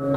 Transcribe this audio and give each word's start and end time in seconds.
Live 0.00 0.12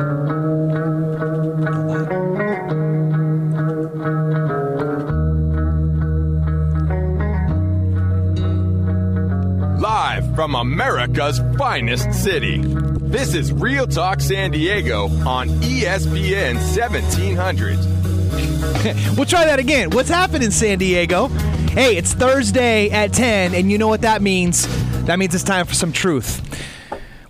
from 10.35 10.53
America's 10.53 11.41
finest 11.57 12.13
city. 12.13 12.61
This 12.61 13.33
is 13.33 13.51
Real 13.51 13.87
Talk 13.87 14.21
San 14.21 14.51
Diego 14.51 15.05
on 15.27 15.49
ESPN 15.63 16.57
1700. 16.57 17.79
we'll 19.17 19.25
try 19.25 19.45
that 19.45 19.57
again. 19.57 19.89
What's 19.89 20.09
happening, 20.09 20.51
San 20.51 20.77
Diego? 20.77 21.29
Hey, 21.69 21.97
it's 21.97 22.13
Thursday 22.13 22.91
at 22.91 23.13
10, 23.13 23.55
and 23.55 23.71
you 23.71 23.79
know 23.79 23.87
what 23.87 24.01
that 24.01 24.21
means? 24.21 24.67
That 25.05 25.17
means 25.17 25.33
it's 25.33 25.43
time 25.43 25.65
for 25.65 25.73
some 25.73 25.91
truth. 25.91 26.39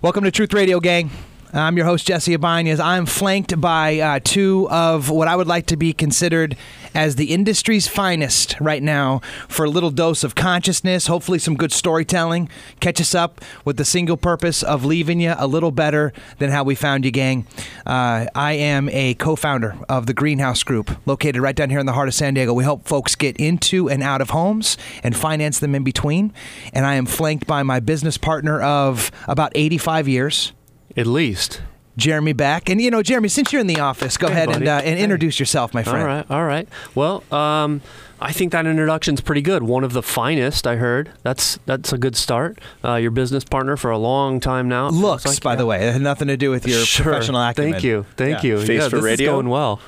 Welcome 0.02 0.24
to 0.24 0.30
Truth 0.30 0.52
Radio, 0.52 0.80
gang. 0.80 1.10
I'm 1.54 1.76
your 1.76 1.84
host, 1.84 2.06
Jesse 2.06 2.34
Abanez. 2.34 2.80
I'm 2.80 3.04
flanked 3.04 3.60
by 3.60 4.00
uh, 4.00 4.20
two 4.24 4.70
of 4.70 5.10
what 5.10 5.28
I 5.28 5.36
would 5.36 5.46
like 5.46 5.66
to 5.66 5.76
be 5.76 5.92
considered 5.92 6.56
as 6.94 7.16
the 7.16 7.26
industry's 7.26 7.86
finest 7.86 8.58
right 8.58 8.82
now 8.82 9.20
for 9.48 9.66
a 9.66 9.68
little 9.68 9.90
dose 9.90 10.24
of 10.24 10.34
consciousness, 10.34 11.08
hopefully 11.08 11.38
some 11.38 11.54
good 11.54 11.70
storytelling. 11.70 12.48
Catch 12.80 13.02
us 13.02 13.14
up 13.14 13.42
with 13.66 13.76
the 13.76 13.84
single 13.84 14.16
purpose 14.16 14.62
of 14.62 14.86
leaving 14.86 15.20
you 15.20 15.34
a 15.36 15.46
little 15.46 15.70
better 15.70 16.14
than 16.38 16.50
how 16.50 16.64
we 16.64 16.74
found 16.74 17.04
you, 17.04 17.10
gang. 17.10 17.46
Uh, 17.84 18.28
I 18.34 18.54
am 18.54 18.88
a 18.88 19.12
co 19.12 19.36
founder 19.36 19.76
of 19.90 20.06
the 20.06 20.14
Greenhouse 20.14 20.62
Group, 20.62 20.90
located 21.04 21.42
right 21.42 21.54
down 21.54 21.68
here 21.68 21.80
in 21.80 21.86
the 21.86 21.92
heart 21.92 22.08
of 22.08 22.14
San 22.14 22.32
Diego. 22.32 22.54
We 22.54 22.64
help 22.64 22.88
folks 22.88 23.14
get 23.14 23.36
into 23.36 23.90
and 23.90 24.02
out 24.02 24.22
of 24.22 24.30
homes 24.30 24.78
and 25.02 25.14
finance 25.14 25.58
them 25.58 25.74
in 25.74 25.84
between. 25.84 26.32
And 26.72 26.86
I 26.86 26.94
am 26.94 27.04
flanked 27.04 27.46
by 27.46 27.62
my 27.62 27.78
business 27.78 28.16
partner 28.16 28.62
of 28.62 29.10
about 29.28 29.52
85 29.54 30.08
years. 30.08 30.54
At 30.96 31.06
least. 31.06 31.62
Jeremy 31.96 32.32
back. 32.32 32.70
And, 32.70 32.80
you 32.80 32.90
know, 32.90 33.02
Jeremy, 33.02 33.28
since 33.28 33.52
you're 33.52 33.60
in 33.60 33.66
the 33.66 33.80
office, 33.80 34.16
go 34.16 34.28
Hey, 34.28 34.32
ahead 34.32 34.48
and, 34.50 34.66
uh, 34.66 34.80
and 34.82 34.96
Hey. 34.98 35.02
introduce 35.04 35.38
yourself, 35.38 35.74
my 35.74 35.82
friend. 35.82 36.00
All 36.00 36.06
right, 36.06 36.30
all 36.30 36.44
right. 36.44 36.68
Well, 36.94 37.22
um, 37.30 37.82
I 38.22 38.30
think 38.32 38.52
that 38.52 38.66
introduction's 38.66 39.20
pretty 39.20 39.42
good. 39.42 39.64
One 39.64 39.82
of 39.82 39.92
the 39.94 40.02
finest, 40.02 40.66
I 40.66 40.76
heard. 40.76 41.10
That's 41.22 41.58
that's 41.66 41.92
a 41.92 41.98
good 41.98 42.14
start. 42.16 42.60
Uh, 42.84 42.94
your 42.94 43.10
business 43.10 43.42
partner 43.44 43.76
for 43.76 43.90
a 43.90 43.98
long 43.98 44.38
time 44.38 44.68
now. 44.68 44.86
it 44.88 44.92
Looks, 44.92 45.24
like. 45.26 45.40
by 45.42 45.56
the 45.56 45.66
way, 45.66 45.88
it 45.88 45.92
had 45.92 46.02
nothing 46.02 46.28
to 46.28 46.36
do 46.36 46.50
with 46.50 46.66
your 46.66 46.80
Sure. 46.84 47.04
professional 47.04 47.40
acumen. 47.42 47.72
Thank 47.72 47.84
you, 47.84 48.06
thank 48.16 48.42
Yeah. 48.44 48.50
you. 48.50 48.58
Face 48.60 48.82
yeah, 48.82 48.88
for 48.88 48.96
this 48.96 49.04
radio? 49.04 49.30
is 49.30 49.34
going 49.34 49.48
well. 49.48 49.80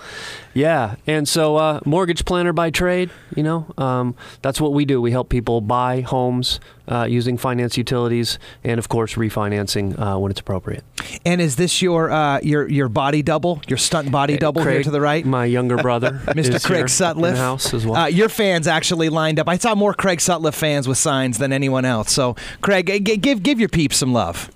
Yeah, 0.56 0.94
and 1.08 1.28
so 1.28 1.56
uh, 1.56 1.80
mortgage 1.84 2.24
planner 2.24 2.52
by 2.52 2.70
trade. 2.70 3.10
You 3.34 3.42
know, 3.42 3.66
um, 3.76 4.14
that's 4.40 4.60
what 4.60 4.72
we 4.72 4.84
do. 4.84 5.00
We 5.00 5.10
help 5.10 5.28
people 5.28 5.60
buy 5.60 6.02
homes 6.02 6.60
uh, 6.86 7.06
using 7.10 7.36
finance 7.36 7.76
utilities, 7.76 8.38
and 8.62 8.78
of 8.78 8.88
course, 8.88 9.14
refinancing 9.14 9.98
uh, 9.98 10.16
when 10.16 10.30
it's 10.30 10.38
appropriate. 10.38 10.84
And 11.26 11.40
is 11.40 11.56
this 11.56 11.82
your 11.82 12.12
uh, 12.12 12.38
your 12.42 12.68
your 12.70 12.88
body 12.88 13.20
double, 13.20 13.62
your 13.66 13.78
stunt 13.78 14.12
body 14.12 14.36
double 14.36 14.62
here 14.62 14.82
to 14.84 14.92
the 14.92 15.00
right? 15.00 15.26
My 15.26 15.44
younger 15.44 15.76
brother, 15.76 16.20
Mr. 16.26 16.54
is 16.54 16.64
Craig 16.64 16.76
here 16.78 16.86
Sutliff. 16.86 17.30
in 17.30 17.34
the 17.34 17.40
house 17.40 17.74
as 17.74 17.84
well. 17.84 17.96
Uh, 18.24 18.26
your 18.26 18.28
fans 18.30 18.66
actually 18.66 19.08
lined 19.10 19.38
up. 19.38 19.48
I 19.48 19.58
saw 19.58 19.74
more 19.74 19.92
Craig 19.92 20.18
Sutliff 20.18 20.54
fans 20.54 20.88
with 20.88 20.96
signs 20.98 21.36
than 21.38 21.52
anyone 21.52 21.84
else. 21.84 22.10
So, 22.12 22.36
Craig, 22.62 22.86
g- 22.86 23.00
g- 23.00 23.16
give 23.18 23.42
give 23.42 23.60
your 23.60 23.68
peeps 23.68 23.98
some 23.98 24.12
love. 24.12 24.50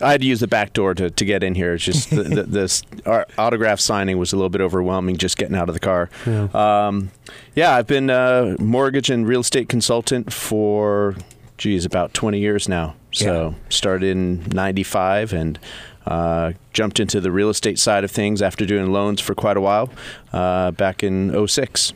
I 0.00 0.12
had 0.12 0.20
to 0.22 0.26
use 0.26 0.40
the 0.40 0.48
back 0.48 0.72
door 0.72 0.94
to, 0.94 1.10
to 1.10 1.24
get 1.24 1.44
in 1.44 1.54
here. 1.54 1.74
It's 1.74 1.84
just 1.84 2.10
the, 2.10 2.22
the, 2.24 2.42
this 2.44 2.82
our 3.06 3.26
autograph 3.38 3.78
signing 3.78 4.18
was 4.18 4.32
a 4.32 4.36
little 4.36 4.48
bit 4.50 4.60
overwhelming 4.60 5.16
just 5.16 5.36
getting 5.36 5.54
out 5.54 5.68
of 5.68 5.74
the 5.74 5.80
car. 5.80 6.10
Yeah. 6.26 6.48
Um, 6.54 7.10
yeah, 7.54 7.76
I've 7.76 7.86
been 7.86 8.10
a 8.10 8.56
mortgage 8.58 9.10
and 9.10 9.28
real 9.28 9.40
estate 9.40 9.68
consultant 9.68 10.32
for, 10.32 11.14
geez, 11.58 11.84
about 11.84 12.14
20 12.14 12.40
years 12.40 12.68
now. 12.68 12.96
So 13.12 13.54
started 13.68 14.08
in 14.08 14.42
95 14.48 15.34
and 15.34 15.58
uh, 16.06 16.52
jumped 16.72 16.98
into 16.98 17.20
the 17.20 17.30
real 17.30 17.50
estate 17.50 17.78
side 17.78 18.02
of 18.02 18.10
things 18.10 18.40
after 18.42 18.64
doing 18.66 18.90
loans 18.90 19.20
for 19.20 19.34
quite 19.36 19.56
a 19.56 19.60
while 19.60 19.90
uh, 20.32 20.70
back 20.72 21.04
in 21.04 21.46
06. 21.46 21.92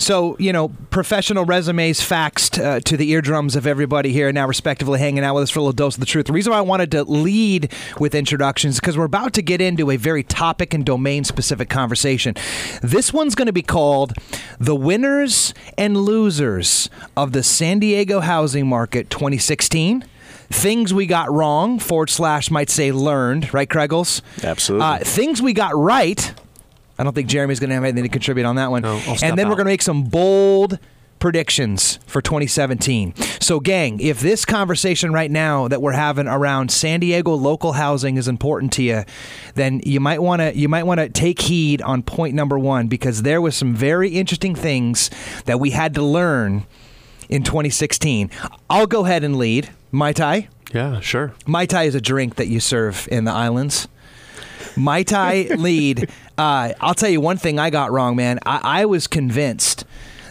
So, 0.00 0.34
you 0.38 0.50
know, 0.50 0.68
professional 0.88 1.44
resumes 1.44 2.00
faxed 2.00 2.58
uh, 2.58 2.80
to 2.80 2.96
the 2.96 3.10
eardrums 3.10 3.54
of 3.54 3.66
everybody 3.66 4.14
here 4.14 4.32
now, 4.32 4.46
respectively, 4.46 4.98
hanging 4.98 5.24
out 5.24 5.34
with 5.34 5.42
us 5.42 5.50
for 5.50 5.58
a 5.58 5.62
little 5.62 5.74
dose 5.74 5.96
of 5.96 6.00
the 6.00 6.06
truth. 6.06 6.24
The 6.24 6.32
reason 6.32 6.52
why 6.52 6.58
I 6.58 6.62
wanted 6.62 6.90
to 6.92 7.04
lead 7.04 7.70
with 7.98 8.14
introductions 8.14 8.76
is 8.76 8.80
because 8.80 8.96
we're 8.96 9.04
about 9.04 9.34
to 9.34 9.42
get 9.42 9.60
into 9.60 9.90
a 9.90 9.98
very 9.98 10.22
topic 10.22 10.72
and 10.72 10.86
domain 10.86 11.24
specific 11.24 11.68
conversation. 11.68 12.34
This 12.82 13.12
one's 13.12 13.34
going 13.34 13.46
to 13.46 13.52
be 13.52 13.60
called 13.60 14.14
The 14.58 14.74
Winners 14.74 15.52
and 15.76 15.98
Losers 15.98 16.88
of 17.14 17.32
the 17.32 17.42
San 17.42 17.78
Diego 17.78 18.20
Housing 18.20 18.66
Market 18.66 19.10
2016. 19.10 20.06
Things 20.48 20.94
we 20.94 21.04
got 21.04 21.30
wrong, 21.30 21.78
forward 21.78 22.08
slash 22.08 22.50
might 22.50 22.70
say 22.70 22.90
learned, 22.90 23.52
right, 23.52 23.68
Kreggles? 23.68 24.22
Absolutely. 24.42 24.86
Uh, 24.86 24.98
things 25.00 25.42
we 25.42 25.52
got 25.52 25.76
right. 25.76 26.32
I 27.00 27.02
don't 27.02 27.14
think 27.14 27.28
Jeremy's 27.28 27.58
going 27.60 27.70
to 27.70 27.74
have 27.74 27.84
anything 27.84 28.02
to 28.02 28.10
contribute 28.10 28.44
on 28.44 28.56
that 28.56 28.70
one. 28.70 28.82
No, 28.82 29.00
and 29.22 29.38
then 29.38 29.48
we're 29.48 29.54
going 29.54 29.64
to 29.64 29.72
make 29.72 29.80
some 29.80 30.02
bold 30.04 30.78
predictions 31.18 31.98
for 32.06 32.20
2017. 32.20 33.14
So, 33.40 33.58
gang, 33.58 34.00
if 34.00 34.20
this 34.20 34.44
conversation 34.44 35.10
right 35.10 35.30
now 35.30 35.66
that 35.68 35.80
we're 35.80 35.92
having 35.92 36.26
around 36.28 36.70
San 36.70 37.00
Diego 37.00 37.32
local 37.32 37.72
housing 37.72 38.18
is 38.18 38.28
important 38.28 38.74
to 38.74 38.82
you, 38.82 39.04
then 39.54 39.80
you 39.82 39.98
might 39.98 40.20
want 40.20 40.42
to 40.42 40.54
you 40.54 40.68
might 40.68 40.82
want 40.82 41.00
to 41.00 41.08
take 41.08 41.40
heed 41.40 41.80
on 41.80 42.02
point 42.02 42.34
number 42.34 42.58
one 42.58 42.86
because 42.86 43.22
there 43.22 43.40
was 43.40 43.56
some 43.56 43.74
very 43.74 44.10
interesting 44.10 44.54
things 44.54 45.08
that 45.46 45.58
we 45.58 45.70
had 45.70 45.94
to 45.94 46.02
learn 46.02 46.66
in 47.30 47.42
2016. 47.42 48.30
I'll 48.68 48.86
go 48.86 49.06
ahead 49.06 49.24
and 49.24 49.36
lead. 49.36 49.70
Mai 49.90 50.12
Tai. 50.12 50.48
yeah, 50.74 51.00
sure. 51.00 51.32
Mai 51.46 51.64
Tai 51.64 51.84
is 51.84 51.94
a 51.94 52.00
drink 52.02 52.34
that 52.34 52.48
you 52.48 52.60
serve 52.60 53.08
in 53.10 53.24
the 53.24 53.32
islands. 53.32 53.88
Mai 54.76 55.02
Tai 55.02 55.42
lead. 55.56 56.08
Uh, 56.38 56.72
I'll 56.80 56.94
tell 56.94 57.10
you 57.10 57.20
one 57.20 57.36
thing 57.36 57.58
I 57.58 57.70
got 57.70 57.90
wrong, 57.92 58.16
man. 58.16 58.38
I, 58.46 58.82
I 58.82 58.84
was 58.86 59.06
convinced 59.06 59.84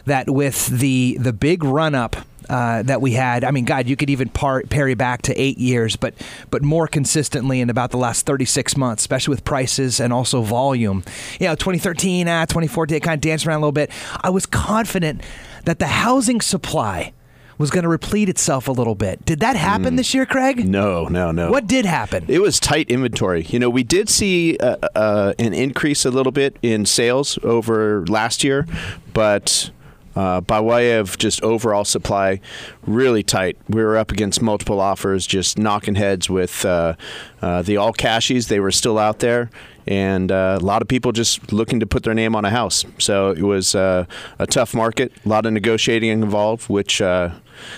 that 0.05 0.29
with 0.29 0.67
the 0.67 1.17
the 1.19 1.33
big 1.33 1.63
run 1.63 1.95
up. 1.95 2.15
Uh, 2.49 2.81
that 2.81 2.99
we 2.99 3.11
had, 3.11 3.43
I 3.43 3.51
mean, 3.51 3.63
God, 3.63 3.85
you 3.85 3.95
could 3.95 4.09
even 4.09 4.27
par- 4.27 4.63
parry 4.67 4.95
back 4.95 5.21
to 5.23 5.39
eight 5.39 5.59
years, 5.59 5.95
but 5.95 6.15
but 6.49 6.63
more 6.63 6.87
consistently 6.87 7.61
in 7.61 7.69
about 7.69 7.91
the 7.91 7.97
last 7.97 8.25
36 8.25 8.75
months, 8.75 9.03
especially 9.03 9.33
with 9.33 9.43
prices 9.43 9.99
and 9.99 10.11
also 10.11 10.41
volume. 10.41 11.03
You 11.39 11.45
know, 11.45 11.53
2013, 11.53 12.27
ah, 12.27 12.45
2014, 12.45 13.01
kind 13.01 13.13
of 13.13 13.21
danced 13.21 13.45
around 13.45 13.57
a 13.57 13.59
little 13.59 13.71
bit. 13.71 13.91
I 14.21 14.31
was 14.31 14.47
confident 14.47 15.21
that 15.65 15.77
the 15.77 15.85
housing 15.85 16.41
supply 16.41 17.13
was 17.59 17.69
going 17.69 17.83
to 17.83 17.89
replete 17.89 18.29
itself 18.29 18.67
a 18.67 18.71
little 18.71 18.95
bit. 18.95 19.23
Did 19.25 19.41
that 19.41 19.55
happen 19.55 19.97
this 19.97 20.13
year, 20.13 20.25
Craig? 20.25 20.67
no, 20.67 21.05
no, 21.05 21.31
no. 21.31 21.51
What 21.51 21.67
did 21.67 21.85
happen? 21.85 22.25
It 22.27 22.41
was 22.41 22.59
tight 22.59 22.89
inventory. 22.89 23.43
You 23.43 23.59
know, 23.59 23.69
we 23.69 23.83
did 23.83 24.09
see 24.09 24.57
uh, 24.57 24.77
uh, 24.95 25.33
an 25.37 25.53
increase 25.53 26.05
a 26.05 26.09
little 26.09 26.31
bit 26.31 26.57
in 26.63 26.85
sales 26.85 27.37
over 27.43 28.07
last 28.07 28.43
year, 28.43 28.65
but 29.13 29.69
uh, 30.15 30.41
by 30.41 30.59
way 30.59 30.93
of 30.97 31.17
just 31.17 31.41
overall 31.43 31.85
supply, 31.85 32.39
really 32.85 33.23
tight. 33.23 33.57
We 33.67 33.83
were 33.83 33.97
up 33.97 34.11
against 34.11 34.41
multiple 34.41 34.79
offers, 34.79 35.27
just 35.27 35.57
knocking 35.57 35.95
heads 35.95 36.29
with 36.29 36.65
uh, 36.65 36.95
uh, 37.41 37.61
the 37.61 37.77
all 37.77 37.93
cashies. 37.93 38.47
They 38.47 38.59
were 38.59 38.71
still 38.71 38.97
out 38.97 39.19
there. 39.19 39.49
And 39.87 40.31
uh, 40.31 40.59
a 40.61 40.63
lot 40.63 40.81
of 40.81 40.87
people 40.87 41.11
just 41.11 41.51
looking 41.51 41.79
to 41.79 41.87
put 41.87 42.03
their 42.03 42.13
name 42.13 42.35
on 42.35 42.45
a 42.45 42.49
house. 42.49 42.85
So 42.99 43.31
it 43.31 43.41
was 43.41 43.73
uh, 43.73 44.05
a 44.37 44.45
tough 44.45 44.75
market, 44.75 45.11
a 45.25 45.29
lot 45.29 45.45
of 45.45 45.53
negotiating 45.53 46.09
involved, 46.09 46.69
which 46.69 47.01
uh, 47.01 47.31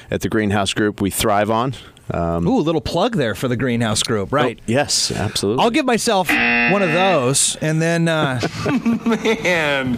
at 0.09 0.21
the 0.21 0.29
Greenhouse 0.29 0.73
Group 0.73 1.01
we 1.01 1.09
thrive 1.09 1.49
on. 1.49 1.73
Um, 2.13 2.45
Ooh, 2.47 2.57
a 2.57 2.61
little 2.61 2.81
plug 2.81 3.15
there 3.15 3.35
for 3.35 3.47
the 3.47 3.55
Greenhouse 3.55 4.03
Group, 4.03 4.33
right? 4.33 4.59
oh, 4.59 4.63
yes, 4.67 5.11
absolutely. 5.11 5.63
I'll 5.63 5.69
give 5.71 5.85
myself 5.85 6.29
one 6.29 6.81
of 6.81 6.91
those, 6.91 7.55
and 7.61 7.81
then 7.81 8.07
uh, 8.09 8.41
Man, 9.05 9.97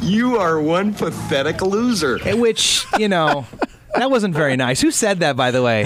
you 0.00 0.36
are 0.38 0.60
one 0.60 0.94
pathetic 0.94 1.60
loser. 1.62 2.18
which 2.36 2.84
you 2.98 3.08
know 3.08 3.44
that 3.96 4.08
wasn't 4.10 4.34
very 4.34 4.54
nice. 4.56 4.80
Who 4.80 4.90
said 4.92 5.18
that, 5.20 5.36
by 5.36 5.50
the 5.50 5.62
way? 5.62 5.82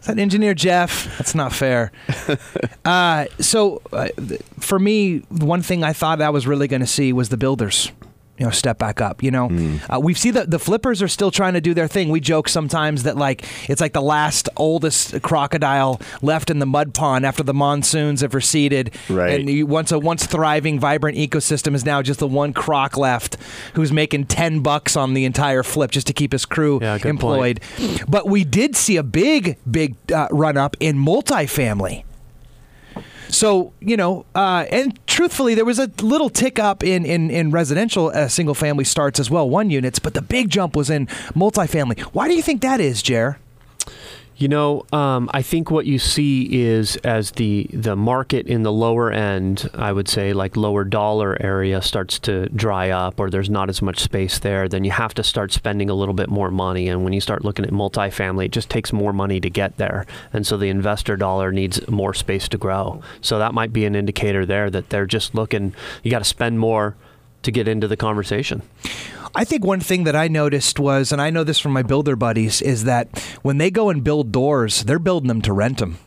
Is 0.00 0.08
that 0.08 0.18
engineer 0.18 0.52
Jeff? 0.54 1.16
That's 1.18 1.34
not 1.34 1.52
fair. 1.52 1.92
Uh, 2.84 3.24
so, 3.40 3.80
uh, 3.94 4.08
th- 4.28 4.42
for 4.60 4.78
me, 4.78 5.20
one 5.30 5.62
thing 5.62 5.82
I 5.82 5.94
thought 5.94 6.20
I 6.20 6.28
was 6.28 6.46
really 6.46 6.68
going 6.68 6.82
to 6.82 6.86
see 6.86 7.14
was 7.14 7.30
the 7.30 7.38
builders. 7.38 7.90
You 8.38 8.46
know, 8.46 8.50
step 8.50 8.78
back 8.78 9.00
up. 9.00 9.22
You 9.22 9.30
know, 9.30 9.78
uh, 9.92 10.00
we 10.00 10.12
see 10.14 10.30
that 10.32 10.50
the 10.50 10.58
flippers 10.58 11.00
are 11.02 11.08
still 11.08 11.30
trying 11.30 11.54
to 11.54 11.60
do 11.60 11.72
their 11.72 11.86
thing. 11.86 12.08
We 12.08 12.20
joke 12.20 12.48
sometimes 12.48 13.04
that 13.04 13.16
like 13.16 13.44
it's 13.68 13.80
like 13.80 13.92
the 13.92 14.02
last 14.02 14.48
oldest 14.56 15.22
crocodile 15.22 16.00
left 16.20 16.50
in 16.50 16.58
the 16.58 16.66
mud 16.66 16.94
pond 16.94 17.24
after 17.24 17.42
the 17.42 17.54
monsoons 17.54 18.22
have 18.22 18.34
receded. 18.34 18.92
Right. 19.08 19.38
And 19.38 19.48
you, 19.48 19.66
once 19.66 19.92
a 19.92 19.98
once 19.98 20.26
thriving, 20.26 20.80
vibrant 20.80 21.16
ecosystem 21.16 21.74
is 21.74 21.84
now 21.84 22.02
just 22.02 22.18
the 22.20 22.26
one 22.26 22.52
croc 22.52 22.96
left 22.96 23.36
who's 23.74 23.92
making 23.92 24.26
ten 24.26 24.60
bucks 24.60 24.96
on 24.96 25.14
the 25.14 25.24
entire 25.24 25.62
flip 25.62 25.90
just 25.92 26.06
to 26.08 26.12
keep 26.12 26.32
his 26.32 26.44
crew 26.44 26.80
Yeah, 26.82 26.98
employed. 27.04 27.60
But 28.08 28.28
we 28.28 28.44
did 28.44 28.74
see 28.74 28.96
a 28.96 29.02
big, 29.04 29.58
big 29.70 29.94
uh, 30.12 30.28
run 30.30 30.56
up 30.56 30.76
in 30.80 30.96
multifamily. 30.96 32.04
So 33.28 33.72
you 33.80 33.96
know, 33.96 34.26
uh, 34.34 34.66
and 34.70 34.98
truthfully, 35.06 35.54
there 35.54 35.64
was 35.64 35.78
a 35.78 35.90
little 36.02 36.30
tick 36.30 36.58
up 36.58 36.82
in 36.82 37.04
in, 37.04 37.30
in 37.30 37.50
residential 37.50 38.08
uh, 38.08 38.28
single 38.28 38.54
family 38.54 38.84
starts 38.84 39.18
as 39.20 39.30
well, 39.30 39.48
one 39.48 39.70
units, 39.70 39.98
but 39.98 40.14
the 40.14 40.22
big 40.22 40.50
jump 40.50 40.76
was 40.76 40.90
in 40.90 41.06
multifamily. 41.34 42.00
Why 42.00 42.28
do 42.28 42.34
you 42.34 42.42
think 42.42 42.62
that 42.62 42.80
is, 42.80 43.02
Jer? 43.02 43.38
You 44.36 44.48
know, 44.48 44.84
um, 44.92 45.30
I 45.32 45.42
think 45.42 45.70
what 45.70 45.86
you 45.86 46.00
see 46.00 46.60
is 46.64 46.96
as 46.96 47.30
the 47.32 47.68
the 47.72 47.94
market 47.94 48.48
in 48.48 48.64
the 48.64 48.72
lower 48.72 49.12
end, 49.12 49.70
I 49.74 49.92
would 49.92 50.08
say 50.08 50.32
like 50.32 50.56
lower 50.56 50.82
dollar 50.82 51.40
area 51.40 51.80
starts 51.80 52.18
to 52.20 52.48
dry 52.48 52.90
up, 52.90 53.20
or 53.20 53.30
there's 53.30 53.48
not 53.48 53.68
as 53.68 53.80
much 53.80 54.00
space 54.00 54.40
there, 54.40 54.68
then 54.68 54.82
you 54.82 54.90
have 54.90 55.14
to 55.14 55.22
start 55.22 55.52
spending 55.52 55.88
a 55.88 55.94
little 55.94 56.14
bit 56.14 56.28
more 56.28 56.50
money. 56.50 56.88
And 56.88 57.04
when 57.04 57.12
you 57.12 57.20
start 57.20 57.44
looking 57.44 57.64
at 57.64 57.70
multifamily, 57.70 58.46
it 58.46 58.50
just 58.52 58.68
takes 58.68 58.92
more 58.92 59.12
money 59.12 59.38
to 59.38 59.48
get 59.48 59.76
there, 59.76 60.04
and 60.32 60.44
so 60.44 60.56
the 60.56 60.68
investor 60.68 61.16
dollar 61.16 61.52
needs 61.52 61.86
more 61.88 62.12
space 62.12 62.48
to 62.48 62.58
grow. 62.58 63.02
So 63.20 63.38
that 63.38 63.54
might 63.54 63.72
be 63.72 63.84
an 63.84 63.94
indicator 63.94 64.44
there 64.44 64.68
that 64.68 64.90
they're 64.90 65.06
just 65.06 65.36
looking. 65.36 65.74
You 66.02 66.10
got 66.10 66.18
to 66.18 66.24
spend 66.24 66.58
more 66.58 66.96
to 67.44 67.52
get 67.52 67.68
into 67.68 67.86
the 67.86 67.96
conversation. 67.96 68.62
I 69.34 69.44
think 69.44 69.64
one 69.64 69.80
thing 69.80 70.04
that 70.04 70.14
I 70.14 70.28
noticed 70.28 70.78
was, 70.78 71.10
and 71.10 71.20
I 71.20 71.30
know 71.30 71.42
this 71.42 71.58
from 71.58 71.72
my 71.72 71.82
builder 71.82 72.14
buddies, 72.14 72.62
is 72.62 72.84
that 72.84 73.18
when 73.42 73.58
they 73.58 73.70
go 73.70 73.90
and 73.90 74.04
build 74.04 74.30
doors, 74.30 74.84
they're 74.84 75.00
building 75.00 75.28
them 75.28 75.42
to 75.42 75.52
rent 75.52 75.78
them. 75.78 75.98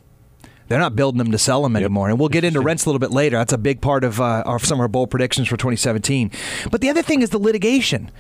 They're 0.70 0.80
not 0.80 0.96
building 0.96 1.18
them 1.18 1.32
to 1.32 1.38
sell 1.38 1.64
them 1.64 1.76
anymore. 1.76 2.10
And 2.10 2.20
we'll 2.20 2.30
get 2.30 2.44
into 2.44 2.62
rents 2.62 2.86
a 2.86 2.90
little 2.90 3.00
bit 3.00 3.12
later. 3.12 3.38
That's 3.38 3.54
a 3.54 3.58
big 3.58 3.82
part 3.82 4.04
of, 4.04 4.20
uh, 4.22 4.44
of 4.46 4.66
some 4.66 4.78
of 4.78 4.82
our 4.82 4.88
bold 4.88 5.10
predictions 5.10 5.48
for 5.48 5.58
2017. 5.58 6.32
But 6.72 6.82
the 6.82 6.90
other 6.90 7.02
thing 7.02 7.22
is 7.22 7.30
the 7.30 7.40
litigation. 7.40 8.12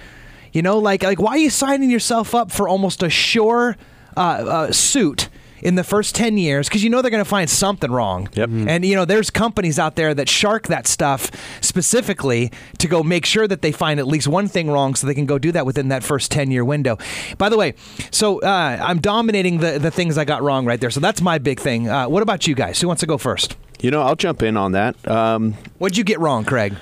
You 0.54 0.62
know, 0.62 0.78
like 0.80 1.04
like 1.04 1.20
why 1.20 1.32
are 1.32 1.38
you 1.38 1.50
signing 1.50 1.90
yourself 1.90 2.34
up 2.34 2.52
for 2.52 2.68
almost 2.70 3.04
a 3.04 3.10
sure 3.10 3.78
uh, 4.16 4.20
uh, 4.20 4.72
suit? 4.72 5.30
In 5.62 5.76
the 5.76 5.84
first 5.84 6.16
10 6.16 6.38
years 6.38 6.68
because 6.68 6.84
you 6.84 6.90
know 6.90 7.02
they're 7.02 7.12
going 7.12 7.24
to 7.24 7.30
find 7.30 7.50
something 7.50 7.92
wrong. 7.92 8.30
Yep. 8.34 8.50
And, 8.50 8.86
you 8.86 8.96
know, 8.96 9.06
there's 9.06 9.30
companies 9.30 9.80
out 9.80 9.96
there 9.96 10.14
that 10.14 10.30
shark 10.30 10.68
that 10.68 10.88
stuff 10.88 11.32
specifically 11.62 12.52
to 12.80 12.88
go 12.88 13.04
make 13.04 13.26
sure 13.26 13.48
that 13.48 13.62
they 13.62 13.72
find 13.72 14.00
at 14.00 14.08
least 14.08 14.28
one 14.28 14.48
thing 14.48 14.70
wrong 14.70 14.96
so 14.96 15.08
they 15.08 15.16
can 15.16 15.26
go 15.26 15.38
do 15.38 15.52
that 15.52 15.66
within 15.66 15.90
that 15.90 16.04
first 16.04 16.32
10 16.32 16.52
year 16.52 16.64
window. 16.66 16.98
By 17.38 17.50
the 17.50 17.58
way, 17.58 17.74
so 18.12 18.40
uh, 18.42 18.78
I'm 18.82 19.00
dominating 19.00 19.60
the, 19.60 19.80
the 19.80 19.92
things 19.92 20.18
I 20.18 20.26
got 20.26 20.42
wrong 20.42 20.66
right 20.66 20.80
there. 20.80 20.92
So 20.92 21.00
that's 21.00 21.22
my 21.22 21.38
big 21.38 21.60
thing. 21.60 21.90
Uh, 21.90 22.08
what 22.08 22.24
about 22.24 22.48
you 22.48 22.56
guys? 22.56 22.80
Who 22.82 22.88
wants 22.88 23.00
to 23.02 23.08
go 23.08 23.18
first? 23.18 23.56
You 23.80 23.92
know, 23.92 24.02
I'll 24.02 24.16
jump 24.16 24.42
in 24.42 24.58
on 24.58 24.72
that. 24.72 24.96
Um, 25.08 25.54
What'd 25.78 25.98
you 25.98 26.04
get 26.04 26.20
wrong, 26.20 26.46
Craig? 26.46 26.76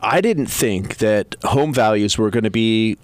I 0.00 0.20
didn't 0.20 0.46
think 0.46 0.98
that 0.98 1.34
home 1.42 1.72
values 1.72 2.16
were 2.18 2.30
going 2.30 2.44
to 2.44 2.50
be 2.50 2.98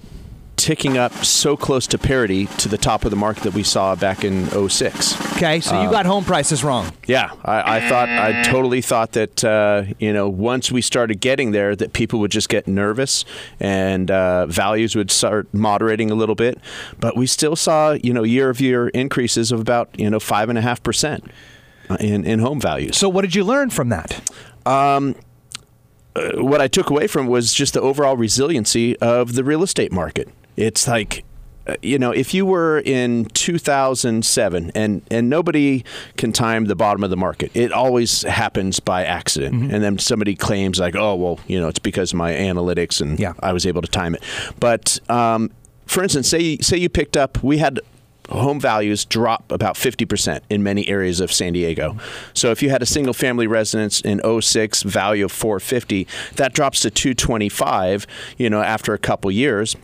ticking 0.57 0.97
up 0.97 1.13
so 1.25 1.57
close 1.57 1.87
to 1.89 1.99
parity 1.99 2.47
to 2.47 2.69
the 2.69 2.79
top 2.79 3.05
of 3.05 3.11
the 3.11 3.17
market 3.17 3.43
that 3.43 3.55
we 3.55 3.63
saw 3.63 3.95
back 3.95 4.25
in 4.25 4.47
06. 4.69 5.37
Okay, 5.37 5.61
so 5.61 5.83
you 5.83 5.91
got 5.91 6.07
home 6.07 6.25
prices 6.25 6.63
wrong. 6.63 6.93
Yeah, 7.07 7.33
I, 7.45 7.79
I 7.79 7.89
thought 7.89 8.09
I 8.09 8.43
totally 8.45 8.81
thought 8.81 9.13
that 9.13 9.43
uh, 9.43 9.85
you 9.99 10.13
know 10.13 10.29
once 10.29 10.71
we 10.71 10.81
started 10.81 11.21
getting 11.21 11.51
there 11.53 11.75
that 11.77 11.93
people 11.93 12.21
would 12.21 12.31
just 12.31 12.49
get 12.49 12.69
nervous 12.69 13.25
and 13.59 14.11
uh, 14.11 14.47
values 14.47 14.95
would 14.95 15.11
start 15.11 15.53
moderating 15.53 16.11
a 16.11 16.15
little 16.15 16.37
bit, 16.37 16.59
but 17.01 17.17
we 17.17 17.27
still 17.27 17.57
saw 17.57 17.93
you 17.93 18.13
know 18.13 18.23
year 18.23 18.49
of 18.49 18.61
year 18.61 18.89
increases 18.89 19.53
of 19.53 19.61
about 19.61 19.99
you 19.99 20.09
know 20.09 20.21
five 20.21 20.49
and 20.49 20.59
a 20.59 20.63
half 20.63 20.83
percent 20.83 21.25
in 21.99 22.25
in 22.25 22.39
home 22.39 22.61
values. 22.61 22.97
So 22.97 23.09
what 23.09 23.23
did 23.23 23.35
you 23.35 23.45
learn 23.45 23.71
from 23.71 23.89
that? 23.89 24.21
what 26.35 26.61
I 26.61 26.69
took 26.69 26.91
away 26.91 27.07
from 27.07 27.27
was 27.27 27.53
just 27.53 27.75
the 27.75 27.81
overall 27.81 28.17
resiliency 28.17 28.99
of 28.99 29.35
the 29.35 29.45
real 29.45 29.63
estate 29.63 29.93
market. 29.93 30.29
It's 30.57 30.87
like 30.87 31.25
uh, 31.67 31.77
you 31.81 31.99
know, 31.99 32.11
if 32.11 32.35
you 32.35 32.45
were 32.45 32.81
in 32.81 33.25
2007 33.27 34.73
and 34.75 35.03
and 35.11 35.31
nobody 35.31 35.85
can 36.17 36.33
time 36.33 36.65
the 36.65 36.75
bottom 36.75 37.05
of 37.05 37.11
the 37.11 37.17
market, 37.17 37.53
it 37.55 37.71
always 37.73 38.23
happens 38.23 38.81
by 38.81 39.05
accident. 39.05 39.73
And 39.73 39.83
then 39.83 39.99
somebody 39.99 40.35
claims 40.35 40.81
like, 40.81 40.97
"Oh, 40.97 41.15
well, 41.15 41.39
you 41.47 41.61
know, 41.61 41.69
it's 41.69 41.79
because 41.79 42.13
of 42.13 42.19
my 42.19 42.33
analytics 42.33 43.01
and 43.01 43.19
Yeah. 43.19 43.35
I 43.41 43.53
was 43.53 43.65
able 43.65 43.83
to 43.83 43.89
time 43.89 44.15
it." 44.17 44.23
But 44.59 44.99
um, 45.09 45.51
for 45.87 46.03
instance, 46.03 46.29
say 46.29 46.57
say 46.59 46.79
you 46.79 46.89
picked 46.89 47.17
up, 47.17 47.43
we 47.45 47.59
had 47.59 47.79
home 48.29 48.59
values 48.59 49.05
drop 49.05 49.51
about 49.53 49.75
50% 49.75 50.41
in 50.49 50.63
many 50.63 50.89
areas 50.89 51.21
of 51.21 51.31
San 51.33 51.53
Diego. 51.53 51.97
So 52.35 52.51
if 52.51 52.63
you 52.63 52.71
had 52.71 52.81
a 52.81 52.87
single 52.87 53.13
family 53.13 53.47
residence 53.47 54.01
in 54.01 54.21
06 54.41 54.85
value 54.85 55.27
of 55.27 55.33
450, 55.33 56.07
that 56.37 56.55
drops 56.55 56.81
to 56.81 56.91
225, 56.91 58.07
you 58.39 58.49
know, 58.49 58.63
after 58.63 58.95
a 58.95 58.99
couple 58.99 59.31
years 59.31 59.77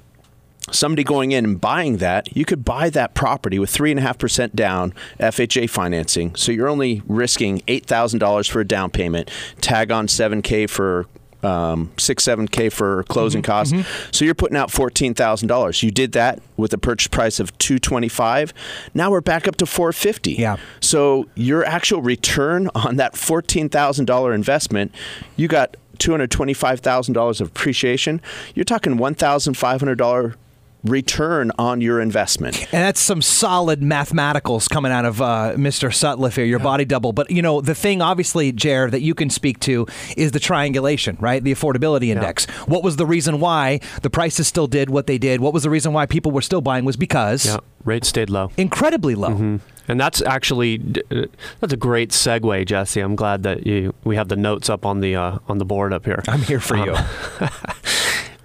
somebody 0.73 1.05
going 1.05 1.33
in 1.33 1.45
and 1.45 1.61
buying 1.61 1.99
that, 1.99 2.37
you 2.37 2.45
could 2.45 2.65
buy 2.65 2.91
that 2.91 3.15
property 3.15 3.59
with 3.59 3.71
three 3.71 3.91
and 3.91 3.99
a 3.99 4.03
half 4.03 4.19
percent 4.19 4.55
down 4.57 4.93
FHA 5.21 5.71
financing. 5.71 6.35
So 6.35 6.53
you're 6.53 6.69
only 6.69 7.03
risking 7.07 7.63
eight 7.69 7.87
thousand 7.87 8.21
dollars 8.21 8.47
for 8.47 8.61
a 8.61 8.67
down 8.67 8.91
payment, 8.91 9.31
tag 9.61 9.91
on 9.91 10.09
seven 10.09 10.43
k 10.43 10.67
for. 10.67 11.07
Um, 11.41 11.93
six 11.97 12.25
seven 12.25 12.49
k 12.49 12.69
for 12.69 13.05
closing 13.05 13.43
costs, 13.43 13.73
so 14.11 14.25
you're 14.25 14.35
putting 14.35 14.57
out 14.57 14.73
fourteen 14.73 15.15
thousand 15.15 15.47
dollars. 15.47 15.85
You 15.85 15.93
did 15.93 16.11
that 16.11 16.41
with 16.57 16.73
a 16.73 16.79
purchase 16.79 17.07
price 17.07 17.39
of 17.39 17.57
two 17.59 17.79
twenty 17.79 18.09
five. 18.09 18.53
Now 18.93 19.13
we're 19.13 19.21
back 19.21 19.47
up 19.47 19.55
to 19.59 19.67
four 19.67 19.93
fifty. 19.93 20.33
Yeah. 20.33 20.57
So 20.81 21.29
your 21.37 21.65
actual 21.65 22.03
return 22.03 22.69
on 22.75 22.97
that 22.97 23.17
fourteen 23.17 23.69
thousand 23.69 24.07
dollar 24.07 24.35
investment, 24.35 24.93
you 25.37 25.47
got 25.47 25.77
two 25.99 26.11
hundred 26.11 26.33
twenty 26.33 26.55
five 26.55 26.81
thousand 26.81 27.15
dollars 27.15 27.41
of 27.41 27.47
appreciation. 27.47 28.21
You're 28.57 28.65
talking 28.65 28.97
one 28.97 29.15
thousand 29.15 29.55
five 29.55 29.81
hundred 29.81 29.99
dollar 29.99 30.35
return 30.85 31.51
on 31.59 31.81
your 31.81 32.01
investment. 32.01 32.61
And 32.73 32.85
that's 32.85 33.01
some 33.01 33.21
solid 33.23 33.81
mathematicals 33.81 34.69
coming 34.69 34.93
out 34.93 35.05
of 35.05 35.21
uh, 35.21 35.53
Mr. 35.57 35.89
Sutliff 35.91 36.37
here, 36.37 36.45
your 36.45 36.59
body 36.61 36.85
double. 36.85 37.13
But, 37.13 37.31
you 37.31 37.43
know, 37.43 37.61
the 37.61 37.75
thing, 37.75 38.01
obviously, 38.01 38.53
Jer, 38.53 38.89
that 38.91 39.01
you 39.03 39.15
can 39.15 39.29
speak 39.31 39.59
to 39.61 39.87
is 40.17 40.33
the 40.33 40.41
triangulation, 40.41 41.17
right? 41.21 41.43
The 41.43 41.53
affordability 41.53 42.09
index. 42.09 42.47
What 42.67 42.83
was 42.83 42.97
the 42.97 43.07
reason 43.07 43.41
why 43.41 43.81
the 44.03 44.11
prices 44.11 44.47
still 44.49 44.67
did 44.67 44.91
what 44.91 45.07
they 45.07 45.19
did? 45.19 45.41
What 45.41 45.53
was 45.53 45.63
the 45.65 45.71
reason 45.71 45.93
why 45.93 46.07
people 46.07 46.33
were 46.33 46.43
still 46.43 46.61
buying? 46.61 46.85
Was 46.85 46.97
because 46.97 47.47
Yeah, 47.47 47.59
rates 47.85 48.09
stayed 48.09 48.31
low. 48.31 48.51
incredibly 48.57 49.15
low. 49.15 49.61
And 49.91 49.99
that's 49.99 50.21
actually 50.21 50.83
uh, 51.11 51.23
that's 51.61 51.73
a 51.73 51.77
great 51.77 52.11
segue, 52.11 52.67
Jesse. 52.67 53.01
I'm 53.01 53.17
glad 53.17 53.43
that 53.45 53.67
you 53.67 53.95
we 54.05 54.17
have 54.17 54.29
the 54.29 54.37
notes 54.37 54.69
up 54.69 54.85
on 54.85 55.01
the 55.01 55.17
uh, 55.17 55.39
on 55.49 55.57
the 55.57 55.65
board 55.65 55.95
up 55.95 56.05
here. 56.05 56.23
I'm 56.29 56.43
here 56.43 56.61
for 56.61 56.77
Um, 56.77 56.89
you. 56.89 56.97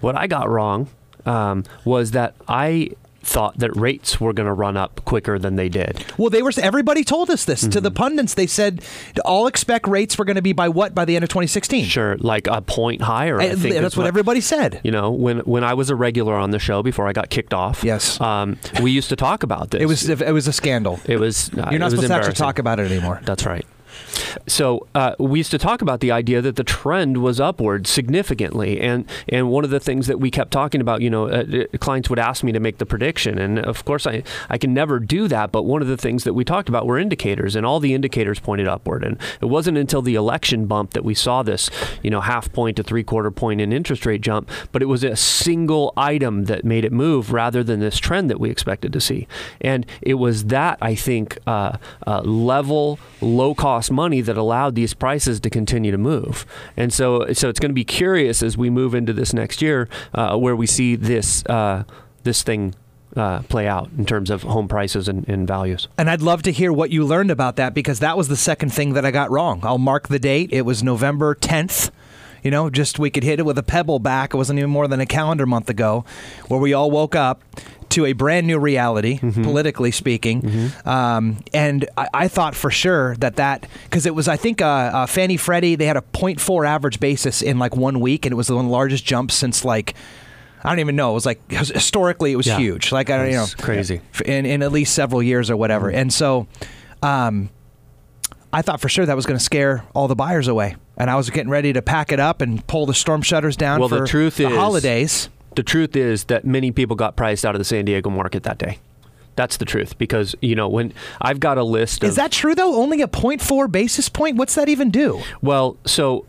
What 0.00 0.16
I 0.16 0.26
got 0.26 0.48
wrong 0.50 0.88
um, 1.26 1.64
was 1.84 2.10
that 2.12 2.34
I 2.48 2.90
thought 3.22 3.58
that 3.58 3.74
rates 3.74 4.20
were 4.20 4.34
going 4.34 4.46
to 4.46 4.52
run 4.52 4.76
up 4.76 5.02
quicker 5.06 5.38
than 5.38 5.56
they 5.56 5.70
did. 5.70 6.04
Well, 6.18 6.28
they 6.28 6.42
were. 6.42 6.52
Everybody 6.60 7.04
told 7.04 7.30
us 7.30 7.46
this. 7.46 7.66
To 7.68 7.80
the 7.80 7.90
pundits, 7.90 8.34
they 8.34 8.46
said 8.46 8.84
all 9.24 9.46
expect 9.46 9.88
rates 9.88 10.18
were 10.18 10.26
going 10.26 10.36
to 10.36 10.42
be 10.42 10.52
by 10.52 10.68
what 10.68 10.94
by 10.94 11.06
the 11.06 11.16
end 11.16 11.22
of 11.22 11.30
2016. 11.30 11.86
Sure, 11.86 12.18
like 12.18 12.46
a 12.48 12.60
point 12.60 13.00
higher. 13.00 13.40
I 13.40 13.44
And 13.44 13.58
think 13.58 13.76
that's 13.76 13.96
what 13.96 14.06
everybody 14.06 14.42
said. 14.42 14.78
You 14.84 14.90
know, 14.90 15.10
when 15.10 15.38
when 15.40 15.64
I 15.64 15.72
was 15.72 15.88
a 15.88 15.96
regular 15.96 16.34
on 16.34 16.50
the 16.50 16.58
show 16.58 16.82
before 16.82 17.08
I 17.08 17.14
got 17.14 17.30
kicked 17.30 17.54
off, 17.54 17.82
Yes. 17.82 18.20
um, 18.20 18.58
we 18.82 18.90
used 18.90 19.08
to 19.08 19.16
talk 19.16 19.42
about 19.42 19.70
this. 19.70 19.80
It 19.80 19.86
was 19.86 20.06
it 20.08 20.32
was 20.32 20.46
a 20.46 20.52
scandal. 20.52 21.00
It 21.06 21.18
was. 21.18 21.48
Uh, 21.56 21.68
You're 21.70 21.80
not 21.80 21.92
supposed 21.92 22.08
to 22.08 22.14
actually 22.14 22.34
talk 22.34 22.58
about 22.58 22.78
it 22.78 22.90
anymore. 22.90 23.20
That's 23.24 23.46
right. 23.46 23.66
So 24.46 24.86
uh, 24.94 25.14
we 25.18 25.40
used 25.40 25.50
to 25.50 25.58
talk 25.58 25.82
about 25.82 26.00
the 26.00 26.12
idea 26.12 26.40
that 26.42 26.56
the 26.56 26.64
trend 26.64 27.18
was 27.22 27.40
upward 27.40 27.86
significantly, 27.86 28.80
and 28.80 29.04
and 29.28 29.50
one 29.50 29.64
of 29.64 29.70
the 29.70 29.80
things 29.80 30.06
that 30.06 30.20
we 30.20 30.30
kept 30.30 30.50
talking 30.50 30.80
about, 30.80 31.02
you 31.02 31.10
know, 31.10 31.28
uh, 31.28 31.44
uh, 31.52 31.78
clients 31.78 32.08
would 32.10 32.18
ask 32.18 32.44
me 32.44 32.52
to 32.52 32.60
make 32.60 32.78
the 32.78 32.86
prediction, 32.86 33.38
and 33.38 33.58
of 33.58 33.84
course 33.84 34.06
I 34.06 34.22
I 34.48 34.58
can 34.58 34.74
never 34.74 34.98
do 34.98 35.28
that. 35.28 35.52
But 35.52 35.62
one 35.64 35.82
of 35.82 35.88
the 35.88 35.96
things 35.96 36.24
that 36.24 36.34
we 36.34 36.44
talked 36.44 36.68
about 36.68 36.86
were 36.86 36.98
indicators, 36.98 37.56
and 37.56 37.66
all 37.66 37.80
the 37.80 37.94
indicators 37.94 38.40
pointed 38.40 38.68
upward, 38.68 39.04
and 39.04 39.18
it 39.40 39.46
wasn't 39.46 39.78
until 39.78 40.02
the 40.02 40.14
election 40.14 40.66
bump 40.66 40.92
that 40.92 41.04
we 41.04 41.14
saw 41.14 41.42
this, 41.42 41.70
you 42.02 42.10
know, 42.10 42.20
half 42.20 42.52
point 42.52 42.76
to 42.76 42.82
three 42.82 43.04
quarter 43.04 43.30
point 43.30 43.60
in 43.60 43.72
interest 43.72 44.06
rate 44.06 44.20
jump, 44.20 44.50
but 44.72 44.82
it 44.82 44.86
was 44.86 45.02
a 45.04 45.16
single 45.16 45.92
item 45.96 46.44
that 46.44 46.64
made 46.64 46.84
it 46.84 46.92
move 46.92 47.32
rather 47.32 47.62
than 47.64 47.80
this 47.80 47.98
trend 47.98 48.30
that 48.30 48.40
we 48.40 48.50
expected 48.50 48.92
to 48.92 49.00
see, 49.00 49.26
and 49.60 49.86
it 50.02 50.14
was 50.14 50.44
that 50.44 50.78
I 50.80 50.94
think 50.94 51.38
uh, 51.46 51.78
uh, 52.06 52.20
level 52.20 52.98
low 53.20 53.54
cost 53.54 53.90
money 53.90 54.03
that 54.12 54.36
allowed 54.36 54.74
these 54.74 54.94
prices 54.94 55.40
to 55.40 55.50
continue 55.50 55.90
to 55.90 55.98
move. 55.98 56.46
And 56.76 56.92
so, 56.92 57.32
so 57.32 57.48
it's 57.48 57.60
going 57.60 57.70
to 57.70 57.74
be 57.74 57.84
curious 57.84 58.42
as 58.42 58.56
we 58.56 58.70
move 58.70 58.94
into 58.94 59.12
this 59.12 59.32
next 59.32 59.62
year 59.62 59.88
uh, 60.14 60.36
where 60.36 60.56
we 60.56 60.66
see 60.66 60.96
this 60.96 61.44
uh, 61.46 61.84
this 62.22 62.42
thing 62.42 62.74
uh, 63.16 63.42
play 63.42 63.66
out 63.68 63.90
in 63.96 64.04
terms 64.04 64.30
of 64.30 64.42
home 64.42 64.66
prices 64.68 65.08
and, 65.08 65.28
and 65.28 65.46
values. 65.46 65.88
And 65.96 66.10
I'd 66.10 66.22
love 66.22 66.42
to 66.42 66.52
hear 66.52 66.72
what 66.72 66.90
you 66.90 67.04
learned 67.04 67.30
about 67.30 67.56
that 67.56 67.74
because 67.74 68.00
that 68.00 68.16
was 68.16 68.28
the 68.28 68.36
second 68.36 68.70
thing 68.72 68.94
that 68.94 69.04
I 69.04 69.10
got 69.10 69.30
wrong. 69.30 69.60
I'll 69.62 69.78
mark 69.78 70.08
the 70.08 70.18
date. 70.18 70.50
It 70.52 70.62
was 70.62 70.82
November 70.82 71.34
10th. 71.34 71.90
You 72.42 72.50
know, 72.50 72.68
just 72.68 72.98
we 72.98 73.10
could 73.10 73.24
hit 73.24 73.38
it 73.38 73.46
with 73.46 73.56
a 73.56 73.62
pebble 73.62 73.98
back. 73.98 74.34
It 74.34 74.36
wasn't 74.36 74.58
even 74.58 74.70
more 74.70 74.86
than 74.86 75.00
a 75.00 75.06
calendar 75.06 75.46
month 75.46 75.70
ago, 75.70 76.04
where 76.48 76.60
we 76.60 76.74
all 76.74 76.90
woke 76.90 77.14
up 77.14 77.42
to 77.94 78.06
a 78.06 78.12
brand 78.12 78.46
new 78.46 78.58
reality, 78.58 79.18
politically 79.18 79.90
speaking. 79.90 80.70
Um, 80.84 81.38
and 81.52 81.88
I, 81.96 82.08
I 82.14 82.28
thought 82.28 82.54
for 82.54 82.70
sure 82.70 83.16
that 83.16 83.36
that 83.36 83.66
because 83.84 84.06
it 84.06 84.14
was, 84.14 84.28
I 84.28 84.36
think, 84.36 84.62
uh, 84.62 84.66
uh, 84.66 85.06
Fannie 85.06 85.36
Freddie 85.36 85.74
they 85.74 85.86
had 85.86 85.96
a 85.96 86.02
0.4 86.12 86.66
average 86.68 87.00
basis 87.00 87.42
in 87.42 87.58
like 87.58 87.76
one 87.76 88.00
week, 88.00 88.26
and 88.26 88.32
it 88.32 88.36
was 88.36 88.50
one 88.50 88.66
the 88.66 88.70
largest 88.72 89.04
jump 89.04 89.30
since 89.32 89.64
like. 89.64 89.94
I 90.66 90.70
don't 90.70 90.78
even 90.80 90.96
know. 90.96 91.10
It 91.10 91.14
was 91.14 91.26
like 91.26 91.50
historically, 91.50 92.32
it 92.32 92.36
was 92.36 92.46
Yeah. 92.46 92.56
huge. 92.56 92.90
Like 92.90 93.10
I 93.10 93.18
don't, 93.18 93.26
you 93.26 93.32
know, 93.34 93.46
crazy. 93.58 94.00
in, 94.24 94.46
in 94.46 94.62
at 94.62 94.72
least 94.72 94.94
several 94.94 95.22
years 95.22 95.50
or 95.50 95.58
whatever. 95.58 95.88
Mm-hmm. 95.88 95.98
And 95.98 96.10
so, 96.12 96.46
um, 97.02 97.50
I 98.50 98.62
thought 98.62 98.80
for 98.80 98.88
sure 98.88 99.04
that 99.04 99.14
was 99.14 99.26
going 99.26 99.36
to 99.38 99.44
scare 99.44 99.84
all 99.94 100.08
the 100.08 100.14
buyers 100.14 100.48
away, 100.48 100.76
and 100.96 101.10
I 101.10 101.16
was 101.16 101.28
getting 101.28 101.50
ready 101.50 101.74
to 101.74 101.82
pack 101.82 102.12
it 102.12 102.20
up 102.20 102.40
and 102.40 102.66
pull 102.66 102.86
the 102.86 102.94
storm 102.94 103.20
shutters 103.20 103.56
down 103.58 103.80
Well, 103.80 103.90
for 103.90 104.00
the 104.00 104.06
truth 104.06 104.36
the 104.36 104.46
is- 104.48 104.56
holidays. 104.56 105.28
The 105.56 105.62
truth 105.62 105.96
is 105.96 106.24
that 106.24 106.44
many 106.44 106.70
people 106.70 106.96
got 106.96 107.16
priced 107.16 107.44
out 107.44 107.54
of 107.54 107.58
the 107.58 107.64
San 107.64 107.84
Diego 107.84 108.10
market 108.10 108.42
that 108.44 108.58
day. 108.58 108.78
That's 109.36 109.56
the 109.56 109.64
truth 109.64 109.98
because 109.98 110.34
you 110.40 110.54
know 110.54 110.68
when 110.68 110.92
I've 111.20 111.40
got 111.40 111.58
a 111.58 111.64
list. 111.64 112.04
Is 112.04 112.16
that 112.16 112.30
true 112.30 112.54
though? 112.54 112.76
Only 112.80 113.02
a 113.02 113.08
0.4 113.08 113.70
basis 113.70 114.08
point? 114.08 114.36
What's 114.36 114.54
that 114.54 114.68
even 114.68 114.90
do? 114.90 115.22
well? 115.42 115.76
So 115.86 116.26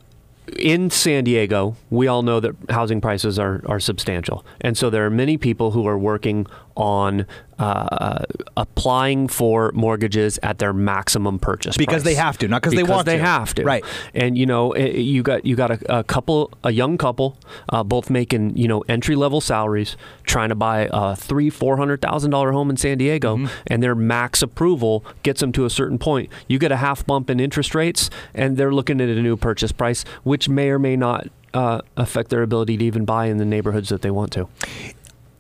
in 0.58 0.90
San 0.90 1.24
Diego, 1.24 1.76
we 1.90 2.08
all 2.08 2.22
know 2.22 2.40
that 2.40 2.56
housing 2.70 3.02
prices 3.02 3.40
are, 3.40 3.62
are 3.66 3.80
substantial. 3.80 4.46
And 4.62 4.78
so 4.78 4.90
there 4.90 5.06
are 5.06 5.10
many 5.10 5.38
people 5.38 5.72
who 5.72 5.88
are 5.88 5.98
working 5.98 6.46
on 6.76 7.26
uh, 7.60 8.20
applying 8.58 9.28
for 9.28 9.72
mortgages 9.74 10.38
at 10.44 10.58
their 10.60 10.74
maximum 10.74 11.40
purchase 11.40 11.78
Because 11.78 12.04
price. 12.04 12.04
they 12.04 12.16
have 12.16 12.38
to, 12.40 12.48
not 12.48 12.62
because 12.62 12.76
they 12.76 12.84
want 12.84 13.06
to. 13.08 13.12
Because 13.12 13.14
they 13.14 13.18
to. 13.18 13.24
have 13.24 13.54
to. 13.56 13.64
Right. 13.64 13.84
And 14.14 14.38
you 14.38 14.46
know, 14.46 14.72
eh, 14.74 14.88
you 14.98 15.24
got 15.24 15.46
you 15.46 15.56
got 15.56 15.72
a, 15.72 16.00
a 16.00 16.04
couple, 16.04 16.52
a 16.64 16.72
young 16.72 16.98
couple, 16.98 17.38
uh, 17.70 17.84
both 17.84 18.10
making 18.10 18.58
you 18.58 18.68
know 18.68 18.82
entry 18.88 19.16
level 19.16 19.42
salaries, 19.42 19.96
trying 20.24 20.50
to 20.50 20.56
buy 20.56 20.90
a 20.92 21.16
three, 21.16 21.50
four 21.50 21.78
hundred 21.78 22.02
thousand 22.02 22.32
dollar 22.32 22.52
home 22.52 22.70
in 22.70 22.78
San 22.78 22.98
Diego, 22.98 23.38
Mm-hmm. 23.38 23.48
and 23.68 23.82
their 23.84 23.96
max 23.96 24.42
approval 24.42 25.04
gets 25.24 25.40
them 25.42 25.52
to 25.54 25.66
a 25.66 25.70
certain 25.70 25.98
point. 25.98 26.30
You 26.48 26.60
get 26.60 26.72
a 26.72 26.78
half 26.78 27.06
bump 27.06 27.30
in 27.30 27.40
interest 27.40 27.74
rates, 27.76 28.10
and 28.34 28.56
they're 28.58 28.74
looking 28.74 29.02
at 29.02 29.10
a 29.10 29.22
new 29.22 29.36
purchase 29.38 29.72
price, 29.72 30.04
which 30.24 30.48
may 30.50 30.70
or 30.70 30.80
may 30.80 30.96
not. 30.96 31.28
Uh, 31.54 31.80
affect 31.96 32.30
their 32.32 32.42
ability 32.44 32.76
to 32.76 32.84
even 32.84 33.06
buy 33.06 33.28
in 33.28 33.38
the 33.38 33.46
neighborhoods 33.46 33.88
that 33.88 34.02
they 34.02 34.12
want 34.12 34.30
to. 34.30 34.46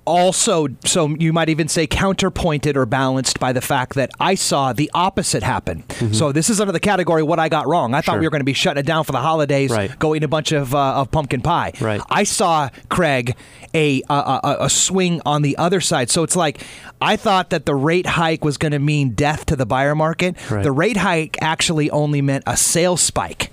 Also 0.05 0.67
so 0.83 1.09
you 1.19 1.33
might 1.33 1.49
even 1.49 1.67
say 1.67 1.87
counterpointed 1.87 2.77
or 2.77 2.85
balanced 2.85 3.39
by 3.39 3.51
the 3.53 3.61
fact 3.61 3.95
that 3.95 4.11
I 4.19 4.35
saw 4.35 4.71
the 4.73 4.89
opposite 4.93 5.43
happen. 5.43 5.83
So 6.13 6.31
this 6.31 6.49
is 6.49 6.61
under 6.61 6.71
the 6.71 6.79
category 6.79 7.23
what 7.23 7.39
I 7.39 7.49
got 7.49 7.67
wrong. 7.67 7.93
I 7.93 8.01
thought 8.01 8.05
Mm-hmm. 8.05 8.11
Sure. 8.15 8.19
we 8.21 8.27
were 8.27 8.31
going 8.31 8.39
to 8.41 8.45
be 8.45 8.53
shutting 8.53 8.79
it 8.81 8.85
down 8.85 9.03
for 9.03 9.11
the 9.11 9.19
holidays, 9.19 9.71
Right. 9.71 9.97
go 9.99 10.13
eat 10.15 10.23
a 10.23 10.27
bunch 10.27 10.51
of 10.51 10.73
uh, 10.75 11.01
of 11.01 11.11
pumpkin 11.11 11.41
pie. 11.41 11.73
Right. 11.81 12.01
I 12.09 12.23
saw 12.23 12.69
Craig 12.89 13.35
a, 13.73 14.01
a 14.09 14.13
a 14.13 14.57
a 14.61 14.69
swing 14.69 15.21
on 15.25 15.41
the 15.41 15.57
other 15.57 15.81
side. 15.81 16.09
So 16.09 16.23
it's 16.23 16.35
like 16.35 16.61
I 17.01 17.15
thought 17.17 17.49
that 17.49 17.65
the 17.65 17.75
rate 17.75 18.05
hike 18.05 18.45
was 18.45 18.57
going 18.57 18.71
to 18.73 18.79
mean 18.79 19.09
death 19.15 19.45
to 19.47 19.55
the 19.55 19.65
buyer 19.65 19.95
market. 19.95 20.35
Right. 20.49 20.63
The 20.63 20.71
rate 20.71 20.97
hike 20.97 21.37
actually 21.41 21.89
only 21.89 22.21
meant 22.21 22.43
a 22.47 22.55
sales 22.55 23.01
spike. 23.01 23.51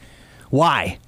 Why? 0.51 0.99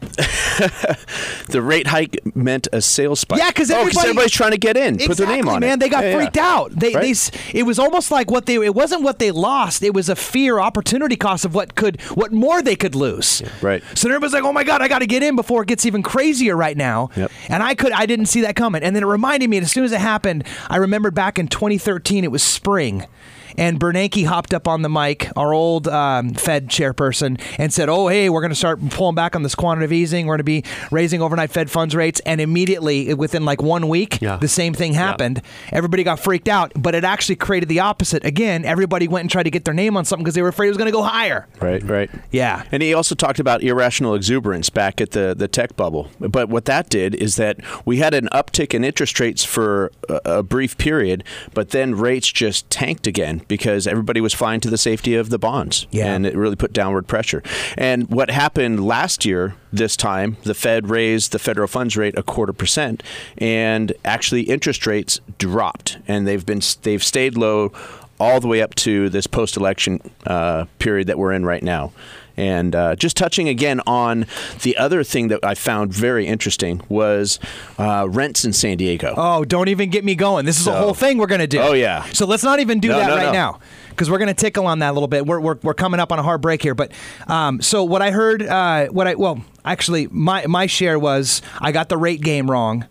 The 1.48 1.60
rate 1.62 1.86
hike 1.88 2.20
meant 2.36 2.68
a 2.72 2.80
sales 2.80 3.20
spike. 3.20 3.38
Yeah, 3.40 3.48
because 3.48 3.70
oh, 3.70 3.80
everybody- 3.80 4.08
everybody's 4.08 4.30
trying 4.32 4.52
to 4.52 4.58
get 4.58 4.76
in, 4.76 4.98
put 4.98 5.16
their 5.16 5.26
name 5.26 5.40
Exactly, 5.40 5.54
on 5.54 5.60
man. 5.60 5.72
it. 5.72 5.80
They 5.80 5.88
got 5.88 6.04
Yeah, 6.04 6.10
yeah. 6.10 6.16
freaked 6.16 6.36
out. 6.36 6.70
They, 6.78 6.94
Right? 6.94 7.30
they, 7.52 7.58
it 7.58 7.62
was 7.64 7.78
almost 7.78 8.10
like 8.10 8.30
what 8.30 8.46
they. 8.46 8.54
It 8.54 8.74
wasn't 8.74 9.02
what 9.02 9.18
they 9.18 9.30
lost. 9.30 9.82
It 9.82 9.94
was 9.94 10.08
a 10.08 10.14
fear 10.16 10.60
opportunity 10.60 11.16
cost 11.16 11.44
of 11.44 11.54
what 11.54 11.74
could, 11.74 12.00
what 12.14 12.30
more 12.32 12.62
they 12.62 12.76
could 12.76 12.94
lose. 12.94 13.42
Right. 13.62 13.82
So 13.94 14.08
everybody's 14.08 14.32
like, 14.34 14.44
"Oh 14.44 14.52
my 14.52 14.62
god, 14.64 14.80
I 14.82 14.88
got 14.88 15.00
to 15.00 15.06
get 15.06 15.22
in 15.22 15.34
before 15.34 15.62
it 15.62 15.68
gets 15.68 15.84
even 15.86 16.02
crazier 16.02 16.56
right 16.56 16.76
now." 16.76 17.10
Yep. 17.16 17.32
And 17.48 17.62
I 17.62 17.74
could, 17.74 17.92
I 17.92 18.06
didn't 18.06 18.26
see 18.26 18.42
that 18.42 18.54
coming. 18.54 18.82
And 18.82 18.94
then 18.94 19.02
it 19.02 19.06
reminded 19.06 19.50
me, 19.50 19.58
as 19.58 19.72
soon 19.72 19.84
as 19.84 19.92
it 19.92 20.00
happened, 20.00 20.44
I 20.68 20.76
remembered 20.76 21.14
back 21.14 21.38
in 21.38 21.48
2013, 21.48 22.22
it 22.24 22.30
was 22.30 22.42
spring. 22.42 23.06
And 23.56 23.78
Bernanke 23.80 24.24
hopped 24.26 24.54
up 24.54 24.66
on 24.68 24.82
the 24.82 24.88
mic, 24.88 25.30
our 25.36 25.52
old 25.52 25.88
um, 25.88 26.34
Fed 26.34 26.68
chairperson, 26.68 27.40
and 27.58 27.72
said, 27.72 27.88
"Oh, 27.88 28.08
hey, 28.08 28.28
we're 28.30 28.40
going 28.40 28.50
to 28.50 28.54
start 28.56 28.80
pulling 28.90 29.14
back 29.14 29.34
on 29.36 29.42
this 29.42 29.54
quantitative 29.54 29.92
easing. 29.92 30.26
We're 30.26 30.34
going 30.36 30.38
to 30.38 30.44
be 30.44 30.64
raising 30.90 31.22
overnight 31.22 31.50
Fed 31.50 31.70
funds 31.70 31.94
rates." 31.94 32.20
And 32.26 32.40
immediately, 32.40 33.12
within 33.14 33.44
like 33.44 33.62
one 33.62 33.88
week, 33.88 34.20
Yeah. 34.20 34.36
the 34.36 34.48
same 34.48 34.74
thing 34.74 34.94
happened. 34.94 35.42
Everybody 35.72 36.02
got 36.04 36.20
freaked 36.20 36.48
out, 36.48 36.72
but 36.76 36.94
it 36.94 37.04
actually 37.04 37.36
created 37.36 37.68
the 37.68 37.80
opposite. 37.80 38.24
Again, 38.24 38.64
everybody 38.64 39.08
went 39.08 39.22
and 39.22 39.30
tried 39.30 39.44
to 39.44 39.50
get 39.50 39.64
their 39.64 39.74
name 39.74 39.96
on 39.96 40.04
something 40.04 40.24
because 40.24 40.34
they 40.34 40.42
were 40.42 40.48
afraid 40.48 40.66
it 40.68 40.70
was 40.70 40.78
going 40.78 40.86
to 40.86 40.92
go 40.92 41.02
higher. 41.02 41.46
Right, 41.60 41.82
right. 41.82 42.10
Yeah. 42.30 42.64
And 42.72 42.82
he 42.82 42.94
also 42.94 43.14
talked 43.14 43.38
about 43.40 43.62
irrational 43.62 44.14
exuberance 44.14 44.70
back 44.70 45.00
at 45.00 45.12
the, 45.12 45.34
the 45.36 45.48
tech 45.48 45.76
bubble. 45.76 46.10
But 46.20 46.48
what 46.48 46.64
that 46.66 46.88
did 46.90 47.14
is 47.14 47.36
that 47.36 47.58
we 47.84 47.98
had 47.98 48.14
an 48.14 48.28
uptick 48.32 48.74
in 48.74 48.84
interest 48.84 49.18
rates 49.20 49.44
for 49.44 49.90
a, 50.08 50.20
a 50.38 50.42
brief 50.42 50.76
period, 50.78 51.24
but 51.54 51.70
then 51.70 51.94
rates 51.94 52.30
just 52.30 52.68
tanked 52.70 53.06
again 53.06 53.39
because 53.48 53.86
everybody 53.86 54.20
was 54.20 54.34
flying 54.34 54.60
to 54.60 54.70
the 54.70 54.78
safety 54.78 55.14
of 55.14 55.30
the 55.30 55.38
bonds. 55.38 55.86
Yeah. 55.90 56.12
And 56.12 56.26
it 56.26 56.36
really 56.36 56.56
put 56.56 56.72
downward 56.72 57.06
pressure. 57.06 57.42
And 57.76 58.08
what 58.10 58.30
happened 58.30 58.86
last 58.86 59.24
year, 59.24 59.54
this 59.72 59.96
time, 59.96 60.36
the 60.42 60.54
Fed 60.54 60.90
raised 60.90 61.32
the 61.32 61.38
federal 61.38 61.68
funds 61.68 61.96
rate 61.96 62.16
a 62.18 62.22
quarter 62.22 62.52
percent, 62.52 63.02
and 63.38 63.92
actually 64.04 64.42
interest 64.42 64.86
rates 64.86 65.20
dropped, 65.38 65.98
and 66.08 66.26
they've 66.26 66.44
been 66.44 66.60
they've 66.82 67.04
stayed 67.04 67.36
low 67.36 67.72
all 68.18 68.40
the 68.40 68.48
way 68.48 68.60
up 68.60 68.74
to 68.74 69.08
this 69.08 69.26
post-election 69.26 69.98
uh, 70.26 70.66
period 70.78 71.06
that 71.06 71.18
we're 71.18 71.32
in 71.32 71.46
right 71.46 71.62
now. 71.62 71.90
And 72.40 72.74
uh, 72.74 72.96
just 72.96 73.18
touching 73.18 73.48
again 73.48 73.80
on 73.86 74.26
the 74.62 74.76
other 74.78 75.04
thing 75.04 75.28
that 75.28 75.44
I 75.44 75.54
found 75.54 75.92
very 75.92 76.26
interesting 76.26 76.80
was 76.88 77.38
uh, 77.78 78.06
rents 78.08 78.46
in 78.46 78.54
San 78.54 78.78
Diego. 78.78 79.12
Oh, 79.16 79.44
don't 79.44 79.68
even 79.68 79.90
get 79.90 80.04
me 80.04 80.14
going. 80.14 80.46
This 80.46 80.58
is 80.58 80.66
a 80.66 80.72
whole 80.72 80.94
thing 80.94 81.18
we're 81.18 81.26
going 81.26 81.42
to 81.42 81.46
do. 81.46 81.58
Oh, 81.58 81.72
yeah. 81.74 82.04
So 82.12 82.26
let's 82.26 82.42
not 82.42 82.58
even 82.60 82.80
do 82.80 82.88
No, 82.88 82.96
that 82.98 83.08
no, 83.08 83.16
right 83.16 83.26
no. 83.26 83.32
now 83.32 83.60
because 83.90 84.08
we're 84.10 84.18
going 84.18 84.28
to 84.28 84.34
tickle 84.34 84.66
on 84.66 84.78
that 84.78 84.90
a 84.90 84.92
little 84.92 85.06
bit. 85.08 85.26
We're, 85.26 85.40
we're, 85.40 85.58
we're 85.62 85.74
coming 85.74 86.00
up 86.00 86.12
on 86.12 86.18
a 86.18 86.22
hard 86.22 86.40
break 86.40 86.62
here. 86.62 86.74
But 86.74 86.92
um, 87.26 87.60
so 87.60 87.84
what 87.84 88.00
I 88.00 88.10
heard, 88.10 88.42
uh, 88.42 88.86
what 88.86 89.06
I, 89.06 89.16
well, 89.16 89.44
actually, 89.62 90.08
my, 90.10 90.46
my 90.46 90.64
share 90.64 90.98
was 90.98 91.42
I 91.60 91.72
got 91.72 91.90
the 91.90 91.98
rate 91.98 92.22
game 92.22 92.50
wrong. 92.50 92.86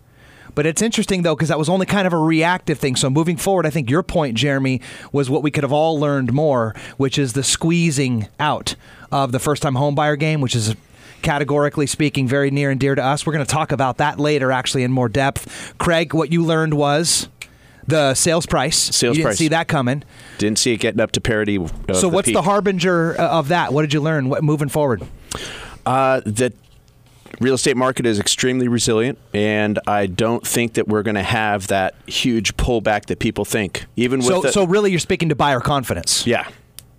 But 0.59 0.65
it's 0.65 0.81
interesting 0.81 1.21
though 1.21 1.37
because 1.37 1.47
that 1.47 1.57
was 1.57 1.69
only 1.69 1.85
kind 1.85 2.05
of 2.05 2.11
a 2.11 2.17
reactive 2.17 2.77
thing. 2.79 2.97
So 2.97 3.09
moving 3.09 3.37
forward, 3.37 3.65
I 3.65 3.69
think 3.69 3.89
your 3.89 4.03
point, 4.03 4.35
Jeremy, 4.35 4.81
was 5.13 5.29
what 5.29 5.41
we 5.41 5.51
could 5.51 5.63
have 5.63 5.71
all 5.71 5.97
learned 5.97 6.33
more, 6.33 6.75
which 6.97 7.17
is 7.17 7.31
the 7.31 7.43
squeezing 7.43 8.27
out 8.41 8.75
of 9.09 9.31
the 9.31 9.39
first-time 9.39 9.75
homebuyer 9.75 10.19
game, 10.19 10.41
which 10.41 10.57
is 10.57 10.75
categorically 11.21 11.87
speaking 11.87 12.27
very 12.27 12.51
near 12.51 12.71
and 12.71 12.77
dear 12.77 12.93
to 12.93 13.01
us. 13.01 13.25
We're 13.25 13.31
going 13.31 13.45
to 13.45 13.49
talk 13.49 13.71
about 13.71 13.99
that 13.99 14.19
later, 14.19 14.51
actually 14.51 14.83
in 14.83 14.91
more 14.91 15.07
depth. 15.07 15.75
Craig, 15.77 16.13
what 16.13 16.29
you 16.29 16.43
learned 16.43 16.73
was 16.73 17.29
the 17.87 18.13
sales 18.13 18.45
price. 18.45 18.77
Sales 18.77 19.15
you 19.15 19.23
didn't 19.23 19.27
price. 19.27 19.37
see 19.37 19.47
that 19.47 19.69
coming. 19.69 20.03
Didn't 20.39 20.59
see 20.59 20.73
it 20.73 20.81
getting 20.81 20.99
up 20.99 21.13
to 21.13 21.21
parity. 21.21 21.57
So 21.93 22.09
what's 22.09 22.33
the 22.33 22.41
harbinger 22.41 23.15
uh, 23.17 23.29
of 23.29 23.47
that? 23.47 23.71
What 23.71 23.83
did 23.83 23.93
you 23.93 24.01
learn? 24.01 24.27
What 24.27 24.43
moving 24.43 24.67
forward? 24.67 25.03
Uh, 25.85 26.19
the 26.25 26.51
real 27.39 27.53
estate 27.55 27.77
market 27.77 28.05
is 28.05 28.19
extremely 28.19 28.67
resilient, 28.67 29.17
and 29.33 29.79
I 29.87 30.05
don't 30.07 30.45
think 30.45 30.73
that 30.73 30.87
we're 30.87 31.03
going 31.03 31.15
to 31.15 31.23
have 31.23 31.67
that 31.67 31.95
huge 32.07 32.55
pullback 32.57 33.05
that 33.07 33.19
people 33.19 33.45
think. 33.45 33.85
Even 33.95 34.19
with 34.19 34.27
So, 34.27 34.41
the, 34.41 34.51
so 34.51 34.65
really, 34.65 34.91
you're 34.91 34.99
speaking 34.99 35.29
to 35.29 35.35
buyer 35.35 35.59
confidence. 35.59 36.25
yeah, 36.27 36.47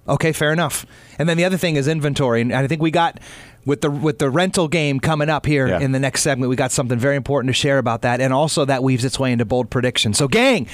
Okay, 0.09 0.33
fair 0.33 0.53
enough. 0.53 0.87
And 1.19 1.29
then 1.29 1.37
the 1.37 1.45
other 1.45 1.57
thing 1.59 1.77
is 1.77 1.87
inventory, 1.87 2.41
and 2.41 2.53
I 2.53 2.67
think 2.67 2.83
we 2.83 2.91
got 2.91 3.21
with 3.67 3.83
the 3.83 3.91
with 3.91 4.19
the 4.19 4.31
rental 4.31 4.67
game 4.67 4.99
coming 4.99 5.29
up 5.29 5.45
here 5.47 5.69
Yeah. 5.69 5.81
in 5.81 5.93
the 5.93 6.01
next 6.01 6.23
segment, 6.23 6.49
we 6.51 6.57
got 6.57 6.73
something 6.73 6.99
very 6.99 7.15
important 7.17 7.51
to 7.51 7.53
share 7.53 7.79
about 7.79 8.03
that, 8.03 8.21
and 8.21 8.33
also 8.33 8.65
that 8.65 8.83
weaves 8.83 9.05
its 9.05 9.19
way 9.21 9.31
into 9.33 9.45
bold 9.45 9.71
prediction. 9.71 10.15
So, 10.15 10.27
gang. 10.29 10.67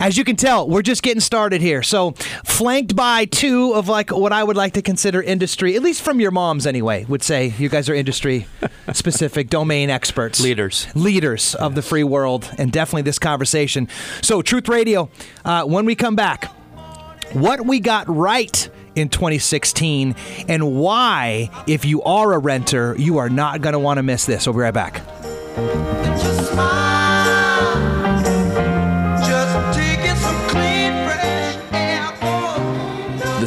As 0.00 0.16
you 0.16 0.24
can 0.24 0.36
tell, 0.36 0.68
we're 0.68 0.82
just 0.82 1.02
getting 1.02 1.20
started 1.20 1.60
here. 1.60 1.82
So, 1.82 2.12
flanked 2.44 2.94
by 2.94 3.24
two 3.24 3.74
of 3.74 3.88
like 3.88 4.10
what 4.10 4.32
I 4.32 4.44
would 4.44 4.56
like 4.56 4.74
to 4.74 4.82
consider 4.82 5.20
industry, 5.20 5.74
at 5.74 5.82
least 5.82 6.02
from 6.02 6.20
your 6.20 6.30
moms 6.30 6.66
anyway, 6.66 7.04
would 7.06 7.22
say 7.22 7.52
you 7.58 7.68
guys 7.68 7.88
are 7.88 7.94
industry 7.94 8.46
specific 8.92 9.50
domain 9.50 9.90
experts, 9.90 10.40
Leaders. 10.40 10.86
leaders 10.94 11.56
of 11.56 11.74
the 11.74 11.82
free 11.82 12.04
world, 12.04 12.48
and 12.58 12.70
definitely 12.70 13.02
this 13.02 13.18
conversation. 13.18 13.88
So, 14.22 14.40
Truth 14.40 14.68
Radio, 14.68 15.10
uh, 15.44 15.64
when 15.64 15.84
we 15.84 15.96
come 15.96 16.14
back, 16.14 16.44
what 17.32 17.66
we 17.66 17.80
got 17.80 18.08
right 18.08 18.70
in 18.94 19.08
2016 19.08 20.14
and 20.48 20.76
why, 20.76 21.50
if 21.66 21.84
you 21.84 22.02
are 22.02 22.32
a 22.32 22.38
renter, 22.38 22.94
you 22.96 23.18
are 23.18 23.28
not 23.28 23.60
going 23.62 23.72
to 23.72 23.78
want 23.78 23.98
to 23.98 24.02
miss 24.02 24.26
this. 24.26 24.46
We'll 24.46 24.54
be 24.54 24.60
right 24.60 24.72
back. 24.74 25.02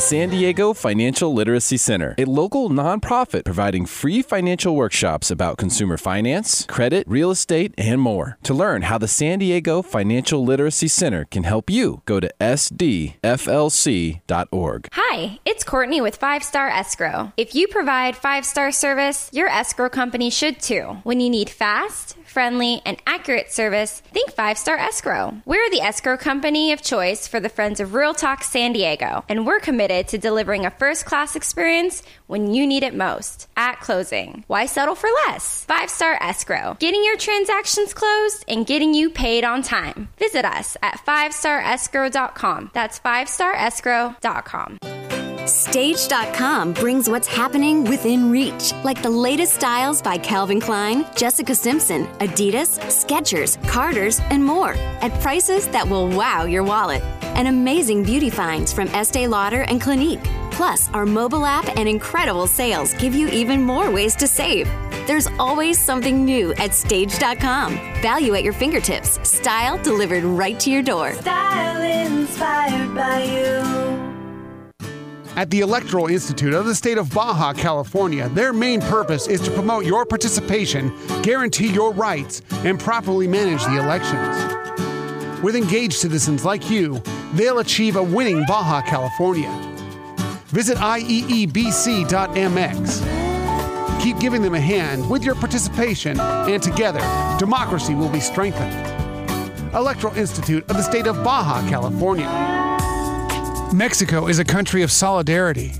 San 0.01 0.29
Diego 0.29 0.73
Financial 0.73 1.31
Literacy 1.31 1.77
Center, 1.77 2.15
a 2.17 2.25
local 2.25 2.71
nonprofit 2.71 3.45
providing 3.45 3.85
free 3.85 4.23
financial 4.23 4.75
workshops 4.75 5.29
about 5.29 5.57
consumer 5.57 5.95
finance, 5.95 6.65
credit, 6.65 7.07
real 7.07 7.29
estate, 7.29 7.71
and 7.77 8.01
more. 8.01 8.39
To 8.43 8.55
learn 8.55 8.81
how 8.81 8.97
the 8.97 9.07
San 9.07 9.37
Diego 9.37 9.83
Financial 9.83 10.43
Literacy 10.43 10.87
Center 10.87 11.25
can 11.25 11.43
help 11.43 11.69
you, 11.69 12.01
go 12.05 12.19
to 12.19 12.33
sdflc.org. 12.41 13.17
Hi, 14.91 15.39
it's 15.45 15.63
Courtney 15.63 16.01
with 16.01 16.15
Five 16.15 16.43
Star 16.43 16.67
Escrow. 16.67 17.31
If 17.37 17.53
you 17.53 17.67
provide 17.67 18.17
five 18.17 18.43
star 18.43 18.71
service, 18.71 19.29
your 19.31 19.49
escrow 19.49 19.89
company 19.89 20.31
should 20.31 20.59
too. 20.59 20.97
When 21.03 21.19
you 21.19 21.29
need 21.29 21.51
fast, 21.51 22.17
friendly, 22.31 22.81
and 22.85 22.97
accurate 23.05 23.51
service, 23.51 24.01
think 24.11 24.31
Five 24.31 24.57
Star 24.57 24.77
Escrow. 24.77 25.41
We're 25.45 25.69
the 25.69 25.81
escrow 25.81 26.17
company 26.17 26.71
of 26.71 26.81
choice 26.81 27.27
for 27.27 27.39
the 27.39 27.49
Friends 27.49 27.79
of 27.79 27.93
Real 27.93 28.13
Talk 28.13 28.43
San 28.43 28.73
Diego, 28.73 29.23
and 29.29 29.45
we're 29.45 29.59
committed 29.59 30.07
to 30.07 30.17
delivering 30.17 30.65
a 30.65 30.71
first 30.71 31.05
class 31.05 31.35
experience 31.35 32.03
when 32.27 32.53
you 32.53 32.65
need 32.65 32.83
it 32.83 32.95
most 32.95 33.47
at 33.57 33.79
closing. 33.81 34.43
Why 34.47 34.65
settle 34.65 34.95
for 34.95 35.09
less? 35.27 35.65
Five 35.65 35.89
Star 35.89 36.17
Escrow, 36.21 36.77
getting 36.79 37.03
your 37.03 37.17
transactions 37.17 37.93
closed 37.93 38.45
and 38.47 38.65
getting 38.65 38.93
you 38.93 39.09
paid 39.09 39.43
on 39.43 39.61
time. 39.61 40.09
Visit 40.17 40.45
us 40.45 40.77
at 40.81 41.05
5starescrow.com. 41.05 42.71
That's 42.73 42.99
5starescrow.com. 42.99 45.20
Stage.com 45.45 46.73
brings 46.73 47.09
what's 47.09 47.27
happening 47.27 47.83
within 47.83 48.31
reach, 48.31 48.73
like 48.83 49.01
the 49.01 49.09
latest 49.09 49.53
styles 49.53 50.01
by 50.01 50.17
Calvin 50.17 50.59
Klein, 50.59 51.05
Jessica 51.15 51.55
Simpson, 51.55 52.05
Adidas, 52.19 52.79
Skechers, 52.87 53.61
Carter's, 53.67 54.19
and 54.29 54.43
more 54.43 54.73
at 55.01 55.13
prices 55.21 55.67
that 55.69 55.87
will 55.87 56.07
wow 56.09 56.45
your 56.45 56.63
wallet. 56.63 57.01
And 57.35 57.47
amazing 57.47 58.03
beauty 58.03 58.29
finds 58.29 58.71
from 58.71 58.87
Estee 58.89 59.27
Lauder 59.27 59.61
and 59.63 59.81
Clinique. 59.81 60.23
Plus, 60.51 60.89
our 60.93 61.05
mobile 61.05 61.45
app 61.45 61.67
and 61.77 61.87
incredible 61.87 62.45
sales 62.45 62.93
give 62.95 63.15
you 63.15 63.27
even 63.29 63.61
more 63.61 63.89
ways 63.89 64.15
to 64.17 64.27
save. 64.27 64.67
There's 65.07 65.27
always 65.39 65.79
something 65.79 66.23
new 66.23 66.53
at 66.55 66.75
Stage.com. 66.75 67.73
Value 68.01 68.35
at 68.35 68.43
your 68.43 68.53
fingertips, 68.53 69.19
style 69.27 69.81
delivered 69.81 70.23
right 70.23 70.59
to 70.59 70.69
your 70.69 70.83
door. 70.83 71.13
Style 71.13 71.81
inspired 71.81 72.93
by 72.93 73.23
you. 73.23 74.10
At 75.37 75.49
the 75.49 75.61
Electoral 75.61 76.07
Institute 76.07 76.53
of 76.53 76.65
the 76.65 76.75
state 76.75 76.97
of 76.97 77.13
Baja 77.13 77.53
California, 77.53 78.27
their 78.29 78.51
main 78.51 78.81
purpose 78.81 79.27
is 79.27 79.39
to 79.41 79.51
promote 79.51 79.85
your 79.85 80.05
participation, 80.05 80.93
guarantee 81.21 81.67
your 81.71 81.93
rights, 81.93 82.41
and 82.65 82.77
properly 82.77 83.29
manage 83.29 83.63
the 83.63 83.77
elections. 83.77 85.41
With 85.41 85.55
engaged 85.55 85.93
citizens 85.93 86.43
like 86.43 86.69
you, 86.69 87.01
they'll 87.33 87.59
achieve 87.59 87.95
a 87.95 88.03
winning 88.03 88.43
Baja 88.45 88.81
California. 88.81 89.49
Visit 90.47 90.77
IEEBC.mx. 90.77 91.21
Keep 94.03 94.19
giving 94.19 94.41
them 94.41 94.55
a 94.55 94.59
hand 94.59 95.09
with 95.09 95.23
your 95.23 95.35
participation, 95.35 96.19
and 96.19 96.61
together, 96.61 96.99
democracy 97.39 97.95
will 97.95 98.09
be 98.09 98.19
strengthened. 98.19 98.73
Electoral 99.73 100.13
Institute 100.15 100.69
of 100.69 100.75
the 100.75 100.83
state 100.83 101.07
of 101.07 101.23
Baja 101.23 101.65
California. 101.69 102.70
Mexico 103.73 104.27
is 104.27 104.37
a 104.37 104.43
country 104.43 104.81
of 104.81 104.91
solidarity. 104.91 105.71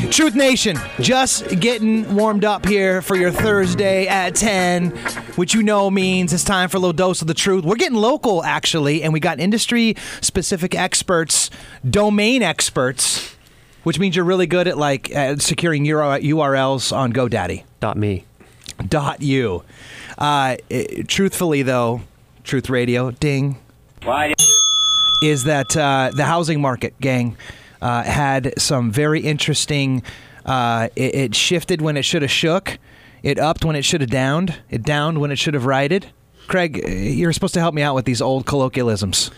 Truth 0.09 0.35
Nation, 0.35 0.77
just 0.99 1.59
getting 1.59 2.15
warmed 2.15 2.45
up 2.45 2.65
here 2.65 3.01
for 3.01 3.15
your 3.15 3.31
Thursday 3.31 4.07
at 4.07 4.35
10, 4.35 4.91
which 5.35 5.53
you 5.53 5.63
know 5.63 5.89
means 5.89 6.31
it's 6.31 6.43
time 6.43 6.69
for 6.69 6.77
a 6.77 6.79
little 6.79 6.93
dose 6.93 7.21
of 7.21 7.27
the 7.27 7.33
truth. 7.33 7.65
We're 7.65 7.75
getting 7.75 7.97
local, 7.97 8.43
actually, 8.43 9.03
and 9.03 9.11
we 9.11 9.19
got 9.19 9.39
industry 9.39 9.95
specific 10.21 10.75
experts, 10.75 11.49
domain 11.89 12.43
experts, 12.43 13.35
which 13.83 13.99
means 13.99 14.15
you're 14.15 14.25
really 14.25 14.47
good 14.47 14.67
at 14.67 14.77
like 14.77 15.11
at 15.11 15.41
securing 15.41 15.83
URL 15.85 16.21
URLs 16.23 16.95
on 16.95 17.11
GoDaddy. 17.11 17.63
Dot 17.79 17.97
me. 17.97 18.25
Dot 18.87 19.21
you. 19.21 19.63
Uh, 20.17 20.55
eh, 20.71 21.03
truthfully, 21.07 21.61
though, 21.61 22.01
Truth 22.43 22.69
Radio, 22.69 23.11
ding, 23.11 23.57
is 25.23 25.43
that 25.45 25.75
uh, 25.75 26.11
the 26.13 26.25
housing 26.25 26.61
market, 26.61 26.93
gang, 26.99 27.37
uh, 27.81 28.03
had 28.03 28.53
some 28.59 28.91
very 28.91 29.21
interesting. 29.21 30.03
Uh, 30.45 30.89
it, 30.95 31.15
it 31.15 31.35
shifted 31.35 31.81
when 31.81 31.97
it 31.97 32.03
should 32.03 32.21
have 32.21 32.31
shook. 32.31 32.77
It 33.23 33.39
upped 33.39 33.65
when 33.65 33.75
it 33.75 33.83
should 33.83 34.01
have 34.01 34.09
downed. 34.09 34.59
It 34.69 34.83
downed 34.83 35.19
when 35.19 35.31
it 35.31 35.37
should 35.39 35.55
have 35.55 35.65
righted. 35.65 36.07
Craig, 36.47 36.79
eh, 36.83 36.89
you're 37.09 37.33
supposed 37.33 37.55
to 37.55 37.59
help 37.59 37.73
me 37.73 37.81
out 37.81 37.95
with 37.95 38.05
these 38.05 38.21
old 38.21 38.45
colloquialisms. 38.45 39.31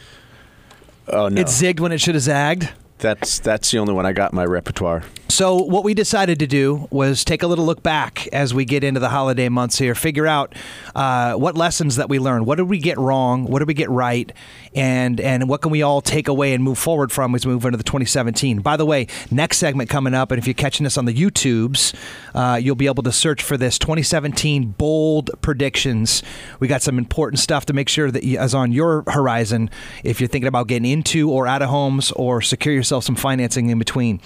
Oh 1.08 1.30
no, 1.30 1.40
It 1.40 1.48
zigged 1.48 1.80
when 1.80 1.94
it 1.94 2.00
should 2.02 2.16
have 2.16 2.24
zagged. 2.24 2.70
That's 3.00 3.40
that's 3.40 3.72
the 3.72 3.78
only 3.78 3.94
one 3.94 4.06
I 4.06 4.14
got 4.14 4.32
in 4.32 4.36
my 4.36 4.46
repertoire. 4.46 5.04
So 5.30 5.62
what 5.62 5.84
we 5.84 5.94
decided 5.94 6.40
to 6.40 6.48
do 6.48 6.88
was 6.90 7.24
take 7.24 7.44
a 7.44 7.48
little 7.48 7.66
look 7.66 7.84
back 7.84 8.28
as 8.28 8.54
we 8.56 8.66
get 8.66 8.84
into 8.84 9.00
the 9.00 9.10
holiday 9.10 9.50
months 9.50 9.78
here, 9.78 9.94
figure 9.94 10.26
out 10.26 10.56
uh, 10.96 11.34
what 11.34 11.56
lessons 11.56 11.98
that 11.98 12.10
we 12.10 12.18
learned, 12.18 12.48
what 12.48 12.56
did 12.56 12.64
we 12.64 12.80
get 12.80 12.98
wrong, 12.98 13.46
what 13.46 13.60
did 13.60 13.68
we 13.68 13.76
get 13.76 13.90
right, 13.90 14.32
and 14.74 15.20
and 15.20 15.48
what 15.48 15.62
can 15.62 15.70
we 15.70 15.84
all 15.84 16.02
take 16.02 16.28
away 16.28 16.54
and 16.54 16.64
move 16.64 16.80
forward 16.80 17.12
from 17.12 17.36
as 17.36 17.46
we 17.46 17.54
move 17.54 17.66
into 17.66 17.78
the 17.78 17.84
2017. 17.84 18.62
By 18.62 18.78
the 18.78 18.86
way, 18.86 19.06
next 19.30 19.58
segment 19.58 19.92
coming 19.92 20.16
up, 20.16 20.32
and 20.32 20.40
if 20.40 20.48
you're 20.48 20.56
catching 20.56 20.88
us 20.88 20.98
on 20.98 21.06
the 21.06 21.14
YouTubes, 21.14 21.94
uh, 22.34 22.56
you'll 22.56 22.76
be 22.76 22.88
able 22.88 23.04
to 23.04 23.12
search 23.12 23.44
for 23.44 23.58
this 23.58 23.78
2017 23.78 24.72
bold 24.78 25.30
predictions. 25.42 26.24
We 26.60 26.68
got 26.68 26.82
some 26.82 26.98
important 26.98 27.40
stuff 27.40 27.66
to 27.68 27.74
make 27.74 27.90
sure 27.90 28.10
that 28.10 28.24
is 28.24 28.56
on 28.56 28.72
your 28.72 29.04
horizon 29.08 29.70
if 30.04 30.20
you're 30.20 30.30
thinking 30.30 30.48
about 30.48 30.68
getting 30.68 30.90
into 30.90 31.30
or 31.30 31.46
out 31.46 31.62
of 31.62 31.70
homes 31.70 32.12
or 32.14 32.42
secure 32.42 32.74
yourself 32.74 32.87
some 32.88 33.15
financing 33.15 33.69
in 33.69 33.80
between. 33.80 34.19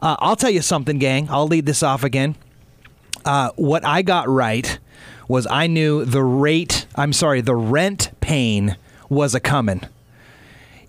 Uh, 0.00 0.16
I'll 0.18 0.36
tell 0.36 0.50
you 0.50 0.62
something, 0.62 0.98
gang. 0.98 1.28
I'll 1.30 1.46
lead 1.46 1.66
this 1.66 1.82
off 1.82 2.04
again. 2.04 2.36
Uh, 3.24 3.50
what 3.56 3.84
I 3.84 4.02
got 4.02 4.28
right 4.28 4.78
was 5.28 5.46
I 5.50 5.66
knew 5.66 6.04
the 6.04 6.22
rate, 6.22 6.86
I'm 6.96 7.12
sorry, 7.12 7.40
the 7.40 7.54
rent 7.54 8.10
pain 8.20 8.76
was 9.08 9.34
a 9.34 9.40
coming. 9.40 9.82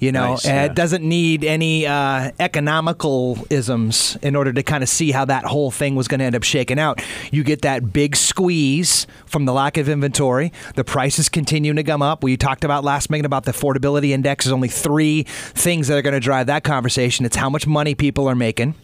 You 0.03 0.11
know, 0.11 0.31
Nice, 0.31 0.45
yeah. 0.45 0.65
it 0.65 0.75
doesn't 0.75 1.01
need 1.03 1.45
any 1.45 1.87
uh, 1.87 2.31
economical 2.37 3.37
isms 3.49 4.17
in 4.21 4.35
order 4.35 4.51
to 4.51 4.61
kind 4.61 4.83
of 4.83 4.89
see 4.89 5.11
how 5.11 5.23
that 5.25 5.45
whole 5.45 5.71
thing 5.71 5.95
was 5.95 6.09
going 6.09 6.19
to 6.19 6.25
end 6.25 6.35
up 6.35 6.43
shaking 6.43 6.77
out. 6.77 7.01
You 7.31 7.41
get 7.45 7.61
that 7.61 7.93
big 7.93 8.17
squeeze 8.17 9.07
from 9.25 9.45
the 9.45 9.53
lack 9.53 9.77
of 9.77 9.87
inventory. 9.87 10.51
The 10.75 10.83
prices 10.83 11.29
continue 11.29 11.73
to 11.73 11.83
come 11.83 12.01
up. 12.01 12.21
We 12.21 12.35
talked 12.35 12.65
about 12.65 12.83
last 12.83 13.09
minute 13.09 13.25
about 13.25 13.45
the 13.45 13.53
affordability 13.53 14.09
index. 14.09 14.43
There's 14.43 14.51
only 14.51 14.67
three 14.67 15.23
things 15.23 15.87
that 15.87 15.97
are 15.97 16.01
going 16.01 16.15
to 16.15 16.19
drive 16.19 16.47
that 16.47 16.65
conversation. 16.65 17.25
It's 17.25 17.37
how 17.37 17.49
much 17.49 17.65
money 17.65 17.95
people 17.95 18.27
are 18.27 18.35
making. 18.35 18.75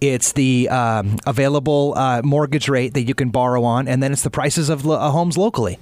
It's 0.00 0.32
the 0.32 0.68
um, 0.68 1.16
available 1.26 1.94
uh, 1.96 2.22
mortgage 2.22 2.68
rate 2.68 2.94
that 2.94 3.02
you 3.02 3.14
can 3.14 3.30
borrow 3.30 3.64
on, 3.64 3.88
and 3.88 4.00
then 4.00 4.12
it's 4.12 4.22
the 4.22 4.30
prices 4.30 4.68
of 4.70 4.86
lo- 4.86 4.96
uh, 5.00 5.10
homes 5.10 5.36
locally. 5.36 5.78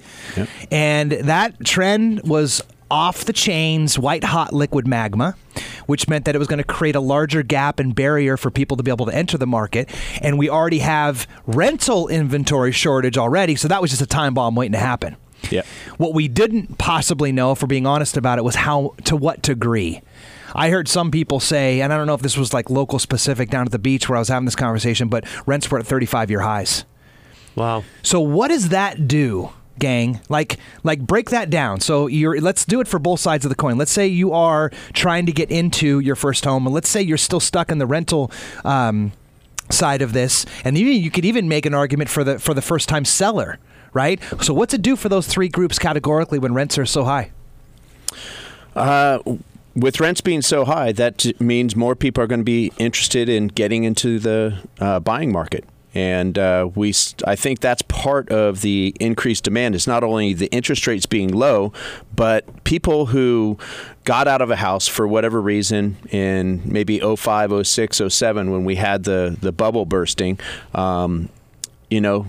And 0.71 1.11
that 1.11 1.63
trend 1.63 2.21
was 2.23 2.61
off 2.91 3.25
the 3.25 3.33
chains, 3.33 3.97
white 3.99 4.23
hot 4.23 4.53
liquid 4.53 4.87
magma, 4.87 5.35
which 5.85 6.07
meant 6.07 6.25
that 6.25 6.35
it 6.35 6.39
was 6.39 6.47
going 6.47 6.59
to 6.59 6.63
create 6.63 6.95
a 6.95 6.99
larger 6.99 7.43
gap 7.43 7.79
and 7.79 7.93
barrier 7.95 8.37
for 8.37 8.51
people 8.51 8.77
to 8.77 8.83
be 8.83 8.91
able 8.91 9.05
to 9.05 9.15
enter 9.15 9.37
the 9.37 9.47
market. 9.47 9.89
And 10.21 10.37
we 10.37 10.49
already 10.49 10.79
have 10.79 11.27
rental 11.45 12.07
inventory 12.07 12.71
shortage 12.71 13.17
already, 13.17 13.55
so 13.55 13.67
that 13.67 13.81
was 13.81 13.91
just 13.91 14.01
a 14.01 14.07
time 14.07 14.33
bomb 14.33 14.55
waiting 14.55 14.73
to 14.73 14.79
happen. 14.79 15.17
Yeah. 15.49 15.61
What 15.97 16.13
we 16.13 16.27
didn't 16.27 16.77
possibly 16.77 17.31
know, 17.31 17.51
if 17.51 17.61
we're 17.61 17.67
being 17.67 17.87
honest 17.87 18.17
about 18.17 18.37
it, 18.37 18.43
was 18.43 18.55
how 18.55 18.95
to 19.05 19.15
what 19.15 19.41
degree. 19.41 20.01
I 20.53 20.69
heard 20.69 20.87
some 20.87 21.11
people 21.11 21.39
say, 21.39 21.81
and 21.81 21.93
I 21.93 21.97
don't 21.97 22.07
know 22.07 22.15
if 22.15 22.21
this 22.21 22.37
was 22.37 22.53
like 22.53 22.69
local 22.69 22.99
specific 22.99 23.49
down 23.49 23.65
at 23.65 23.71
the 23.71 23.79
beach 23.79 24.09
where 24.09 24.17
I 24.17 24.19
was 24.19 24.29
having 24.29 24.45
this 24.45 24.55
conversation, 24.55 25.07
but 25.07 25.25
rents 25.45 25.69
were 25.69 25.79
at 25.79 25.85
35 25.85 26.29
year 26.29 26.41
highs. 26.41 26.85
Wow. 27.55 27.83
So 28.01 28.19
what 28.19 28.49
does 28.49 28.69
that 28.69 29.07
do, 29.07 29.51
gang? 29.79 30.19
Like 30.29 30.57
like 30.83 30.99
break 30.99 31.29
that 31.29 31.49
down. 31.49 31.79
So 31.79 32.07
you're 32.07 32.39
let's 32.39 32.65
do 32.65 32.81
it 32.81 32.87
for 32.87 32.99
both 32.99 33.19
sides 33.19 33.45
of 33.45 33.49
the 33.49 33.55
coin. 33.55 33.77
Let's 33.77 33.91
say 33.91 34.07
you 34.07 34.33
are 34.33 34.71
trying 34.93 35.25
to 35.25 35.31
get 35.31 35.49
into 35.49 35.99
your 35.99 36.15
first 36.15 36.45
home, 36.45 36.65
and 36.67 36.73
let's 36.73 36.89
say 36.89 37.01
you're 37.01 37.17
still 37.17 37.39
stuck 37.39 37.71
in 37.71 37.77
the 37.77 37.87
rental. 37.87 38.31
Um, 38.63 39.13
side 39.71 40.01
of 40.01 40.13
this 40.13 40.47
and 40.65 40.75
even 40.79 40.93
you 40.93 41.11
could 41.11 41.25
even 41.25 41.47
make 41.47 41.63
an 41.63 41.75
argument 41.75 42.09
for 42.09 42.23
the 42.23 42.39
for 42.39 42.55
the 42.55 42.61
first 42.61 42.89
time 42.89 43.05
seller 43.05 43.59
right 43.93 44.19
so 44.41 44.51
what's 44.51 44.73
it 44.73 44.81
do 44.81 44.95
for 44.95 45.09
those 45.09 45.27
three 45.27 45.47
groups 45.47 45.77
categorically 45.77 46.39
when 46.39 46.55
rents 46.55 46.75
are 46.79 46.87
so 46.87 47.03
high 47.03 47.29
Uh, 48.75 49.19
with 49.75 49.99
rents 49.99 50.21
being 50.21 50.41
so 50.41 50.65
high, 50.65 50.91
that 50.91 51.25
means 51.39 51.75
more 51.75 51.95
people 51.95 52.23
are 52.23 52.27
going 52.27 52.41
to 52.41 52.45
be 52.45 52.71
interested 52.77 53.29
in 53.29 53.47
getting 53.47 53.83
into 53.83 54.19
the 54.19 54.57
uh, 54.79 54.99
buying 54.99 55.31
market. 55.31 55.63
And 55.93 56.37
uh, 56.37 56.69
we, 56.75 56.93
I 57.25 57.35
think 57.35 57.59
that's 57.59 57.81
part 57.83 58.29
of 58.29 58.61
the 58.61 58.95
increased 58.99 59.43
demand. 59.43 59.75
Is 59.75 59.87
not 59.87 60.03
only 60.03 60.33
the 60.33 60.47
interest 60.47 60.85
rates 60.85 61.05
being 61.05 61.33
low, 61.33 61.73
but 62.15 62.63
people 62.63 63.07
who 63.07 63.57
got 64.03 64.27
out 64.27 64.41
of 64.41 64.51
a 64.51 64.55
house 64.55 64.87
for 64.87 65.07
whatever 65.07 65.41
reason 65.41 65.97
in 66.11 66.61
maybe 66.65 66.99
05, 66.99 67.65
06, 67.65 68.01
07 68.07 68.51
when 68.51 68.65
we 68.65 68.75
had 68.75 69.03
the 69.03 69.35
the 69.41 69.51
bubble 69.51 69.85
bursting. 69.85 70.39
Um, 70.73 71.29
you 71.89 72.01
know, 72.01 72.27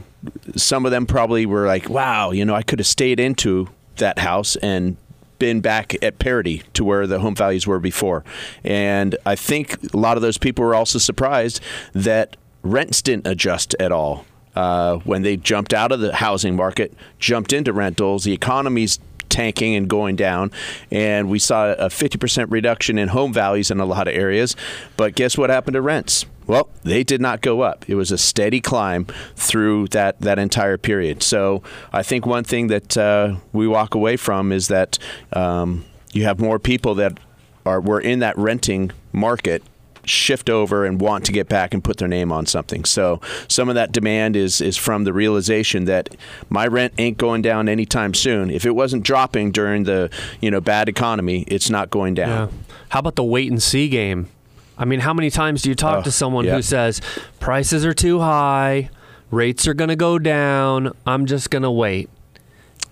some 0.57 0.87
of 0.87 0.91
them 0.91 1.07
probably 1.07 1.45
were 1.45 1.67
like, 1.67 1.89
"Wow, 1.89 2.31
you 2.31 2.45
know, 2.45 2.55
I 2.55 2.63
could 2.63 2.79
have 2.79 2.87
stayed 2.87 3.21
into 3.21 3.69
that 3.97 4.19
house 4.19 4.57
and." 4.57 4.97
been 5.41 5.61
back 5.61 5.97
at 6.05 6.19
parity 6.21 6.63
to 6.75 6.85
where 6.85 7.07
the 7.07 7.19
home 7.19 7.35
values 7.35 7.67
were 7.67 7.81
before. 7.81 8.23
And 8.63 9.17
I 9.27 9.35
think 9.35 9.93
a 9.95 9.97
lot 9.97 10.17
of 10.17 10.23
those 10.23 10.39
people 10.39 10.65
were 10.65 10.75
also 10.75 10.99
surprised 10.99 11.61
that 11.95 12.37
rents 12.63 13.03
didn't 13.03 13.27
adjust 13.27 13.75
at 13.81 13.93
all. 13.93 14.25
Uh, 14.55 14.97
when 15.05 15.23
they 15.23 15.37
jumped 15.37 15.73
out 15.73 15.93
of 15.93 16.01
the 16.01 16.15
housing 16.15 16.57
market, 16.57 16.93
jumped 17.19 17.53
into 17.53 17.73
rentals, 17.73 18.25
the 18.25 18.33
economy's 18.33 18.99
tanking 19.29 19.77
and 19.77 19.89
going 19.89 20.17
down, 20.17 20.51
and 20.91 21.31
we 21.31 21.39
saw 21.39 21.73
a 21.73 21.89
50% 21.89 22.51
reduction 22.51 22.99
in 22.99 23.09
home 23.09 23.33
values 23.33 23.71
in 23.71 23.79
a 23.79 23.85
lot 23.85 24.09
of 24.09 24.15
areas. 24.15 24.57
But 24.97 25.15
guess 25.15 25.39
what 25.39 25.51
happened 25.51 25.75
to 25.75 25.81
rents? 25.81 26.27
Well, 26.47 26.69
they 26.83 27.05
did 27.05 27.21
not 27.21 27.43
go 27.43 27.61
up. 27.61 27.85
It 27.89 27.95
was 27.95 28.11
a 28.11 28.19
steady 28.19 28.61
climb 28.61 29.07
through 29.37 29.89
that, 29.89 30.21
that 30.21 30.41
entire 30.41 30.77
period. 30.77 31.23
So 31.23 31.63
I 31.93 32.03
think 32.03 32.27
one 32.27 32.43
thing 32.43 32.67
that 32.67 32.99
uh, 32.99 33.37
we 33.53 33.69
walk 33.69 33.95
away 33.95 34.17
from 34.17 34.51
is 34.51 34.67
that 34.67 34.99
um, 35.33 35.85
you 36.13 36.25
have 36.25 36.41
more 36.41 36.59
people 36.59 36.97
that 36.97 37.19
are 37.65 37.81
were 37.81 38.01
in 38.01 38.19
that 38.21 38.37
renting 38.39 38.91
market 39.13 39.63
shift 40.11 40.51
over 40.51 40.85
and 40.85 41.01
want 41.01 41.25
to 41.27 41.33
get 41.33 41.49
back 41.49 41.73
and 41.73 41.83
put 41.83 41.97
their 41.99 42.09
name 42.09 42.31
on 42.33 42.47
something. 42.47 42.85
So 42.85 43.21
some 43.49 43.69
of 43.69 43.75
that 43.77 43.93
demand 43.93 44.37
is 44.37 44.61
is 44.61 44.77
from 44.77 45.05
the 45.05 45.13
realization 45.13 45.85
that 45.87 46.15
my 46.49 46.67
rent 46.67 46.93
ain't 46.99 47.17
going 47.19 47.43
down 47.43 47.69
anytime 47.69 48.15
soon. 48.15 48.51
If 48.51 48.65
it 48.67 48.75
wasn't 48.75 49.03
dropping 49.05 49.53
during 49.53 49.85
the 49.85 50.11
you 50.41 50.51
know 50.51 50.61
bad 50.61 50.89
economy, 50.89 51.45
it's 51.49 51.71
not 51.71 51.91
going 51.91 52.15
down. 52.15 52.29
Yeah. 52.29 52.75
How 52.91 52.99
about 53.01 53.17
the 53.17 53.25
wait 53.25 53.51
and 53.51 53.63
see 53.63 53.89
game? 53.89 54.29
I 54.77 54.85
mean, 54.87 55.01
how 55.01 55.13
many 55.13 55.31
times 55.31 55.63
do 55.63 55.69
you 55.69 55.75
talk 55.75 55.99
Oh, 55.99 56.03
to 56.03 56.11
someone 56.11 56.47
yeah. 56.47 56.55
who 56.57 56.63
says 56.63 57.03
prices 57.39 57.85
are 57.85 57.93
too 57.93 58.21
high, 58.21 58.89
rates 59.31 59.67
are 59.69 59.75
going 59.75 59.89
to 59.91 59.97
go 59.97 60.19
down, 60.19 60.93
I'm 61.07 61.27
just 61.27 61.51
going 61.51 61.63
to 61.65 61.71
wait? 61.71 62.09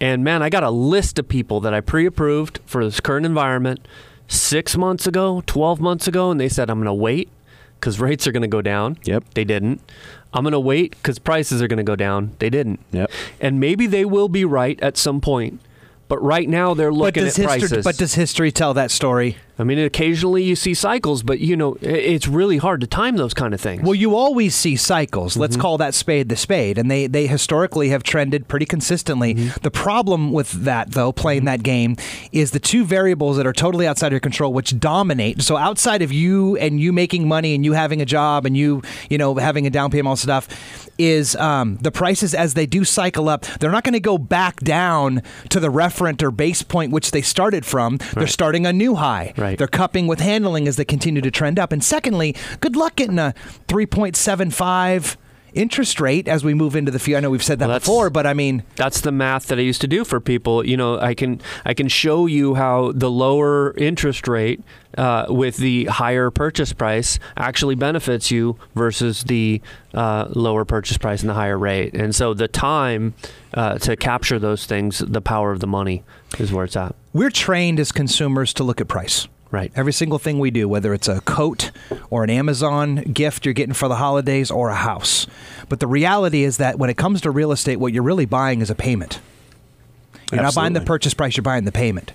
And 0.00 0.22
man, 0.22 0.42
I 0.42 0.50
got 0.50 0.62
a 0.62 0.70
list 0.70 1.18
of 1.18 1.28
people 1.28 1.61
that 1.61 1.72
I 1.74 1.81
pre 1.81 2.07
approved 2.07 2.61
for 2.66 2.85
this 2.85 3.00
current 3.00 3.24
environment 3.26 3.81
six 4.28 4.76
months 4.76 5.06
ago, 5.06 5.42
12 5.46 5.80
months 5.80 6.06
ago, 6.06 6.30
and 6.30 6.38
they 6.40 6.48
said, 6.48 6.70
I'm 6.70 6.76
going 6.78 6.86
to 6.86 6.94
wait 6.94 7.28
because 7.80 7.98
rates 7.98 8.26
are 8.26 8.32
going 8.32 8.42
to 8.42 8.48
go 8.48 8.62
down. 8.62 8.98
Yep. 9.04 9.24
They 9.34 9.44
didn't. 9.44 9.80
I'm 10.32 10.44
going 10.44 10.52
to 10.52 10.60
wait 10.60 10.90
because 10.92 11.18
prices 11.18 11.62
are 11.62 11.68
going 11.68 11.78
to 11.78 11.82
go 11.84 11.96
down. 11.96 12.36
They 12.38 12.50
didn't. 12.50 12.80
Yep. 12.92 13.10
And 13.40 13.58
maybe 13.58 13.86
they 13.86 14.04
will 14.04 14.28
be 14.28 14.44
right 14.44 14.78
at 14.80 14.96
some 14.96 15.20
point. 15.20 15.60
But 16.08 16.22
right 16.22 16.48
now 16.48 16.74
they're 16.74 16.90
But 16.90 16.96
looking 16.98 17.24
does, 17.24 17.38
at 17.38 17.42
history, 17.50 17.68
prices. 17.68 17.84
but 17.84 17.96
does 17.96 18.14
history 18.14 18.52
tell 18.52 18.74
that 18.74 18.90
story? 18.90 19.36
I 19.59 19.64
mean, 19.64 19.79
occasionally 19.79 20.42
you 20.44 20.55
see 20.55 20.73
cycles, 20.75 21.23
but 21.23 21.40
you 21.40 21.57
know, 21.57 21.77
it's 21.81 22.29
really 22.29 22.59
hard 22.59 22.81
to 22.83 22.87
time 22.87 23.16
those 23.16 23.35
kind 23.35 23.53
of 23.53 23.61
things. 23.61 23.83
Well, 23.83 23.94
you 23.94 24.14
always 24.14 24.55
see 24.55 24.77
cycles. 24.77 25.37
Let's 25.37 25.57
Mm-hmm. 25.57 25.62
call 25.62 25.79
that 25.79 25.94
spade 25.94 26.29
the 26.29 26.37
spade, 26.37 26.79
and 26.79 26.90
they 26.90 27.07
they 27.09 27.27
historically 27.27 27.88
have 27.88 28.03
trended 28.03 28.47
pretty 28.49 28.66
consistently. 28.66 29.35
Mm-hmm. 29.35 29.59
The 29.62 29.71
problem 29.71 30.33
with 30.33 30.53
that, 30.64 30.92
though, 30.92 31.11
playing 31.11 31.47
that 31.47 31.62
game, 31.62 31.97
is 32.33 32.51
the 32.53 32.61
two 32.61 32.85
variables 32.85 33.37
that 33.38 33.47
are 33.47 33.53
totally 33.53 33.87
outside 33.87 34.09
of 34.09 34.12
your 34.12 34.21
control, 34.21 34.53
which 34.53 34.79
dominate. 34.79 35.42
So 35.42 35.57
outside 35.57 36.03
of 36.03 36.12
you 36.12 36.57
and 36.59 36.79
you 36.79 36.92
making 36.92 37.27
money 37.27 37.55
and 37.55 37.64
you 37.64 37.73
having 37.73 38.01
a 38.03 38.05
job 38.05 38.47
and 38.47 38.57
you 38.57 38.83
you 39.11 39.18
know 39.18 39.35
having 39.37 39.66
a 39.66 39.71
down 39.71 39.90
payment, 39.90 40.07
all 40.09 40.16
stuff, 40.16 40.47
is 40.99 41.35
um, 41.37 41.79
the 41.81 41.90
prices 41.90 42.35
as 42.35 42.55
they 42.55 42.66
do 42.66 42.85
cycle 42.85 43.29
up. 43.29 43.44
They're 43.59 43.71
not 43.73 43.85
going 43.85 43.94
to 43.94 44.01
go 44.01 44.18
back 44.18 44.61
down 44.61 45.23
to 45.49 45.59
the 45.61 45.68
referent 45.68 46.23
or 46.23 46.31
base 46.31 46.62
point 46.62 46.92
which 46.92 47.11
they 47.11 47.23
started 47.23 47.64
from. 47.64 47.99
They're 48.14 48.27
starting 48.27 48.66
a 48.66 48.73
new 48.73 48.94
high. 48.94 49.33
Right. 49.37 49.47
They're 49.56 49.66
cupping 49.66 50.06
with 50.06 50.20
handling 50.20 50.68
as 50.68 50.76
they 50.76 50.84
continue 50.84 51.22
to 51.22 51.30
trend 51.30 51.58
up. 51.58 51.72
And 51.72 51.82
secondly, 51.82 52.34
good 52.61 52.76
luck 52.76 52.96
getting 52.96 53.18
a 53.18 53.34
3.75 53.68 55.16
interest 55.54 55.98
rate 55.98 56.28
as 56.28 56.44
we 56.44 56.52
move 56.52 56.76
into 56.76 56.92
the 56.92 56.98
future. 56.98 57.16
I 57.16 57.20
know 57.20 57.30
we've 57.30 57.42
said 57.42 57.58
that 57.61 57.68
Well, 57.68 57.78
before, 57.78 58.11
but 58.11 58.26
I 58.26 58.34
mean, 58.34 58.62
That's 58.76 59.00
the 59.00 59.11
math 59.11 59.46
that 59.46 59.58
I 59.58 59.62
used 59.62 59.80
to 59.80 59.88
do 59.88 60.04
for 60.04 60.20
people. 60.20 60.64
You 60.64 60.76
know, 60.76 60.98
I 61.00 61.14
can 61.14 61.40
I 61.64 61.72
can 61.74 61.88
show 61.88 62.26
you 62.26 62.54
how 62.54 62.92
the 62.92 63.11
lower 63.11 63.74
interest 63.76 64.28
rate 64.28 64.61
uh, 64.98 65.26
with 65.30 65.56
the 65.56 65.87
higher 65.87 66.30
purchase 66.30 66.72
price 66.74 67.18
actually 67.37 67.76
benefits 67.76 68.30
you 68.30 68.58
versus 68.74 69.24
the 69.24 69.62
uh, 69.94 70.28
lower 70.30 70.64
purchase 70.66 70.98
price 70.98 71.22
and 71.22 71.30
the 71.30 71.34
higher 71.34 71.58
rate. 71.58 71.94
And 71.94 72.14
so 72.14 72.34
the 72.34 72.48
time 72.48 73.14
uh, 73.54 73.78
to 73.78 73.96
capture 73.96 74.38
those 74.38 74.66
things, 74.66 74.98
the 74.98 75.22
power 75.22 75.50
of 75.50 75.61
the 75.61 75.66
money, 75.66 76.04
is 76.38 76.52
where 76.52 76.66
it's 76.66 76.76
at. 76.76 76.94
we're 77.14 77.30
trained 77.30 77.80
as 77.80 77.90
consumers 77.90 78.52
to 78.54 78.64
look 78.64 78.80
at 78.82 78.88
price. 78.88 79.26
Right. 79.50 79.72
Every 79.74 79.94
single 79.94 80.18
thing 80.18 80.38
we 80.38 80.50
do, 80.50 80.68
whether 80.68 80.92
it's 80.92 81.08
a 81.08 81.20
coat 81.22 81.70
or 82.11 82.22
an 82.22 82.28
Amazon 82.28 82.96
gift 82.96 83.46
you're 83.46 83.54
getting 83.54 83.72
for 83.72 83.88
the 83.88 83.96
holidays 83.96 84.50
or 84.50 84.68
a 84.68 84.74
house. 84.74 85.26
But 85.70 85.80
the 85.80 85.87
reality 85.87 86.44
is 86.44 86.58
that 86.58 86.78
when 86.78 86.90
it 86.90 86.98
comes 86.98 87.22
to 87.22 87.30
real 87.30 87.50
estate, 87.50 87.76
what 87.76 87.92
you're 87.94 88.02
really 88.02 88.26
buying 88.26 88.61
is 88.61 88.68
a 88.68 88.74
payment. 88.74 89.20
You're 90.30 90.42
not 90.42 90.54
buying 90.54 90.74
the 90.74 90.82
purchase 90.82 91.14
price, 91.14 91.37
you're 91.37 91.42
buying 91.42 91.64
the 91.64 91.72
payment. 91.72 92.12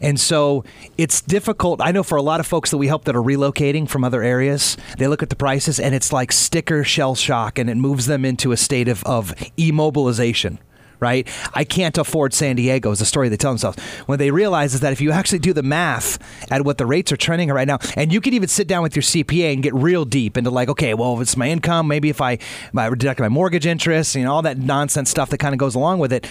And 0.00 0.18
so 0.18 0.64
it's 0.98 1.20
difficult. 1.20 1.80
I 1.80 1.92
know 1.92 2.02
for 2.02 2.16
a 2.16 2.22
lot 2.22 2.40
of 2.40 2.46
folks 2.46 2.70
that 2.70 2.78
we 2.78 2.88
help 2.88 3.04
that 3.04 3.14
are 3.14 3.22
relocating 3.22 3.88
from 3.88 4.02
other 4.02 4.22
areas, 4.22 4.76
they 4.98 5.06
look 5.06 5.22
at 5.22 5.30
the 5.30 5.36
prices 5.36 5.78
and 5.78 5.94
it's 5.94 6.12
like 6.12 6.32
sticker 6.32 6.82
shell 6.82 7.14
shock 7.14 7.58
and 7.58 7.70
it 7.70 7.76
moves 7.76 8.06
them 8.06 8.24
into 8.24 8.50
a 8.50 8.56
state 8.56 8.88
of, 8.88 9.04
of 9.04 9.32
immobilization. 9.56 10.58
Right? 11.02 11.28
I 11.52 11.64
can't 11.64 11.98
afford 11.98 12.32
San 12.32 12.54
Diego 12.54 12.92
is 12.92 13.00
the 13.00 13.04
story 13.04 13.28
they 13.28 13.36
tell 13.36 13.50
themselves. 13.50 13.78
When 14.06 14.20
they 14.20 14.30
realize 14.30 14.72
is 14.72 14.80
that 14.80 14.92
if 14.92 15.00
you 15.00 15.10
actually 15.10 15.40
do 15.40 15.52
the 15.52 15.64
math 15.64 16.18
at 16.50 16.64
what 16.64 16.78
the 16.78 16.86
rates 16.86 17.10
are 17.10 17.16
trending 17.16 17.48
right 17.50 17.66
now, 17.66 17.78
and 17.96 18.12
you 18.12 18.20
could 18.20 18.34
even 18.34 18.48
sit 18.48 18.68
down 18.68 18.84
with 18.84 18.94
your 18.94 19.02
CPA 19.02 19.52
and 19.52 19.64
get 19.64 19.74
real 19.74 20.04
deep 20.04 20.36
into 20.36 20.50
like, 20.50 20.68
okay, 20.68 20.94
well, 20.94 21.16
if 21.16 21.22
it's 21.22 21.36
my 21.36 21.48
income, 21.48 21.88
maybe 21.88 22.08
if 22.08 22.20
I, 22.20 22.38
I 22.76 22.88
deduct 22.90 23.18
my 23.18 23.28
mortgage 23.28 23.66
interest, 23.66 24.14
you 24.14 24.22
know, 24.22 24.32
all 24.32 24.42
that 24.42 24.58
nonsense 24.58 25.10
stuff 25.10 25.30
that 25.30 25.38
kind 25.38 25.52
of 25.54 25.58
goes 25.58 25.74
along 25.74 25.98
with 25.98 26.12
it 26.12 26.26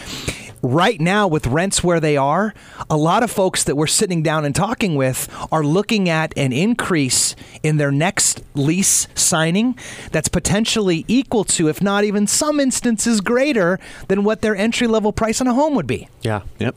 right 0.61 0.99
now 0.99 1.27
with 1.27 1.47
rents 1.47 1.83
where 1.83 1.99
they 1.99 2.17
are, 2.17 2.53
a 2.89 2.97
lot 2.97 3.23
of 3.23 3.31
folks 3.31 3.63
that 3.63 3.75
we're 3.75 3.87
sitting 3.87 4.21
down 4.23 4.45
and 4.45 4.55
talking 4.55 4.95
with 4.95 5.27
are 5.51 5.63
looking 5.63 6.09
at 6.09 6.37
an 6.37 6.53
increase 6.53 7.35
in 7.63 7.77
their 7.77 7.91
next 7.91 8.43
lease 8.53 9.07
signing 9.15 9.77
that's 10.11 10.27
potentially 10.27 11.05
equal 11.07 11.43
to, 11.43 11.67
if 11.67 11.81
not 11.81 12.03
even 12.03 12.27
some 12.27 12.59
instances 12.59 13.21
greater 13.21 13.79
than 14.07 14.23
what 14.23 14.41
their 14.41 14.55
entry 14.55 14.87
level 14.87 15.11
price 15.11 15.41
on 15.41 15.47
a 15.47 15.53
home 15.53 15.75
would 15.75 15.87
be. 15.87 16.07
Yeah. 16.21 16.41
Yep. 16.59 16.75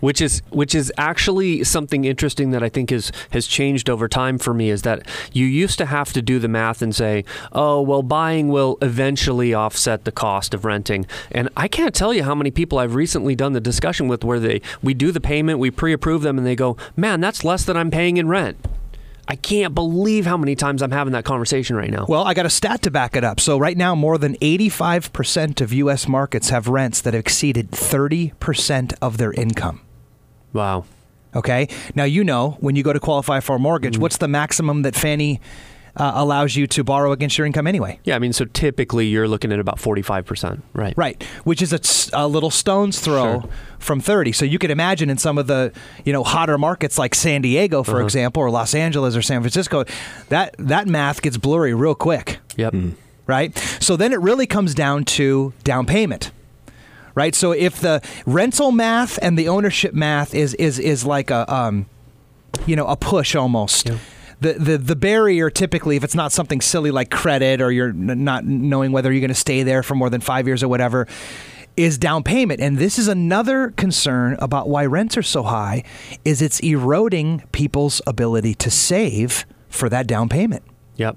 Which 0.00 0.20
is 0.20 0.42
which 0.50 0.74
is 0.74 0.92
actually 0.96 1.64
something 1.64 2.04
interesting 2.04 2.50
that 2.50 2.62
I 2.62 2.68
think 2.68 2.92
is 2.92 3.12
has 3.30 3.46
changed 3.46 3.88
over 3.88 4.08
time 4.08 4.38
for 4.38 4.54
me 4.54 4.70
is 4.70 4.82
that 4.82 5.06
you 5.32 5.46
used 5.46 5.78
to 5.78 5.86
have 5.86 6.12
to 6.12 6.22
do 6.22 6.38
the 6.38 6.48
math 6.48 6.82
and 6.82 6.94
say, 6.94 7.24
"Oh, 7.52 7.80
well 7.80 8.02
buying 8.02 8.48
will 8.48 8.78
eventually 8.82 9.54
offset 9.54 10.04
the 10.04 10.12
cost 10.12 10.54
of 10.54 10.64
renting." 10.64 11.06
And 11.30 11.48
I 11.56 11.68
can't 11.68 11.94
tell 11.94 12.12
you 12.14 12.24
how 12.24 12.34
many 12.34 12.50
people 12.50 12.78
I've 12.78 12.94
recently 12.94 13.34
done 13.34 13.52
the 13.52 13.60
discussion 13.60 14.08
with 14.08 14.24
where 14.24 14.40
they 14.40 14.60
we 14.82 14.94
do 14.94 15.12
the 15.12 15.20
payment, 15.20 15.58
we 15.58 15.70
pre-approve 15.70 16.22
them 16.22 16.38
and 16.38 16.46
they 16.46 16.56
go, 16.56 16.76
"Man, 16.96 17.20
that's 17.20 17.44
less 17.44 17.64
than 17.64 17.76
I'm 17.76 17.90
paying 17.90 18.16
in 18.16 18.28
rent." 18.28 18.56
I 19.30 19.36
can't 19.36 19.76
believe 19.76 20.26
how 20.26 20.36
many 20.36 20.56
times 20.56 20.82
I'm 20.82 20.90
having 20.90 21.12
that 21.12 21.24
conversation 21.24 21.76
right 21.76 21.90
now. 21.90 22.04
Well, 22.08 22.24
I 22.24 22.34
got 22.34 22.46
a 22.46 22.50
stat 22.50 22.82
to 22.82 22.90
back 22.90 23.14
it 23.14 23.22
up. 23.22 23.38
So, 23.38 23.58
right 23.58 23.76
now, 23.76 23.94
more 23.94 24.18
than 24.18 24.34
85% 24.38 25.60
of 25.60 25.72
U.S. 25.72 26.08
markets 26.08 26.50
have 26.50 26.66
rents 26.66 27.00
that 27.02 27.14
have 27.14 27.20
exceeded 27.20 27.70
30% 27.70 28.92
of 29.00 29.18
their 29.18 29.32
income. 29.32 29.82
Wow. 30.52 30.84
Okay. 31.36 31.68
Now, 31.94 32.02
you 32.02 32.24
know, 32.24 32.56
when 32.58 32.74
you 32.74 32.82
go 32.82 32.92
to 32.92 32.98
qualify 32.98 33.38
for 33.38 33.54
a 33.54 33.58
mortgage, 33.60 33.98
mm. 33.98 34.00
what's 34.00 34.16
the 34.16 34.26
maximum 34.26 34.82
that 34.82 34.96
Fannie 34.96 35.40
uh, 36.00 36.12
allows 36.14 36.56
you 36.56 36.66
to 36.66 36.82
borrow 36.82 37.12
against 37.12 37.36
your 37.38 37.46
income 37.46 37.66
anyway? 37.66 38.00
Yeah, 38.04 38.16
I 38.16 38.18
mean, 38.18 38.32
so 38.32 38.44
typically 38.46 39.06
you're 39.06 39.28
looking 39.28 39.52
at 39.52 39.60
about 39.60 39.76
45%, 39.78 40.62
right? 40.72 40.94
Right, 40.96 41.22
which 41.44 41.60
is 41.62 42.10
a 42.12 42.26
little 42.26 42.50
stone's 42.50 42.98
throw 42.98 43.42
Sure. 43.42 43.50
from 43.78 44.00
30. 44.00 44.32
So 44.32 44.44
you 44.44 44.58
could 44.58 44.70
imagine 44.70 45.10
in 45.10 45.18
some 45.18 45.36
of 45.38 45.46
the, 45.46 45.72
you 46.04 46.12
know, 46.12 46.24
hotter 46.24 46.56
markets 46.58 46.98
like 46.98 47.14
San 47.14 47.42
Diego, 47.42 47.82
for 47.82 47.96
Uh-huh. 47.96 48.04
example, 48.04 48.42
or 48.42 48.50
Los 48.50 48.74
Angeles 48.74 49.14
or 49.14 49.22
San 49.22 49.40
Francisco, 49.42 49.84
that 50.30 50.54
that 50.58 50.86
math 50.88 51.20
gets 51.22 51.36
blurry 51.36 51.74
real 51.74 51.94
quick, 51.94 52.38
Yep. 52.56 52.74
right? 53.26 53.56
So 53.80 53.96
then 53.96 54.12
it 54.12 54.20
really 54.20 54.46
comes 54.46 54.74
down 54.74 55.04
to 55.16 55.52
down 55.64 55.86
payment. 55.86 56.30
Right? 57.14 57.34
So 57.34 57.52
if 57.52 57.80
the 57.80 58.00
rental 58.24 58.70
math 58.72 59.18
and 59.20 59.36
the 59.38 59.48
ownership 59.48 59.92
math 59.92 60.34
is 60.34 60.54
is 60.54 60.78
is 60.78 61.04
like 61.04 61.30
a 61.30 61.52
um 61.52 61.86
you 62.66 62.76
know, 62.76 62.86
a 62.86 62.96
push 62.96 63.34
almost. 63.34 63.88
Yeah. 63.88 63.96
The, 64.40 64.54
the 64.54 64.78
the 64.78 64.96
barrier 64.96 65.50
typically, 65.50 65.96
if 65.96 66.04
it's 66.04 66.14
not 66.14 66.32
something 66.32 66.60
silly 66.60 66.90
like 66.90 67.10
credit 67.10 67.60
or 67.60 67.70
you're 67.70 67.90
n- 67.90 68.24
not 68.24 68.44
knowing 68.44 68.90
whether 68.92 69.12
you're 69.12 69.20
going 69.20 69.28
to 69.28 69.34
stay 69.34 69.62
there 69.62 69.82
for 69.82 69.94
more 69.94 70.08
than 70.08 70.20
five 70.20 70.46
years 70.46 70.62
or 70.62 70.68
whatever, 70.68 71.06
is 71.76 71.98
down 71.98 72.22
payment. 72.22 72.60
And 72.60 72.78
this 72.78 72.98
is 72.98 73.08
another 73.08 73.70
concern 73.70 74.36
about 74.40 74.68
why 74.68 74.86
rents 74.86 75.16
are 75.16 75.22
so 75.22 75.42
high 75.42 75.84
is 76.24 76.42
it's 76.42 76.60
eroding 76.60 77.42
people's 77.52 78.02
ability 78.06 78.54
to 78.54 78.70
save 78.70 79.46
for 79.68 79.88
that 79.88 80.06
down 80.06 80.28
payment. 80.28 80.62
Yep. 80.96 81.16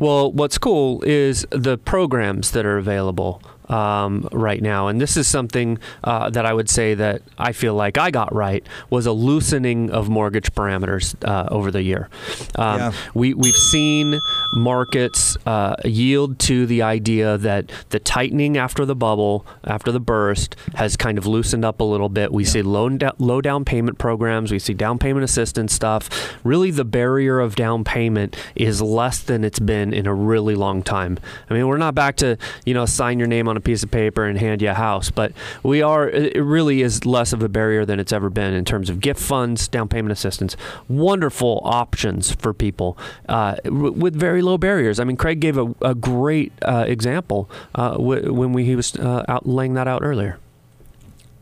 Well, 0.00 0.30
what's 0.32 0.56
cool 0.56 1.02
is 1.04 1.46
the 1.50 1.76
programs 1.76 2.52
that 2.52 2.64
are 2.64 2.78
available 2.78 3.42
um, 3.68 4.28
right 4.32 4.62
now, 4.62 4.88
and 4.88 5.00
this 5.00 5.16
is 5.16 5.26
something 5.26 5.78
uh, 6.02 6.30
that 6.30 6.44
I 6.46 6.52
would 6.52 6.68
say 6.68 6.94
that 6.94 7.22
I 7.38 7.52
feel 7.52 7.74
like 7.74 7.98
I 7.98 8.10
got 8.10 8.34
right 8.34 8.66
was 8.90 9.06
a 9.06 9.12
loosening 9.12 9.90
of 9.90 10.08
mortgage 10.08 10.52
parameters 10.52 11.14
uh, 11.26 11.48
over 11.50 11.70
the 11.70 11.82
year. 11.82 12.08
Um, 12.56 12.78
Yeah. 12.78 12.92
We 13.14 13.34
we've 13.34 13.54
seen 13.54 14.20
markets 14.54 15.36
uh, 15.46 15.76
yield 15.84 16.38
to 16.40 16.66
the 16.66 16.82
idea 16.82 17.38
that 17.38 17.70
the 17.90 17.98
tightening 17.98 18.56
after 18.56 18.84
the 18.84 18.94
bubble, 18.96 19.46
after 19.64 19.92
the 19.92 20.00
burst, 20.00 20.56
has 20.74 20.96
kind 20.96 21.18
of 21.18 21.26
loosened 21.26 21.64
up 21.64 21.80
a 21.80 21.84
little 21.84 22.08
bit. 22.08 22.32
We 22.32 22.44
see 22.44 22.62
low 22.62 22.88
low 23.18 23.40
down 23.40 23.64
payment 23.64 23.98
programs. 23.98 24.52
We 24.52 24.58
see 24.58 24.74
down 24.74 24.98
payment 24.98 25.24
assistance 25.24 25.72
stuff. 25.72 26.08
Really, 26.44 26.70
the 26.70 26.84
barrier 26.84 27.40
of 27.40 27.56
down 27.56 27.84
payment 27.84 28.36
is 28.54 28.80
less 28.82 29.20
than 29.20 29.44
it's 29.44 29.58
been 29.58 29.92
in 29.92 30.06
a 30.06 30.14
really 30.14 30.54
long 30.54 30.82
time. 30.82 31.18
I 31.50 31.54
mean, 31.54 31.66
we're 31.66 31.78
not 31.78 31.94
back 31.94 32.16
to 32.16 32.36
you 32.64 32.74
know 32.74 32.86
sign 32.86 33.18
your 33.18 33.28
name 33.28 33.48
on 33.48 33.53
a 33.56 33.60
piece 33.60 33.82
of 33.82 33.90
paper 33.90 34.24
and 34.24 34.38
hand 34.38 34.62
you 34.62 34.70
a 34.70 34.74
house, 34.74 35.10
but 35.10 35.32
we 35.62 35.82
are. 35.82 36.08
It 36.08 36.42
really 36.42 36.82
is 36.82 37.04
less 37.04 37.32
of 37.32 37.42
a 37.42 37.48
barrier 37.48 37.84
than 37.84 38.00
it's 38.00 38.12
ever 38.12 38.30
been 38.30 38.54
in 38.54 38.64
terms 38.64 38.90
of 38.90 39.00
gift 39.00 39.20
funds, 39.20 39.68
down 39.68 39.88
payment 39.88 40.12
assistance. 40.12 40.56
Wonderful 40.88 41.60
options 41.64 42.32
for 42.32 42.52
people 42.52 42.96
uh, 43.28 43.56
with 43.64 44.14
very 44.14 44.42
low 44.42 44.58
barriers. 44.58 45.00
I 45.00 45.04
mean, 45.04 45.16
Craig 45.16 45.40
gave 45.40 45.56
a, 45.56 45.74
a 45.82 45.94
great 45.94 46.52
uh, 46.62 46.84
example 46.86 47.50
uh, 47.74 47.96
when 47.96 48.52
we, 48.52 48.64
he 48.64 48.76
was 48.76 48.94
uh, 48.96 49.24
out 49.28 49.46
laying 49.46 49.74
that 49.74 49.88
out 49.88 50.02
earlier. 50.02 50.38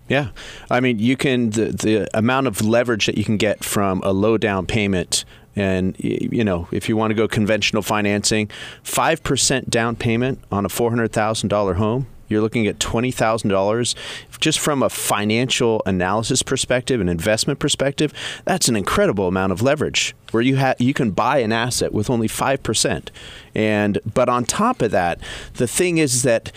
Yeah, 0.09 0.29
I 0.71 0.81
mean, 0.81 0.99
you 0.99 1.17
can 1.17 1.51
the 1.51 1.67
the 1.67 2.19
amount 2.19 2.47
of 2.47 2.61
leverage 2.61 3.07
that 3.07 3.17
you 3.17 3.25
can 3.25 3.37
get 3.39 3.65
from 3.65 4.03
a 4.05 4.13
low 4.13 4.37
down 4.37 4.67
payment, 4.67 5.25
and 5.55 5.97
you 5.99 6.45
know, 6.45 6.69
if 6.73 6.89
you 6.89 6.97
want 6.97 7.11
to 7.11 7.15
go 7.15 7.29
conventional 7.29 7.83
financing, 7.83 8.51
five 8.83 9.23
percent 9.23 9.71
down 9.71 9.97
payment 9.97 10.41
on 10.51 10.65
a 10.65 10.69
four 10.69 10.91
hundred 10.91 11.13
thousand 11.13 11.49
dollar 11.49 11.75
home, 11.75 12.07
you're 12.29 12.41
looking 12.41 12.67
at 12.67 12.81
twenty 12.81 13.11
thousand 13.11 13.51
dollars. 13.51 13.95
Just 14.41 14.59
from 14.59 14.83
a 14.83 14.89
financial 14.89 15.83
analysis 15.87 16.43
perspective, 16.43 17.01
an 17.01 17.09
investment 17.09 17.59
perspective, 17.59 18.13
that's 18.45 18.69
an 18.69 18.75
incredible 18.75 19.29
amount 19.29 19.53
of 19.53 19.63
leverage 19.63 20.17
where 20.33 20.43
you 20.43 20.57
have 20.57 20.81
you 20.81 20.95
can 20.95 21.11
buy 21.11 21.39
an 21.39 21.53
asset 21.53 21.93
with 21.93 22.11
only 22.11 22.29
five 22.29 22.63
percent, 22.63 23.11
and 23.55 23.99
but 24.15 24.29
on 24.29 24.45
top 24.45 24.83
of 24.83 24.91
that, 24.91 25.21
the 25.55 25.69
thing 25.69 25.99
is 25.99 26.23
that 26.23 26.51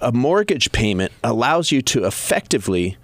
a 0.00 0.12
mortgage 0.12 0.72
payment 0.72 1.12
allows 1.24 1.72
you 1.72 1.80
to 1.80 2.04
effectively 2.04 2.96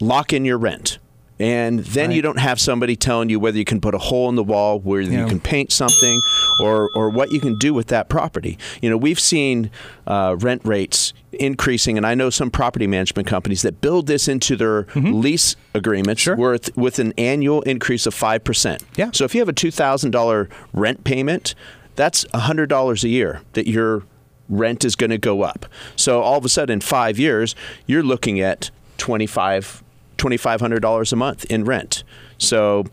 lock 0.00 0.32
in 0.32 0.44
your 0.44 0.58
rent. 0.58 0.98
And 1.40 1.80
then 1.80 2.10
you 2.10 2.20
don't 2.22 2.38
have 2.38 2.60
somebody 2.60 2.96
telling 2.96 3.28
you 3.30 3.38
whether 3.38 3.56
you 3.58 3.64
can 3.64 3.80
put 3.80 3.94
a 3.94 3.98
hole 3.98 4.28
in 4.28 4.34
the 4.34 4.42
wall, 4.42 4.80
whether 4.80 5.02
Yeah. 5.02 5.20
you 5.22 5.26
can 5.26 5.38
paint 5.40 5.70
something, 5.72 6.20
or 6.60 6.90
or 6.94 7.08
what 7.10 7.30
you 7.30 7.38
can 7.40 7.56
do 7.58 7.72
with 7.72 7.86
that 7.88 8.08
property. 8.08 8.58
You 8.82 8.90
know, 8.90 8.96
we've 8.96 9.20
seen 9.20 9.70
uh, 10.06 10.36
rent 10.38 10.62
rates 10.64 11.12
increasing, 11.32 11.96
and 11.96 12.04
I 12.06 12.14
know 12.14 12.30
some 12.30 12.50
property 12.50 12.86
management 12.86 13.28
companies 13.28 13.62
that 13.62 13.80
build 13.80 14.06
this 14.08 14.26
into 14.26 14.56
their 14.56 14.86
lease 14.96 15.54
agreements 15.74 16.26
worth 16.26 16.76
with 16.76 16.98
an 16.98 17.12
annual 17.16 17.62
increase 17.62 18.06
of 18.06 18.14
five 18.14 18.42
percent. 18.42 18.82
Yeah. 18.96 19.10
So 19.12 19.24
if 19.24 19.34
you 19.34 19.40
have 19.40 19.48
a 19.48 19.52
two 19.52 19.70
thousand 19.70 20.10
dollar 20.10 20.48
rent 20.72 21.04
payment, 21.04 21.54
that's 21.94 22.26
hundred 22.34 22.68
dollars 22.68 23.04
a 23.04 23.08
year 23.08 23.42
that 23.52 23.68
your 23.68 24.02
rent 24.48 24.84
is 24.84 24.96
going 24.96 25.10
to 25.10 25.18
go 25.18 25.42
up. 25.42 25.66
So 25.94 26.20
all 26.22 26.38
of 26.38 26.44
a 26.44 26.48
sudden, 26.48 26.72
in 26.74 26.80
five 26.80 27.18
years, 27.18 27.54
you're 27.86 28.02
looking 28.02 28.40
at 28.40 28.70
twenty 28.96 29.26
five. 29.26 29.84
$2,500 30.18 31.12
a 31.12 31.16
month 31.16 31.44
in 31.46 31.64
rent. 31.64 32.04
So, 32.36 32.84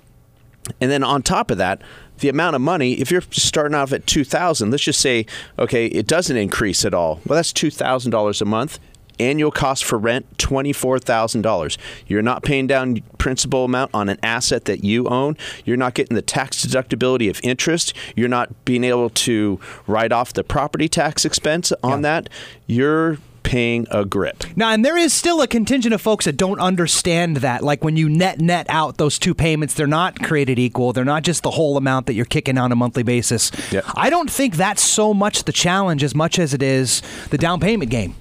and 0.79 0.89
then 0.89 1.03
on 1.03 1.21
top 1.21 1.51
of 1.51 1.57
that, 1.57 1.81
the 2.19 2.29
amount 2.29 2.55
of 2.55 2.61
money, 2.61 2.93
if 2.93 3.11
you're 3.11 3.23
starting 3.31 3.75
off 3.75 3.91
at 3.91 4.07
2000 4.07 4.71
let's 4.71 4.83
just 4.83 5.01
say, 5.01 5.25
okay, 5.59 5.87
it 5.87 6.07
doesn't 6.07 6.37
increase 6.37 6.85
at 6.85 6.93
all. 6.93 7.19
Well, 7.25 7.35
that's 7.35 7.51
$2,000 7.51 8.41
a 8.41 8.45
month. 8.45 8.79
Annual 9.17 9.51
cost 9.51 9.85
for 9.85 9.97
rent, 9.97 10.37
$24,000. 10.37 11.77
You're 12.07 12.21
not 12.21 12.43
paying 12.43 12.67
down 12.67 13.01
principal 13.17 13.63
amount 13.63 13.91
on 13.93 14.09
an 14.09 14.17
asset 14.21 14.65
that 14.65 14.83
you 14.83 15.07
own. 15.07 15.37
You're 15.63 15.77
not 15.77 15.93
getting 15.93 16.15
the 16.15 16.21
tax 16.21 16.65
deductibility 16.65 17.29
of 17.29 17.39
interest. 17.41 17.93
You're 18.15 18.27
not 18.27 18.65
being 18.65 18.83
able 18.83 19.09
to 19.11 19.59
write 19.87 20.11
off 20.11 20.33
the 20.33 20.43
property 20.43 20.89
tax 20.89 21.23
expense 21.23 21.71
on 21.81 22.01
that. 22.01 22.29
You're 22.67 23.17
paying 23.45 23.87
a 23.91 24.03
grip. 24.03 24.43
Now, 24.57 24.71
and 24.71 24.83
there 24.83 24.97
is 24.97 25.13
still 25.13 25.41
a 25.41 25.47
contingent 25.47 25.93
of 25.93 26.01
folks 26.01 26.25
that 26.25 26.35
don't 26.35 26.59
understand 26.59 27.37
that. 27.37 27.63
Like 27.63 27.83
when 27.83 27.95
you 27.95 28.09
net 28.09 28.41
net 28.41 28.65
out 28.69 28.97
those 28.97 29.17
two 29.17 29.33
payments, 29.33 29.75
they're 29.75 29.87
not 29.87 30.19
created 30.21 30.59
equal. 30.59 30.91
They're 30.91 31.05
not 31.05 31.23
just 31.23 31.43
the 31.43 31.51
whole 31.51 31.77
amount 31.77 32.07
that 32.07 32.13
you're 32.13 32.25
kicking 32.25 32.57
on 32.57 32.71
a 32.71 32.75
monthly 32.75 33.03
basis. 33.03 33.51
Yeah. 33.71 33.81
I 33.95 34.09
don't 34.09 34.29
think 34.29 34.55
that's 34.55 34.81
so 34.81 35.13
much 35.13 35.43
the 35.43 35.51
challenge 35.53 36.03
as 36.03 36.13
much 36.15 36.39
as 36.39 36.53
it 36.53 36.63
is 36.63 37.01
the 37.29 37.37
down 37.37 37.59
payment 37.59 37.91
game. 37.91 38.15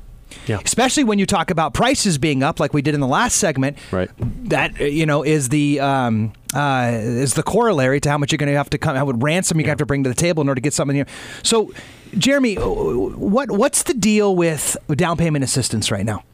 Yeah. 0.47 0.61
Especially 0.63 1.05
when 1.05 1.19
you 1.19 1.27
talk 1.27 1.51
about 1.51 1.73
prices 1.73 2.19
being 2.19 2.43
up, 2.43 2.61
like 2.61 2.75
we 2.75 2.83
did 2.83 2.95
in 2.95 3.01
the 3.01 3.07
last 3.07 3.37
segment. 3.39 3.79
Right. 3.91 4.11
That 4.51 4.79
you 4.79 5.07
know 5.07 5.23
is 5.23 5.49
the 5.49 5.81
um, 5.81 6.33
uh, 6.55 6.91
is 6.93 7.35
the 7.35 7.43
corollary 7.43 8.01
to 8.01 8.11
how 8.11 8.19
much 8.19 8.31
you're 8.31 8.39
going 8.39 8.53
to 8.53 8.57
have 8.57 8.71
to 8.71 8.79
come, 8.79 8.97
how 8.97 9.07
much 9.07 9.17
ransom 9.19 9.59
you're 9.59 9.63
going 9.65 9.69
to 9.69 9.71
have 9.73 9.79
to 9.79 9.87
bring 9.87 10.05
to 10.05 10.11
the 10.11 10.15
table 10.15 10.43
in 10.43 10.49
order 10.49 10.57
to 10.57 10.63
get 10.63 10.75
something 10.75 10.95
here. 10.95 11.07
So, 11.43 11.73
Jeremy, 12.19 12.59
uh, 12.59 12.69
what 12.69 13.51
what's 13.51 13.83
the 13.85 13.95
deal 13.95 14.35
with 14.35 14.77
down 14.91 15.17
payment 15.17 15.45
assistance 15.45 15.91
right 15.91 16.05
now? 16.05 16.25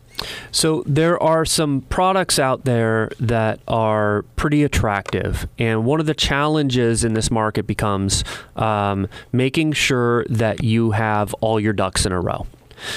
So 0.50 0.82
there 0.86 1.20
are 1.22 1.44
some 1.44 1.82
products 1.82 2.38
out 2.38 2.64
there 2.64 3.10
that 3.20 3.60
are 3.66 4.22
pretty 4.36 4.64
attractive, 4.64 5.48
and 5.58 5.84
one 5.84 6.00
of 6.00 6.06
the 6.06 6.14
challenges 6.14 7.04
in 7.04 7.14
this 7.14 7.30
market 7.30 7.66
becomes 7.66 8.24
um, 8.56 9.08
making 9.32 9.72
sure 9.72 10.24
that 10.28 10.62
you 10.62 10.90
have 10.90 11.32
all 11.34 11.58
your 11.58 11.72
ducks 11.72 12.04
in 12.04 12.12
a 12.12 12.20
row. 12.20 12.46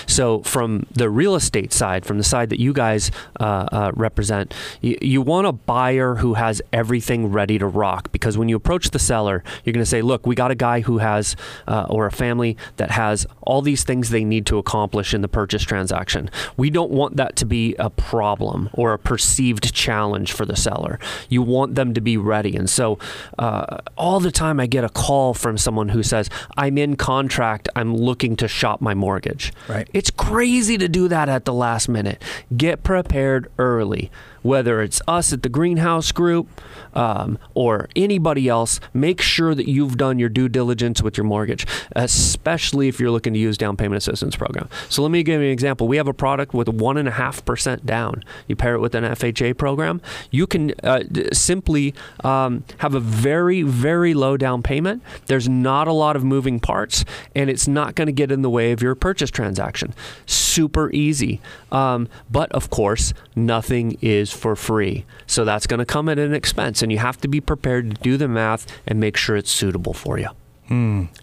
So, 0.07 0.41
from 0.43 0.85
the 0.91 1.09
real 1.09 1.35
estate 1.35 1.73
side, 1.73 2.05
from 2.05 2.17
the 2.17 2.23
side 2.23 2.49
that 2.49 2.59
you 2.59 2.73
guys 2.73 3.11
uh, 3.39 3.67
uh, 3.71 3.91
represent, 3.95 4.53
you, 4.81 4.97
you 5.01 5.21
want 5.21 5.47
a 5.47 5.51
buyer 5.51 6.15
who 6.15 6.35
has 6.35 6.61
everything 6.71 7.31
ready 7.31 7.57
to 7.59 7.67
rock. 7.67 8.11
Because 8.11 8.37
when 8.37 8.49
you 8.49 8.55
approach 8.55 8.91
the 8.91 8.99
seller, 8.99 9.43
you're 9.63 9.73
going 9.73 9.83
to 9.83 9.89
say, 9.89 10.01
"Look, 10.01 10.25
we 10.25 10.35
got 10.35 10.51
a 10.51 10.55
guy 10.55 10.81
who 10.81 10.99
has, 10.99 11.35
uh, 11.67 11.85
or 11.89 12.05
a 12.05 12.11
family 12.11 12.57
that 12.77 12.91
has 12.91 13.25
all 13.41 13.61
these 13.61 13.83
things 13.83 14.09
they 14.09 14.23
need 14.23 14.45
to 14.47 14.57
accomplish 14.57 15.13
in 15.13 15.21
the 15.21 15.27
purchase 15.27 15.63
transaction." 15.63 16.29
We 16.57 16.69
don't 16.69 16.91
want 16.91 17.17
that 17.17 17.35
to 17.37 17.45
be 17.45 17.75
a 17.75 17.89
problem 17.89 18.69
or 18.73 18.93
a 18.93 18.99
perceived 18.99 19.73
challenge 19.73 20.31
for 20.31 20.45
the 20.45 20.55
seller. 20.55 20.99
You 21.29 21.41
want 21.41 21.75
them 21.75 21.93
to 21.93 22.01
be 22.01 22.17
ready, 22.17 22.55
and 22.55 22.69
so 22.69 22.99
uh, 23.39 23.77
all 23.97 24.19
the 24.19 24.31
time 24.31 24.59
I 24.59 24.67
get 24.67 24.83
a 24.83 24.89
call 24.89 25.33
from 25.33 25.57
someone 25.57 25.89
who 25.89 26.03
says, 26.03 26.29
"I'm 26.57 26.77
in 26.77 26.95
contract. 26.95 27.69
I'm 27.75 27.95
looking 27.95 28.35
to 28.37 28.47
shop 28.47 28.81
my 28.81 28.93
mortgage." 28.93 29.51
Right. 29.67 29.72
It's 29.93 30.09
crazy 30.09 30.77
to 30.77 30.87
do 30.87 31.07
that 31.07 31.29
at 31.29 31.45
the 31.45 31.53
last 31.53 31.89
minute. 31.89 32.21
Get 32.55 32.83
prepared 32.83 33.51
early. 33.57 34.11
Whether 34.43 34.81
it's 34.81 35.01
us 35.07 35.33
at 35.33 35.41
the 35.41 35.49
Greenhouse 35.49 36.11
Group 36.11 36.47
um, 36.93 37.39
or 37.53 37.89
anybody 37.95 38.47
else, 38.47 38.79
make 38.93 39.21
sure 39.21 39.55
that 39.55 39.67
you've 39.67 39.97
done 39.97 40.19
your 40.19 40.29
due 40.29 40.47
diligence 40.47 41.01
with 41.01 41.17
your 41.17 41.25
mortgage, 41.25 41.65
especially 41.95 42.87
if 42.87 42.99
you're 42.99 43.11
looking 43.11 43.33
to 43.33 43.39
use 43.39 43.57
down 43.57 43.77
payment 43.77 43.97
assistance 43.97 44.35
program. 44.35 44.69
So 44.89 45.01
let 45.01 45.11
me 45.11 45.23
give 45.23 45.41
you 45.41 45.47
an 45.47 45.53
example. 45.53 45.87
We 45.87 45.97
have 45.97 46.07
a 46.07 46.13
product 46.13 46.53
with 46.53 46.67
one 46.67 46.97
and 46.97 47.07
a 47.07 47.11
half 47.11 47.43
percent 47.45 47.85
down. 47.85 48.23
You 48.47 48.55
pair 48.55 48.75
it 48.75 48.79
with 48.79 48.95
an 48.95 49.03
FHA 49.03 49.57
program, 49.57 50.01
you 50.29 50.45
can 50.45 50.73
uh, 50.83 51.03
simply 51.31 51.93
um, 52.23 52.63
have 52.79 52.93
a 52.93 52.99
very 52.99 53.61
very 53.61 54.13
low 54.13 54.37
down 54.37 54.61
payment. 54.63 55.01
There's 55.27 55.47
not 55.47 55.87
a 55.87 55.93
lot 55.93 56.15
of 56.15 56.23
moving 56.23 56.59
parts, 56.59 57.05
and 57.35 57.49
it's 57.49 57.67
not 57.67 57.95
going 57.95 58.07
to 58.07 58.11
get 58.11 58.31
in 58.31 58.41
the 58.41 58.49
way 58.49 58.71
of 58.71 58.81
your 58.81 58.95
purchase 58.95 59.31
transaction. 59.31 59.93
Super 60.25 60.91
easy. 60.91 61.41
Um, 61.71 62.07
but 62.31 62.51
of 62.51 62.69
course, 62.69 63.13
nothing 63.35 63.97
is 64.01 64.32
for 64.33 64.55
free. 64.55 65.05
So 65.27 65.45
that's 65.45 65.67
going 65.67 65.79
to 65.79 65.85
come 65.85 66.09
at 66.09 66.19
an 66.19 66.33
expense, 66.33 66.81
and 66.81 66.91
you 66.91 66.97
have 66.97 67.17
to 67.21 67.27
be 67.27 67.39
prepared 67.39 67.95
to 67.95 68.01
do 68.01 68.17
the 68.17 68.27
math 68.27 68.65
and 68.87 68.99
make 68.99 69.17
sure 69.17 69.35
it's 69.35 69.51
suitable 69.51 69.93
for 69.93 70.17
you. 70.19 70.29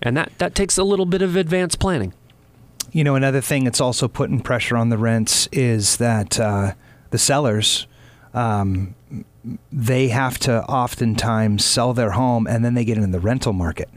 And 0.03 0.17
that, 0.17 0.33
that 0.39 0.55
takes 0.55 0.79
a 0.79 0.85
little 0.85 1.07
bit 1.07 1.23
of 1.23 1.37
advanced 1.37 1.79
planning. 1.79 2.13
You 2.93 3.05
know, 3.05 3.15
another 3.15 3.41
thing 3.41 3.65
that's 3.65 3.81
also 3.81 4.09
putting 4.09 4.41
pressure 4.41 4.77
on 4.77 4.89
the 4.89 4.99
rents 4.99 5.49
is 5.53 5.97
that 5.99 6.39
uh, 6.41 6.73
the 7.11 7.19
sellers, 7.19 7.87
um, 8.35 8.95
they 9.73 10.09
have 10.09 10.39
to 10.41 10.63
oftentimes 10.65 11.65
sell 11.65 11.95
their 11.95 12.11
home 12.13 12.47
and 12.47 12.65
then 12.65 12.75
they 12.75 12.85
get 12.85 12.97
into 12.97 13.11
the 13.11 13.21
rental 13.21 13.53
market. 13.53 13.89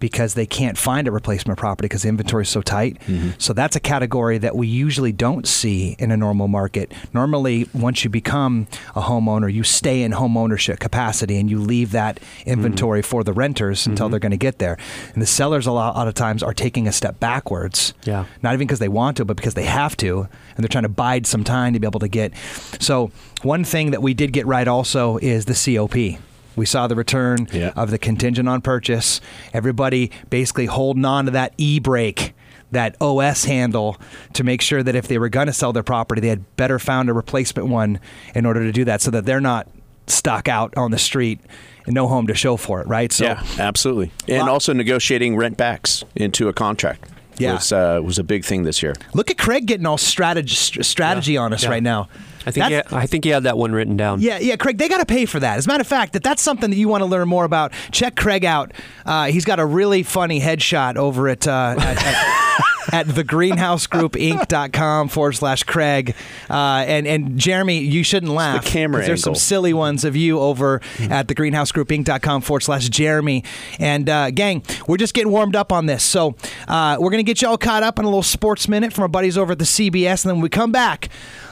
Because 0.00 0.34
they 0.34 0.46
can't 0.46 0.78
find 0.78 1.08
a 1.08 1.12
replacement 1.12 1.58
property 1.58 1.86
because 1.86 2.02
the 2.02 2.08
inventory 2.08 2.42
is 2.42 2.48
so 2.48 2.62
tight. 2.62 2.98
Mm-hmm. 3.00 3.30
So 3.38 3.52
that's 3.52 3.76
a 3.76 3.80
category 3.80 4.38
that 4.38 4.56
we 4.56 4.66
usually 4.66 5.12
don't 5.12 5.46
see 5.46 5.96
in 5.98 6.10
a 6.10 6.16
normal 6.16 6.48
market. 6.48 6.92
Normally, 7.12 7.68
once 7.72 8.04
you 8.04 8.10
become 8.10 8.66
a 8.94 9.02
homeowner, 9.02 9.52
you 9.52 9.64
stay 9.64 10.02
in 10.02 10.12
home 10.12 10.36
ownership 10.36 10.78
capacity 10.78 11.38
and 11.38 11.50
you 11.50 11.58
leave 11.58 11.92
that 11.92 12.16
mm-hmm. 12.16 12.50
inventory 12.50 13.02
for 13.02 13.24
the 13.24 13.32
renters 13.32 13.86
until 13.86 14.06
mm-hmm. 14.06 14.12
they're 14.12 14.20
going 14.20 14.30
to 14.30 14.36
get 14.36 14.58
there. 14.58 14.78
And 15.12 15.22
the 15.22 15.26
sellers 15.26 15.66
a 15.66 15.72
lot, 15.72 15.94
a 15.94 15.98
lot 15.98 16.08
of 16.08 16.14
times 16.14 16.42
are 16.42 16.54
taking 16.54 16.86
a 16.86 16.92
step 16.92 17.20
backwards. 17.20 17.94
Yeah. 18.04 18.26
Not 18.42 18.54
even 18.54 18.66
because 18.66 18.78
they 18.78 18.88
want 18.88 19.16
to, 19.18 19.24
but 19.24 19.36
because 19.36 19.54
they 19.54 19.64
have 19.64 19.96
to, 19.98 20.28
and 20.56 20.64
they're 20.64 20.68
trying 20.68 20.82
to 20.82 20.88
bide 20.88 21.26
some 21.26 21.44
time 21.44 21.72
to 21.72 21.80
be 21.80 21.86
able 21.86 22.00
to 22.00 22.08
get. 22.08 22.32
So 22.80 23.10
one 23.42 23.64
thing 23.64 23.90
that 23.92 24.02
we 24.02 24.14
did 24.14 24.32
get 24.32 24.46
right 24.46 24.68
also 24.68 25.18
is 25.18 25.44
the 25.44 25.54
COP. 25.54 26.20
We 26.58 26.66
saw 26.66 26.86
the 26.88 26.96
return 26.96 27.46
Yeah. 27.52 27.70
of 27.76 27.90
the 27.90 27.98
contingent 27.98 28.48
on 28.48 28.60
purchase. 28.60 29.20
Everybody 29.54 30.10
basically 30.28 30.66
holding 30.66 31.04
on 31.04 31.24
to 31.26 31.30
that 31.30 31.54
e 31.56 31.78
brake, 31.78 32.34
that 32.72 32.96
OS 33.00 33.44
handle 33.44 33.96
to 34.34 34.44
make 34.44 34.60
sure 34.60 34.82
that 34.82 34.94
if 34.94 35.08
they 35.08 35.16
were 35.18 35.28
going 35.30 35.46
to 35.46 35.52
sell 35.52 35.72
their 35.72 35.82
property, 35.82 36.20
they 36.20 36.28
had 36.28 36.44
better 36.56 36.78
found 36.78 37.08
a 37.08 37.12
replacement 37.14 37.68
one 37.68 38.00
in 38.34 38.44
order 38.44 38.62
to 38.64 38.72
do 38.72 38.84
that 38.84 39.00
so 39.00 39.10
that 39.12 39.24
they're 39.24 39.40
not 39.40 39.68
stuck 40.06 40.48
out 40.48 40.76
on 40.76 40.90
the 40.90 40.98
street 40.98 41.38
and 41.86 41.94
no 41.94 42.06
home 42.08 42.26
to 42.26 42.34
show 42.34 42.56
for 42.56 42.80
it, 42.80 42.86
right? 42.88 43.12
So 43.12 43.24
yeah, 43.24 43.42
absolutely. 43.58 44.10
And 44.26 44.40
Lot- 44.40 44.48
also 44.50 44.72
negotiating 44.72 45.36
rent 45.36 45.56
backs 45.56 46.04
into 46.16 46.48
a 46.48 46.52
contract. 46.52 47.04
Yeah. 47.38 47.54
was, 47.54 47.70
uh, 47.72 48.00
was 48.02 48.18
a 48.18 48.24
big 48.24 48.44
thing 48.44 48.64
this 48.64 48.82
year. 48.82 48.94
look 49.14 49.30
at 49.30 49.38
Craig 49.38 49.64
getting 49.66 49.86
all 49.86 49.96
strategy, 49.96 50.56
st- 50.56 50.84
strategy 50.84 51.36
on 51.36 51.52
us 51.52 51.62
Yeah. 51.62 51.70
right 51.70 51.82
now. 51.84 52.08
I 52.48 52.50
think 52.50 52.66
he, 52.66 52.96
I 52.96 53.06
think 53.06 53.24
he 53.24 53.30
had 53.30 53.42
that 53.44 53.56
one 53.58 53.72
written 53.72 53.96
down. 53.96 54.20
Yeah, 54.20 54.38
yeah, 54.38 54.56
Craig, 54.56 54.78
they 54.78 54.88
got 54.88 54.98
to 54.98 55.06
pay 55.06 55.26
for 55.26 55.38
that. 55.40 55.58
As 55.58 55.66
a 55.66 55.68
matter 55.68 55.82
of 55.82 55.86
fact, 55.86 56.14
that 56.14 56.22
that's 56.22 56.42
something 56.42 56.70
that 56.70 56.76
you 56.76 56.88
want 56.88 57.02
to 57.02 57.06
learn 57.06 57.28
more 57.28 57.44
about. 57.44 57.72
Check 57.92 58.16
Craig 58.16 58.44
out. 58.44 58.72
Uh, 59.06 59.26
he's 59.26 59.44
got 59.44 59.60
a 59.60 59.66
really 59.66 60.02
funny 60.02 60.40
headshot 60.40 60.96
over 60.96 61.28
at 61.28 61.46
uh, 61.46 61.74
at, 61.78 62.04
at, 62.04 62.62
at 62.92 63.06
thegreenhousegroupinc.com 63.06 65.08
forward 65.08 65.32
slash 65.32 65.62
Craig. 65.64 66.14
Uh, 66.48 66.84
and 66.86 67.06
and 67.06 67.38
Jeremy, 67.38 67.80
you 67.80 68.02
shouldn't 68.02 68.32
laugh. 68.32 68.64
camera 68.64 69.00
'cause 69.00 69.06
There's 69.06 69.22
some 69.22 69.34
silly 69.34 69.72
ones 69.72 70.04
of 70.04 70.16
you 70.16 70.38
over 70.40 70.80
at 71.00 71.26
thegreenhousegroupinc.com 71.28 72.42
forward 72.42 72.60
slash 72.60 72.88
Jeremy. 72.88 73.44
And 73.78 74.08
uh, 74.08 74.30
gang, 74.30 74.62
we're 74.86 74.96
just 74.96 75.14
getting 75.14 75.32
warmed 75.32 75.56
up 75.56 75.72
on 75.72 75.86
this. 75.86 76.02
So 76.02 76.34
uh, 76.66 76.96
we're 76.98 77.10
gonna 77.10 77.22
get 77.22 77.42
you 77.42 77.48
all 77.48 77.58
caught 77.58 77.82
up 77.82 77.98
in 77.98 78.04
a 78.04 78.08
little 78.08 78.22
sports 78.22 78.68
minute 78.68 78.92
from 78.92 79.02
our 79.02 79.08
buddies 79.08 79.36
over 79.38 79.52
at 79.52 79.58
the 79.58 79.64
CBS, 79.64 80.24
and 80.24 80.30
then 80.30 80.36
when 80.36 80.42
we 80.42 80.48
come 80.48 80.72
back. 80.72 81.08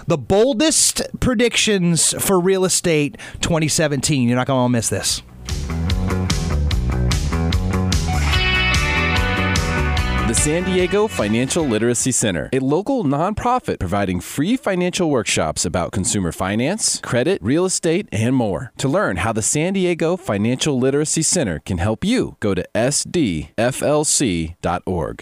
The 0.09 0.19
boldest 0.19 1.03
predictions 1.19 2.15
for 2.25 2.39
real 2.39 2.65
estate 2.65 3.17
2017. 3.41 4.29
You're 4.29 4.37
not 4.37 4.47
going 4.47 4.65
to 4.65 4.69
miss 4.69 4.89
this. 4.89 5.23
The 10.27 10.35
San 10.35 10.65
Diego 10.65 11.07
Financial 11.07 11.65
Literacy 11.65 12.11
Center, 12.11 12.51
a 12.53 12.59
local 12.59 13.05
nonprofit 13.05 13.79
providing 13.79 14.19
free 14.19 14.57
financial 14.57 15.09
workshops 15.09 15.65
about 15.65 15.93
consumer 15.93 16.33
finance, 16.33 16.99
credit, 17.01 17.41
real 17.41 17.65
estate, 17.65 18.09
and 18.11 18.35
more. 18.35 18.73
To 18.79 18.89
learn 18.89 19.19
how 19.19 19.33
the 19.33 19.41
San 19.41 19.75
Diego 19.75 20.17
Financial 20.17 20.77
Literacy 20.77 21.23
Center 21.23 21.61
can 21.61 21.79
help 21.79 22.03
you, 22.05 22.39
go 22.41 22.55
to 22.55 22.67
sdflc.org. 22.75 23.53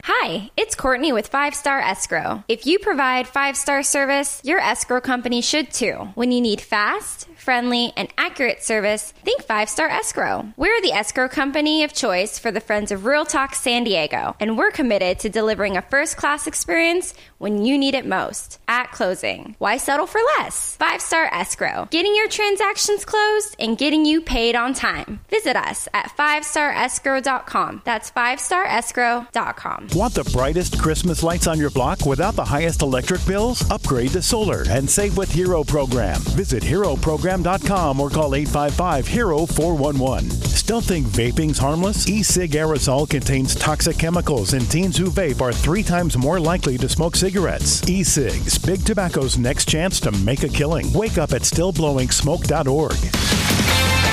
Hi, 0.04 0.50
it's 0.56 0.74
Courtney 0.74 1.12
with 1.12 1.28
Five 1.28 1.54
Star 1.54 1.80
Escrow. 1.80 2.42
If 2.48 2.64
you 2.64 2.78
provide 2.78 3.28
five 3.28 3.58
star 3.58 3.82
service, 3.82 4.40
your 4.42 4.58
escrow 4.58 5.02
company 5.02 5.42
should 5.42 5.70
too. 5.70 6.08
When 6.14 6.32
you 6.32 6.40
need 6.40 6.62
fast, 6.62 7.28
friendly, 7.36 7.92
and 7.94 8.08
accurate 8.16 8.62
service, 8.62 9.12
think 9.22 9.42
Five 9.42 9.68
Star 9.68 9.88
Escrow. 9.90 10.54
We're 10.56 10.80
the 10.80 10.92
escrow 10.92 11.28
company 11.28 11.84
of 11.84 11.92
choice 11.92 12.38
for 12.38 12.50
the 12.50 12.60
Friends 12.60 12.90
of 12.90 13.04
Real 13.04 13.26
Talk 13.26 13.54
San 13.54 13.84
Diego, 13.84 14.34
and 14.40 14.56
we're 14.56 14.70
committed 14.70 14.93
to 15.02 15.28
delivering 15.28 15.76
a 15.76 15.82
first 15.82 16.16
class 16.16 16.46
experience 16.46 17.14
when 17.38 17.64
you 17.64 17.76
need 17.76 17.94
it 17.94 18.06
most 18.06 18.58
at 18.68 18.92
closing. 18.92 19.54
Why 19.58 19.76
settle 19.76 20.06
for 20.06 20.20
less? 20.38 20.76
Five 20.76 21.00
Star 21.00 21.26
Escrow, 21.32 21.88
getting 21.90 22.14
your 22.14 22.28
transactions 22.28 23.04
closed 23.04 23.56
and 23.58 23.76
getting 23.76 24.04
you 24.04 24.20
paid 24.20 24.54
on 24.56 24.74
time. 24.74 25.20
Visit 25.28 25.56
us 25.56 25.88
at 25.94 26.10
5starescrow.com. 26.16 27.82
That's 27.84 28.10
5starescrow.com. 28.10 29.88
Want 29.94 30.14
the 30.14 30.30
brightest 30.32 30.80
Christmas 30.80 31.22
lights 31.22 31.46
on 31.46 31.58
your 31.58 31.70
block 31.70 32.06
without 32.06 32.34
the 32.34 32.44
highest 32.44 32.82
electric 32.82 33.26
bills? 33.26 33.68
Upgrade 33.70 34.10
to 34.10 34.22
solar 34.22 34.64
and 34.70 34.88
save 34.88 35.16
with 35.16 35.30
Hero 35.32 35.64
Program. 35.64 36.20
Visit 36.20 36.62
heroprogram.com 36.62 38.00
or 38.00 38.10
call 38.10 38.34
855 38.34 39.06
HERO 39.06 39.46
411. 39.46 40.30
Still 40.30 40.80
think 40.80 41.06
vaping's 41.06 41.58
harmless? 41.58 42.08
E-cig 42.08 42.52
aerosol 42.52 43.08
contains 43.08 43.54
toxic 43.54 43.98
chemicals 43.98 44.52
and 44.54 44.62
teens 44.84 44.98
who 44.98 45.06
vape 45.06 45.40
are 45.40 45.52
three 45.52 45.82
times 45.82 46.18
more 46.18 46.38
likely 46.38 46.76
to 46.76 46.90
smoke 46.90 47.16
cigarettes. 47.16 47.88
E-cigs, 47.88 48.58
big 48.58 48.84
tobacco's 48.84 49.38
next 49.38 49.66
chance 49.66 49.98
to 49.98 50.12
make 50.12 50.42
a 50.42 50.48
killing. 50.48 50.92
Wake 50.92 51.16
up 51.16 51.32
at 51.32 51.40
stillblowingsmoke.org. 51.40 54.03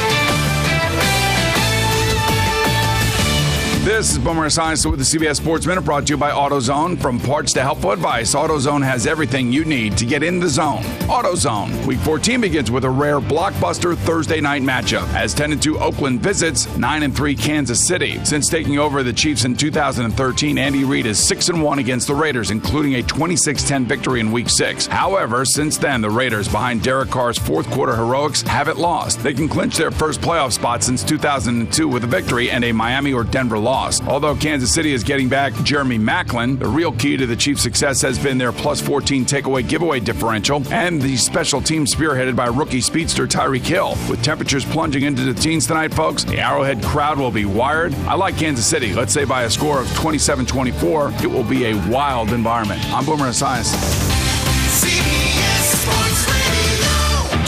This 3.83 4.11
is 4.11 4.19
Boomer 4.19 4.45
Esiason 4.45 4.91
with 4.91 4.99
the 4.99 5.17
CBS 5.17 5.37
Sports 5.37 5.65
Minute 5.65 5.81
brought 5.81 6.05
to 6.05 6.13
you 6.13 6.17
by 6.17 6.29
AutoZone. 6.29 7.01
From 7.01 7.19
parts 7.19 7.51
to 7.53 7.63
helpful 7.63 7.89
advice, 7.89 8.35
AutoZone 8.35 8.83
has 8.83 9.07
everything 9.07 9.51
you 9.51 9.65
need 9.65 9.97
to 9.97 10.05
get 10.05 10.21
in 10.21 10.39
the 10.39 10.47
zone. 10.47 10.83
AutoZone. 11.09 11.83
Week 11.87 11.97
14 11.97 12.41
begins 12.41 12.69
with 12.69 12.83
a 12.83 12.89
rare 12.91 13.19
blockbuster 13.19 13.97
Thursday 13.97 14.39
night 14.39 14.61
matchup 14.61 15.11
as 15.15 15.33
10 15.33 15.59
2 15.59 15.79
Oakland 15.79 16.21
visits 16.21 16.67
9 16.77 17.11
3 17.11 17.35
Kansas 17.35 17.83
City. 17.83 18.23
Since 18.23 18.49
taking 18.49 18.77
over 18.77 19.01
the 19.01 19.11
Chiefs 19.11 19.45
in 19.45 19.55
2013, 19.55 20.59
Andy 20.59 20.83
Reid 20.83 21.07
is 21.07 21.17
6 21.17 21.51
1 21.51 21.79
against 21.79 22.05
the 22.05 22.13
Raiders, 22.13 22.51
including 22.51 22.93
a 22.97 23.01
26 23.01 23.67
10 23.67 23.85
victory 23.85 24.19
in 24.19 24.31
Week 24.31 24.47
6. 24.47 24.85
However, 24.85 25.43
since 25.43 25.79
then, 25.79 26.01
the 26.01 26.09
Raiders, 26.11 26.47
behind 26.47 26.83
Derek 26.83 27.09
Carr's 27.09 27.39
fourth 27.39 27.67
quarter 27.71 27.95
heroics, 27.95 28.43
haven't 28.43 28.77
lost. 28.77 29.23
They 29.23 29.33
can 29.33 29.49
clinch 29.49 29.75
their 29.75 29.89
first 29.89 30.21
playoff 30.21 30.51
spot 30.51 30.83
since 30.83 31.03
2002 31.03 31.87
with 31.87 32.03
a 32.03 32.07
victory 32.07 32.51
and 32.51 32.63
a 32.63 32.71
Miami 32.71 33.11
or 33.11 33.23
Denver 33.23 33.57
loss. 33.57 33.70
Although 33.71 34.35
Kansas 34.35 34.73
City 34.73 34.91
is 34.91 35.03
getting 35.03 35.29
back 35.29 35.53
Jeremy 35.63 35.97
Maclin, 35.97 36.59
the 36.59 36.67
real 36.67 36.91
key 36.91 37.15
to 37.15 37.25
the 37.25 37.35
Chiefs' 37.35 37.61
success 37.61 38.01
has 38.01 38.19
been 38.19 38.37
their 38.37 38.51
plus 38.51 38.81
14 38.81 39.23
takeaway 39.25 39.67
giveaway 39.67 39.99
differential 39.99 40.61
and 40.71 41.01
the 41.01 41.15
special 41.15 41.61
team 41.61 41.85
spearheaded 41.85 42.35
by 42.35 42.47
rookie 42.47 42.81
speedster 42.81 43.25
Tyreek 43.25 43.61
Hill. 43.61 43.95
With 44.09 44.21
temperatures 44.21 44.65
plunging 44.65 45.03
into 45.03 45.23
the 45.23 45.33
teens 45.33 45.67
tonight, 45.67 45.93
folks, 45.93 46.25
the 46.25 46.39
Arrowhead 46.39 46.83
crowd 46.83 47.17
will 47.17 47.31
be 47.31 47.45
wired. 47.45 47.93
I 48.05 48.15
like 48.15 48.37
Kansas 48.37 48.65
City. 48.65 48.93
Let's 48.93 49.13
say 49.13 49.23
by 49.23 49.43
a 49.43 49.49
score 49.49 49.79
of 49.79 49.93
27 49.95 50.45
24, 50.45 51.13
it 51.23 51.27
will 51.27 51.43
be 51.43 51.65
a 51.65 51.89
wild 51.89 52.33
environment. 52.33 52.81
I'm 52.93 53.05
Boomer 53.05 53.29
Esiason. 53.29 54.20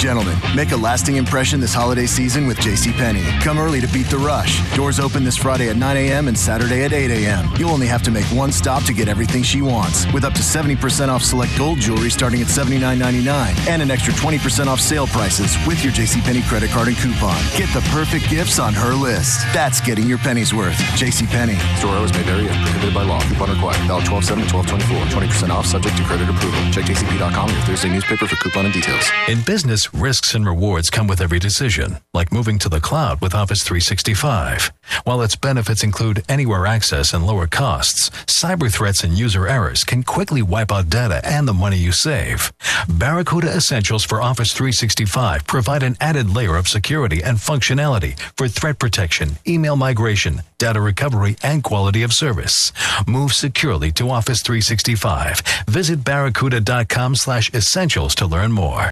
Gentlemen, 0.03 0.37
make 0.53 0.73
a 0.73 0.75
lasting 0.75 1.15
impression 1.15 1.61
this 1.61 1.73
holiday 1.73 2.05
season 2.05 2.45
with 2.45 2.57
JCPenney. 2.57 3.39
Come 3.39 3.57
early 3.57 3.79
to 3.79 3.87
beat 3.87 4.07
the 4.07 4.17
rush. 4.17 4.59
Doors 4.75 4.99
open 4.99 5.23
this 5.23 5.37
Friday 5.37 5.69
at 5.69 5.77
9 5.77 5.95
a.m. 5.95 6.27
and 6.27 6.37
Saturday 6.37 6.83
at 6.83 6.91
8 6.91 7.09
a.m. 7.09 7.47
You'll 7.57 7.69
only 7.69 7.87
have 7.87 8.03
to 8.03 8.11
make 8.11 8.25
one 8.25 8.51
stop 8.51 8.83
to 8.83 8.91
get 8.91 9.07
everything 9.07 9.43
she 9.43 9.61
wants, 9.61 10.11
with 10.11 10.25
up 10.25 10.33
to 10.33 10.41
70% 10.41 11.07
off 11.07 11.23
select 11.23 11.57
gold 11.57 11.79
jewelry 11.79 12.09
starting 12.09 12.41
at 12.41 12.47
$79.99 12.47 13.69
and 13.69 13.81
an 13.81 13.89
extra 13.89 14.11
20% 14.15 14.67
off 14.67 14.81
sale 14.81 15.07
prices 15.07 15.55
with 15.65 15.81
your 15.85 15.93
JCPenney 15.93 16.45
credit 16.49 16.71
card 16.71 16.89
and 16.89 16.97
coupon. 16.97 17.41
Get 17.55 17.73
the 17.73 17.79
perfect 17.91 18.29
gifts 18.29 18.59
on 18.59 18.73
her 18.73 18.93
list. 18.93 19.39
That's 19.53 19.79
getting 19.79 20.05
your 20.09 20.17
pennies 20.17 20.53
worth. 20.53 20.75
JCPenney. 20.99 21.55
Store 21.79 21.95
hours 21.95 22.11
may 22.11 22.23
vary 22.23 22.47
if 22.47 22.51
prohibited 22.51 22.93
by 22.93 23.03
law. 23.03 23.21
Coupon 23.21 23.51
required. 23.51 23.79
Valid 23.87 24.03
12 24.03 24.25
7 24.25 24.43
to 24.43 24.49
12 24.49 24.67
24. 24.67 24.97
20% 25.21 25.49
off 25.49 25.65
subject 25.65 25.95
to 25.95 26.03
credit 26.03 26.27
approval. 26.27 26.59
Check 26.73 26.83
jcp.com 26.91 27.49
or 27.49 27.53
your 27.53 27.61
Thursday 27.61 27.87
newspaper 27.87 28.27
for 28.27 28.35
coupon 28.43 28.65
and 28.65 28.73
details. 28.73 29.09
In 29.29 29.41
business, 29.43 29.92
risks 29.93 30.35
and 30.35 30.45
rewards 30.45 30.89
come 30.89 31.07
with 31.07 31.21
every 31.21 31.39
decision, 31.39 31.97
like 32.13 32.31
moving 32.31 32.59
to 32.59 32.69
the 32.69 32.81
cloud 32.81 33.21
with 33.21 33.33
Office 33.33 33.63
365. 33.63 34.71
While 35.03 35.21
its 35.21 35.35
benefits 35.35 35.83
include 35.83 36.23
anywhere 36.27 36.65
access 36.65 37.13
and 37.13 37.25
lower 37.25 37.47
costs, 37.47 38.09
cyber 38.25 38.71
threats 38.71 39.03
and 39.03 39.17
user 39.17 39.47
errors 39.47 39.83
can 39.83 40.03
quickly 40.03 40.41
wipe 40.41 40.71
out 40.71 40.89
data 40.89 41.21
and 41.23 41.47
the 41.47 41.53
money 41.53 41.77
you 41.77 41.91
save. 41.91 42.51
Barracuda 42.89 43.47
Essentials 43.55 44.03
for 44.03 44.21
Office 44.21 44.53
365 44.53 45.45
provide 45.47 45.83
an 45.83 45.97
added 46.01 46.35
layer 46.35 46.55
of 46.57 46.67
security 46.67 47.23
and 47.23 47.37
functionality 47.37 48.19
for 48.37 48.47
threat 48.47 48.79
protection, 48.79 49.37
email 49.47 49.75
migration, 49.75 50.41
data 50.57 50.81
recovery, 50.81 51.37
and 51.43 51.63
quality 51.63 52.03
of 52.03 52.13
service. 52.13 52.71
Move 53.07 53.33
securely 53.33 53.91
to 53.91 54.09
Office 54.09 54.41
365. 54.41 55.41
Visit 55.67 56.03
barracuda.com 56.03 57.15
slash 57.15 57.53
essentials 57.53 58.15
to 58.15 58.25
learn 58.25 58.51
more. 58.51 58.89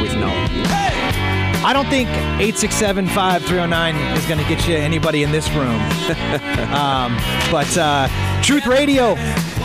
With 0.00 0.16
no. 0.16 0.28
I 1.64 1.72
don't 1.72 1.88
think 1.88 2.08
867-5309 2.40 4.16
is 4.16 4.26
going 4.26 4.38
to 4.38 4.48
get 4.48 4.66
you 4.68 4.76
anybody 4.76 5.24
in 5.24 5.32
this 5.32 5.50
room. 5.50 5.68
um, 6.72 7.16
but 7.50 7.76
uh, 7.76 8.08
Truth 8.42 8.66
Radio, 8.66 9.16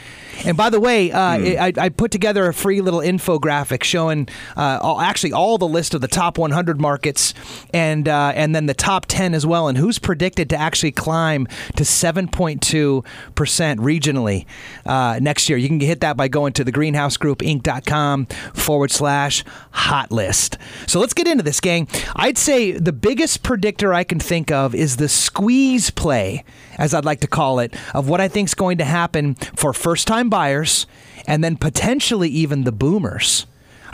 And 0.45 0.57
by 0.57 0.69
the 0.69 0.79
way, 0.79 1.11
uh, 1.11 1.19
mm. 1.38 1.57
I, 1.57 1.86
I, 1.86 1.89
put 1.89 2.11
together 2.11 2.47
a 2.47 2.53
free 2.53 2.81
little 2.81 2.99
infographic 2.99 3.84
showing 3.84 4.27
uh, 4.57 4.79
all, 4.81 4.99
actually 4.99 5.31
all 5.31 5.57
the 5.57 5.67
list 5.67 5.93
of 5.93 6.01
the 6.01 6.07
top 6.07 6.38
100 6.38 6.81
markets 6.81 7.34
and 7.73 8.07
uh, 8.07 8.34
and 8.36 8.53
then 8.55 8.65
the 8.65 8.73
top 8.73 9.05
10 9.07 9.34
as 9.34 9.45
well, 9.45 9.67
and 9.67 9.77
who's 9.77 9.99
predicted 9.99 10.49
to 10.49 10.57
actually 10.57 10.91
climb 10.91 11.47
to 11.75 11.84
7.2 11.84 13.05
percent 13.36 13.79
regionally 13.79 14.45
uh, 14.86 15.19
next 15.21 15.49
year. 15.49 15.57
You 15.57 15.67
can 15.67 15.79
hit 15.79 16.01
that 16.01 16.17
by 16.17 16.27
going 16.27 16.53
to 16.53 16.63
the 16.63 16.71
thegreenhousegroupinc.com 16.73 18.25
forward 18.53 18.91
slash 18.91 19.43
hot 19.71 20.11
list. 20.11 20.57
So 20.88 20.99
let's 20.99 21.13
get 21.13 21.27
into 21.27 21.43
this, 21.43 21.59
gang. 21.59 21.88
I'd 22.15 22.38
say 22.38 22.71
the 22.71 22.93
biggest 22.93 23.43
predictor 23.43 23.93
I 23.93 24.03
can 24.03 24.19
think 24.19 24.51
of 24.51 24.75
is 24.75 24.97
the 24.97 25.09
squeeze 25.09 25.89
play, 25.89 26.43
as 26.78 26.93
I'd 26.93 27.05
like 27.05 27.21
to 27.21 27.28
call 27.28 27.59
it, 27.59 27.76
of 27.93 28.09
what 28.09 28.21
I 28.21 28.28
think 28.28 28.49
is 28.49 28.53
going 28.53 28.78
to 28.80 28.86
happen 28.86 29.36
for 29.36 29.74
first 29.74 30.07
time 30.07 30.30
buyers 30.30 30.86
and 31.28 31.43
then 31.43 31.55
potentially 31.57 32.30
even 32.30 32.63
the 32.63 32.71
boomers. 32.71 33.45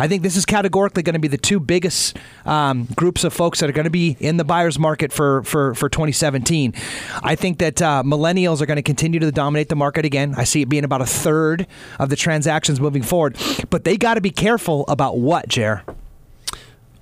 I 0.02 0.08
think 0.08 0.24
this 0.24 0.38
is 0.38 0.46
categorically 0.46 1.04
going 1.04 1.14
to 1.14 1.20
be 1.20 1.28
the 1.28 1.38
two 1.38 1.60
biggest 1.60 2.18
um, 2.46 2.88
groups 2.96 3.26
of 3.26 3.34
folks 3.34 3.60
that 3.60 3.70
are 3.70 3.74
going 3.74 3.84
to 3.84 3.92
be 3.92 4.16
in 4.22 4.38
the 4.38 4.46
buyer's 4.46 4.80
market 4.80 5.12
for, 5.12 5.44
for, 5.44 5.76
for 5.76 5.90
2017. 5.90 6.74
I 7.22 7.36
think 7.36 7.58
that 7.60 7.82
uh, 7.82 8.02
millennials 8.06 8.62
are 8.62 8.66
going 8.66 8.78
to 8.78 8.82
continue 8.82 9.20
to 9.20 9.32
dominate 9.32 9.68
the 9.68 9.76
market 9.76 10.06
again. 10.06 10.36
I 10.38 10.46
see 10.46 10.62
it 10.62 10.70
being 10.70 10.86
about 10.86 11.02
a 11.02 11.06
third 11.06 11.68
of 12.00 12.10
the 12.10 12.16
transactions 12.16 12.80
moving 12.80 13.04
forward. 13.04 13.36
But 13.70 13.84
they 13.84 13.98
got 13.98 14.14
to 14.14 14.22
be 14.22 14.32
careful 14.32 14.86
about 14.88 15.18
what, 15.18 15.50
Jer? 15.50 15.84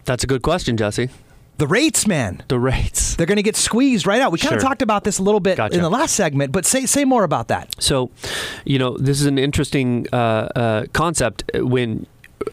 That's 0.06 0.24
a 0.24 0.28
good 0.28 0.42
question, 0.42 0.76
Jesse. 0.76 1.10
The 1.58 1.68
rates, 1.68 2.06
man. 2.08 2.44
The 2.50 2.60
rates. 2.60 3.16
They're 3.16 3.26
going 3.26 3.38
to 3.38 3.44
get 3.44 3.56
squeezed 3.56 4.06
right 4.06 4.22
out. 4.22 4.32
We 4.32 4.38
kind 4.38 4.54
of 4.56 4.62
Sure. 4.62 4.70
talked 4.70 4.82
about 4.82 5.04
this 5.04 5.18
a 5.20 5.24
little 5.24 5.40
bit 5.40 5.58
Gotcha. 5.58 5.76
in 5.76 5.82
the 5.82 5.90
last 5.90 6.16
segment, 6.16 6.52
but 6.52 6.66
say 6.66 6.86
say 6.86 7.04
more 7.04 7.24
about 7.24 7.48
that. 7.48 7.76
So, 7.80 8.12
you 8.66 8.78
know, 8.78 8.96
this 8.98 9.20
is 9.20 9.26
an 9.26 9.38
interesting 9.40 10.06
uh, 10.14 10.16
uh, 10.16 10.86
concept 10.94 11.44
when. 11.56 12.06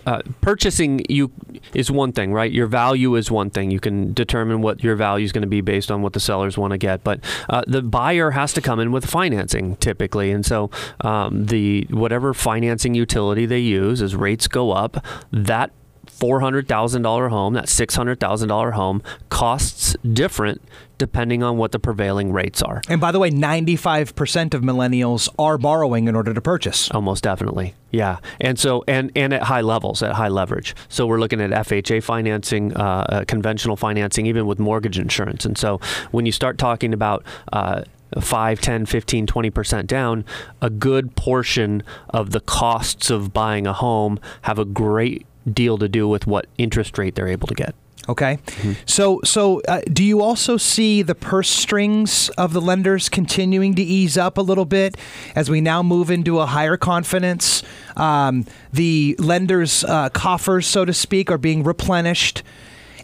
Uh, 0.07 0.21
purchasing 0.41 1.05
you 1.09 1.31
is 1.73 1.89
one 1.89 2.11
thing, 2.11 2.33
right? 2.33 2.51
Your 2.51 2.67
value 2.67 3.15
is 3.15 3.31
one 3.31 3.49
thing. 3.49 3.71
You 3.71 3.79
can 3.79 4.13
determine 4.13 4.61
what 4.61 4.83
your 4.83 4.97
value 4.97 5.25
is 5.25 5.31
going 5.31 5.43
to 5.43 5.49
be 5.49 5.61
based 5.61 5.89
on 5.91 6.03
what 6.03 6.15
the 6.15 6.21
sellers 6.21 6.59
want 6.59 6.73
to 6.73 6.79
get, 6.79 7.05
but 7.05 7.21
uh, 7.49 7.63
the 7.69 7.81
buyer 7.81 8.33
has 8.33 8.53
to 8.55 8.61
come 8.61 8.81
in 8.81 8.91
with 8.91 9.07
financing 9.07 9.77
typically, 9.77 10.33
and 10.33 10.45
so 10.45 10.69
um, 11.03 11.47
the 11.47 11.87
whatever 11.91 12.35
financing 12.35 12.95
utility 12.95 13.47
they 13.47 13.61
use 13.61 14.03
as 14.03 14.17
rates 14.17 14.49
go 14.49 14.73
up, 14.73 14.97
that 15.31 15.71
four 16.15 16.41
hundred 16.41 16.69
thousand 16.69 17.03
dollar 17.03 17.29
home, 17.29 17.55
that 17.55 17.69
six 17.69 17.95
hundred 17.95 18.21
thousand 18.21 18.49
dollar 18.49 18.73
home 18.73 19.03
costs 19.29 19.97
different 20.13 20.63
depending 20.99 21.43
on 21.43 21.57
what 21.57 21.73
the 21.73 21.79
prevailing 21.79 22.33
rates 22.33 22.63
are. 22.63 22.81
And 22.89 23.01
by 23.01 23.13
the 23.13 23.19
way, 23.19 23.31
95% 23.31 24.55
of 24.55 24.63
millennials 24.63 25.29
are 25.39 25.59
borrowing 25.59 26.09
in 26.09 26.15
order 26.15 26.33
to 26.33 26.41
purchase. 26.41 26.91
Almost 26.91 27.25
definitely. 27.25 27.75
Yeah. 27.91 28.19
And 28.41 28.59
so, 28.59 28.85
and, 28.87 29.11
and 29.17 29.33
at 29.33 29.43
high 29.43 29.61
levels, 29.61 30.03
at 30.03 30.13
high 30.13 30.29
leverage. 30.29 30.75
So 30.89 31.07
we're 31.07 31.21
looking 31.21 31.41
at 31.41 31.51
FHA 31.51 32.03
financing, 32.03 32.77
uh, 32.77 33.07
uh, 33.09 33.25
conventional 33.27 33.77
financing, 33.77 34.27
even 34.27 34.47
with 34.47 34.59
mortgage 34.59 34.99
insurance. 34.99 35.45
And 35.45 35.59
so 35.59 35.81
when 36.11 36.27
you 36.27 36.33
start 36.33 36.59
talking 36.59 36.95
about, 36.95 37.25
uh, 37.53 37.83
5, 38.21 38.61
10, 38.61 38.87
15, 38.87 39.27
20% 39.27 39.87
down, 39.89 40.25
a 40.63 40.71
good 40.71 41.17
portion 41.17 41.83
of 42.11 42.31
the 42.31 42.39
costs 42.39 43.11
of 43.11 43.33
buying 43.33 43.67
a 43.67 43.73
home 43.73 44.21
have 44.43 44.57
a 44.57 44.65
great 44.65 45.27
deal 45.51 45.79
to 45.79 45.89
do 45.89 46.09
with 46.09 46.27
what 46.27 46.47
interest 46.59 46.99
rate 46.99 47.15
they're 47.15 47.29
able 47.29 47.47
to 47.49 47.55
get. 47.55 47.75
Okay, 48.07 48.39
so 48.85 49.21
so 49.25 49.63
uh, 49.63 49.81
do 49.91 50.05
you 50.05 50.21
also 50.21 50.59
see 50.59 51.01
the 51.01 51.15
purse 51.15 51.49
strings 51.49 52.29
of 52.31 52.53
the 52.53 52.61
lenders 52.61 53.09
continuing 53.09 53.75
to 53.77 53.83
ease 53.83 54.19
up 54.19 54.37
a 54.37 54.43
little 54.43 54.67
bit 54.67 54.97
as 55.35 55.49
we 55.49 55.63
now 55.63 55.83
move 55.83 56.11
into 56.11 56.39
a 56.39 56.45
higher 56.45 56.77
confidence? 56.77 57.63
Um, 57.97 58.45
the 58.73 59.17
lenders' 59.19 59.85
uh, 59.85 60.11
coffers, 60.11 60.67
so 60.67 60.85
to 60.85 60.93
speak, 60.93 61.31
are 61.31 61.39
being 61.39 61.65
replenished. 61.65 62.43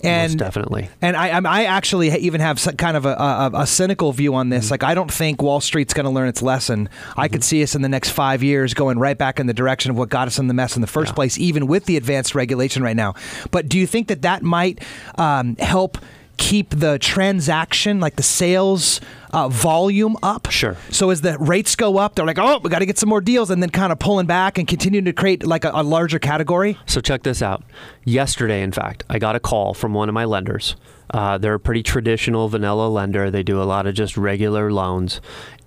And 0.02 0.32
Most 0.32 0.38
definitely. 0.38 0.88
And 1.02 1.16
I, 1.16 1.28
I'm- 1.30 1.46
actually 1.46 2.08
even 2.10 2.40
have 2.40 2.58
some 2.58 2.76
kind 2.76 2.96
of 2.96 3.04
a, 3.04 3.14
a, 3.14 3.50
a 3.54 3.66
cynical 3.66 4.12
view 4.12 4.34
on 4.34 4.48
this. 4.48 4.70
Like, 4.70 4.82
I 4.82 4.94
don't 4.94 5.12
think 5.12 5.42
Wall 5.42 5.60
Street's 5.60 5.92
going 5.92 6.04
to 6.04 6.10
learn 6.10 6.28
its 6.28 6.42
lesson. 6.42 6.88
I 7.16 7.28
could 7.28 7.44
see 7.44 7.62
us 7.62 7.74
in 7.74 7.82
the 7.82 7.88
next 7.88 8.10
five 8.10 8.42
years 8.42 8.74
going 8.74 8.98
right 8.98 9.16
back 9.18 9.40
in 9.40 9.46
the 9.46 9.54
direction 9.54 9.90
of 9.90 9.98
what 9.98 10.08
got 10.08 10.26
us 10.26 10.38
in 10.38 10.46
the 10.46 10.54
mess 10.54 10.76
in 10.76 10.80
the 10.80 10.86
first 10.86 11.14
place, 11.14 11.38
even 11.38 11.66
with 11.66 11.84
the 11.84 11.96
advanced 11.96 12.34
regulation 12.34 12.82
right 12.82 12.96
now. 12.96 13.14
But 13.50 13.68
do 13.68 13.78
you 13.78 13.86
think 13.86 14.08
that 14.08 14.22
that 14.22 14.42
might 14.42 14.82
um, 15.16 15.56
help? 15.56 15.98
Keep 16.40 16.70
the 16.70 16.98
transaction, 16.98 18.00
like 18.00 18.16
the 18.16 18.22
sales 18.22 19.00
uh, 19.30 19.48
volume 19.48 20.16
up. 20.22 20.50
Sure. 20.50 20.76
So 20.90 21.10
as 21.10 21.20
the 21.20 21.36
rates 21.38 21.76
go 21.76 21.98
up, 21.98 22.14
they're 22.14 22.24
like, 22.24 22.38
oh, 22.38 22.58
we 22.64 22.70
got 22.70 22.80
to 22.80 22.86
get 22.86 22.98
some 22.98 23.10
more 23.10 23.20
deals, 23.20 23.50
and 23.50 23.62
then 23.62 23.70
kind 23.70 23.92
of 23.92 23.98
pulling 23.98 24.26
back 24.26 24.58
and 24.58 24.66
continuing 24.66 25.04
to 25.04 25.12
create 25.12 25.46
like 25.46 25.64
a, 25.64 25.70
a 25.74 25.84
larger 25.84 26.18
category. 26.18 26.78
So 26.86 27.00
check 27.00 27.22
this 27.22 27.42
out. 27.42 27.62
Yesterday, 28.04 28.62
in 28.62 28.72
fact, 28.72 29.04
I 29.08 29.18
got 29.18 29.36
a 29.36 29.40
call 29.40 29.74
from 29.74 29.92
one 29.92 30.08
of 30.08 30.14
my 30.14 30.24
lenders. 30.24 30.76
Uh, 31.12 31.36
they're 31.38 31.54
a 31.54 31.60
pretty 31.60 31.82
traditional 31.82 32.48
vanilla 32.48 32.88
lender. 32.88 33.30
They 33.30 33.42
do 33.42 33.60
a 33.60 33.64
lot 33.64 33.86
of 33.86 33.94
just 33.94 34.16
regular 34.16 34.72
loans, 34.72 35.20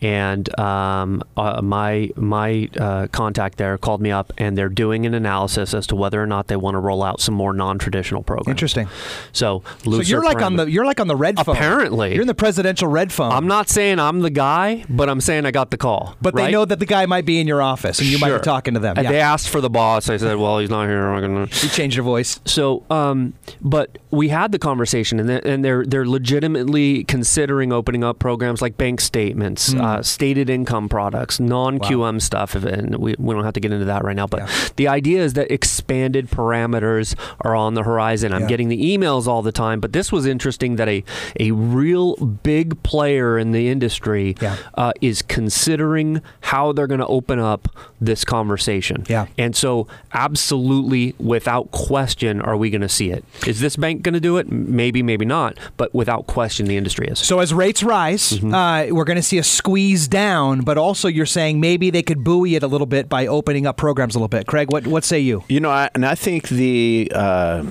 and 0.04 0.60
um, 0.60 1.24
uh, 1.38 1.62
my 1.62 2.12
my 2.16 2.70
uh, 2.80 3.08
contact 3.12 3.58
there 3.58 3.78
called 3.78 4.02
me 4.02 4.12
up, 4.12 4.34
and 4.38 4.58
they're 4.58 4.70
doing 4.70 5.06
an 5.06 5.14
analysis 5.14 5.74
as 5.74 5.88
to 5.88 5.96
whether 5.96 6.22
or 6.22 6.28
not 6.28 6.48
they 6.48 6.56
want 6.58 6.76
to 6.76 6.80
roll 6.80 7.02
out 7.02 7.22
some 7.22 7.34
more 7.34 7.54
non-traditional 7.54 8.22
programs. 8.24 8.50
Interesting. 8.50 8.88
So, 9.32 9.64
So 9.84 10.02
you're 10.02 10.24
like 10.24 10.42
on 10.42 10.58
the 10.58 10.66
you're 10.70 10.86
like 10.86 11.00
on 11.00 11.08
the 11.08 11.16
red 11.16 11.38
phone. 11.40 11.56
Apparently. 11.56 12.14
you're 12.14 12.22
in 12.22 12.28
the 12.28 12.34
presidential 12.36 12.88
red 12.88 13.12
phone. 13.14 13.32
I'm 13.32 13.48
not 13.48 13.70
saying 13.70 14.00
I'm 14.00 14.20
the 14.20 14.30
guy, 14.30 14.84
but 14.90 15.10
I'm 15.10 15.22
saying 15.22 15.46
I 15.46 15.52
got 15.52 15.72
the 15.72 15.78
call. 15.78 16.16
but 16.22 16.36
they 16.36 16.52
know 16.52 16.66
that 16.66 16.80
the 16.80 16.86
guy 16.86 17.06
might 17.06 17.26
be 17.26 17.40
in 17.40 17.48
your 17.48 17.62
office, 17.62 18.00
and 18.00 18.08
you 18.08 18.20
might 18.20 18.34
be 18.34 18.40
talking 18.44 18.74
to 18.74 18.80
them. 18.82 18.96
Yeah. 18.98 19.12
They 19.12 19.22
asked 19.22 19.50
for 19.50 19.62
the 19.62 19.70
boss. 19.70 20.10
I 20.10 20.18
said, 20.18 20.38
"Well, 20.38 20.60
he's 20.60 20.70
not 20.70 20.88
here. 20.88 21.08
I'm 21.08 21.22
gonna." 21.22 21.42
You 21.64 21.70
changed 21.70 21.96
your 21.96 22.04
voice. 22.04 22.40
So, 22.46 22.84
um, 22.90 23.34
but 23.62 23.98
we 24.12 24.28
had 24.30 24.52
the 24.52 24.60
conversation, 24.60 25.20
and 25.20 25.30
they're, 25.30 25.48
and 25.48 25.64
they're 25.64 25.86
they're 25.86 26.06
legitimately 26.08 27.04
considering 27.06 27.72
opening 27.72 28.04
up 28.04 28.20
programs 28.20 28.62
like 28.62 28.78
bank 28.78 29.00
statements, 29.02 29.72
Hmm. 29.72 29.82
uh, 29.82 29.93
stated 30.02 30.50
income 30.50 30.90
products, 30.90 31.40
non 31.40 31.80
QM 31.80 32.22
stuff, 32.22 32.56
and 32.56 32.96
we, 32.98 33.16
we 33.20 33.34
don't 33.36 33.44
have 33.44 33.54
to 33.54 33.60
get 33.60 33.72
into 33.72 33.86
that 33.86 34.04
right 34.04 34.16
now. 34.16 34.28
But 34.28 34.74
the 34.78 34.88
idea 34.88 35.22
is 35.24 35.34
that 35.34 35.52
expanded 35.52 36.30
parameters 36.30 37.16
are 37.42 37.56
on 37.56 37.74
the 37.74 37.84
horizon. 37.84 38.34
I'm 38.34 38.42
Yeah. 38.42 38.48
getting 38.48 38.70
the 38.70 38.82
emails 38.98 39.28
all 39.28 39.42
the 39.42 39.52
time, 39.52 39.80
but 39.80 39.94
this 39.94 40.12
was 40.12 40.26
interesting 40.26 40.76
that 40.78 40.88
a 40.90 41.04
a 41.40 41.52
real 41.52 42.16
big 42.16 42.82
player 42.84 43.38
in 43.38 43.52
the 43.52 43.70
industry 43.70 44.36
uh, 44.76 44.92
is 45.02 45.22
considering 45.22 46.22
how 46.42 46.72
they're 46.72 46.88
going 46.88 47.00
to 47.00 47.08
open 47.08 47.40
up 47.40 47.68
this 48.02 48.24
conversation. 48.26 49.06
Yeah. 49.08 49.28
And 49.38 49.56
so, 49.56 49.88
absolutely, 50.14 51.14
without 51.20 51.72
question, 51.72 52.42
are 52.42 52.58
we 52.58 52.70
going 52.70 52.82
to 52.82 52.90
see 52.90 53.12
it? 53.12 53.24
Is 53.48 53.60
this 53.60 53.76
bank 53.76 54.02
going 54.02 54.14
to 54.14 54.20
do 54.20 54.38
it? 54.38 54.52
Maybe, 54.52 55.04
maybe 55.04 55.26
not. 55.26 55.58
But 55.78 55.94
without 55.94 56.28
question, 56.28 56.66
the 56.66 56.76
industry 56.78 57.08
is. 57.08 57.20
So 57.20 57.40
as 57.40 57.54
rates 57.54 57.84
rise, 57.84 58.14
Mm-hmm. 58.34 58.54
uh, 58.54 58.86
we're 58.96 59.04
going 59.06 59.18
to 59.18 59.22
see 59.24 59.38
a 59.38 59.44
squeeze 59.44 59.73
down, 60.08 60.62
but 60.62 60.78
also 60.78 61.08
you're 61.08 61.26
saying 61.26 61.60
maybe 61.60 61.90
they 61.90 62.04
could 62.04 62.24
buoy 62.24 62.56
it 62.56 62.64
a 62.64 62.68
little 62.68 62.88
bit 62.88 63.10
by 63.10 63.28
opening 63.28 63.66
up 63.66 63.78
programs 63.78 64.16
a 64.16 64.20
little 64.20 64.28
bit. 64.28 64.48
Craig, 64.48 64.72
what 64.72 64.88
what 64.88 65.04
say 65.04 65.20
you? 65.20 65.44
You 65.50 65.60
know, 65.60 65.70
I, 65.70 65.90
and 65.96 66.06
I 66.06 66.16
think 66.16 66.50
the 66.50 67.12
uh, 67.14 67.66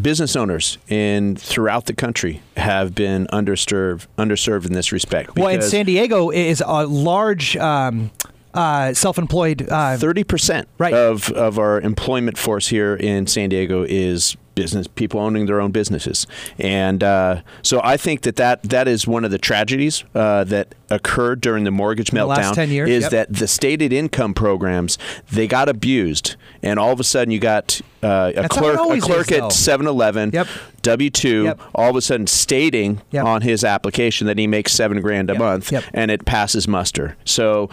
business 0.00 0.36
owners 0.36 0.78
in 0.88 1.36
throughout 1.36 1.86
the 1.86 1.94
country 1.94 2.42
have 2.56 2.94
been 2.94 3.26
underserved 3.32 4.06
underserved 4.18 4.66
in 4.66 4.72
this 4.72 4.92
respect. 4.92 5.36
Well, 5.36 5.48
and 5.48 5.58
because 5.58 5.70
San 5.70 5.86
Diego 5.86 6.30
is 6.30 6.62
a 6.64 6.86
large 6.86 7.56
um, 7.56 8.10
uh, 8.54 8.94
self-employed. 8.94 9.68
Uh, 9.68 9.96
Thirty 9.96 10.24
percent 10.24 10.68
of 10.80 11.30
of 11.32 11.58
our 11.58 11.80
employment 11.80 12.38
force 12.38 12.68
here 12.68 12.94
in 12.94 13.26
San 13.26 13.50
Diego 13.50 13.84
is 13.86 14.36
business 14.56 14.88
people 14.88 15.20
owning 15.20 15.46
their 15.46 15.60
own 15.60 15.70
businesses, 15.70 16.26
and 16.58 17.04
uh, 17.04 17.42
so 17.62 17.80
I 17.84 17.96
think 17.96 18.22
that, 18.22 18.34
that 18.36 18.64
that 18.64 18.88
is 18.88 19.06
one 19.06 19.24
of 19.24 19.30
the 19.30 19.38
tragedies 19.38 20.02
uh, 20.16 20.42
that 20.44 20.74
occurred 20.90 21.40
during 21.40 21.62
the 21.62 21.70
mortgage 21.70 22.08
In 22.08 22.16
the 22.16 22.22
meltdown. 22.22 22.26
last 22.28 22.54
10 22.56 22.70
years, 22.70 22.90
is 22.90 23.02
yep. 23.02 23.10
that 23.12 23.32
the 23.32 23.46
stated 23.46 23.92
income 23.92 24.34
programs 24.34 24.98
they 25.30 25.46
got 25.46 25.68
abused, 25.68 26.34
and 26.62 26.80
all 26.80 26.90
of 26.90 26.98
a 26.98 27.04
sudden 27.04 27.30
you 27.30 27.38
got 27.38 27.80
uh, 28.02 28.32
a 28.34 28.48
clerk 28.48 28.80
a 28.80 29.00
clerk 29.00 29.30
at 29.32 29.42
7-Eleven, 29.44 30.30
yep. 30.32 30.48
W 30.82 31.10
two, 31.10 31.44
Yep. 31.44 31.60
all 31.74 31.90
of 31.90 31.96
a 31.96 32.00
sudden 32.00 32.26
stating 32.26 33.02
on 33.26 33.42
his 33.42 33.62
application 33.64 34.26
that 34.28 34.38
he 34.38 34.46
makes 34.46 34.72
seven 34.72 35.00
grand 35.00 35.30
a 35.30 35.34
month, 35.38 35.72
and 35.92 36.10
it 36.10 36.24
passes 36.24 36.66
muster. 36.68 37.16
So 37.24 37.68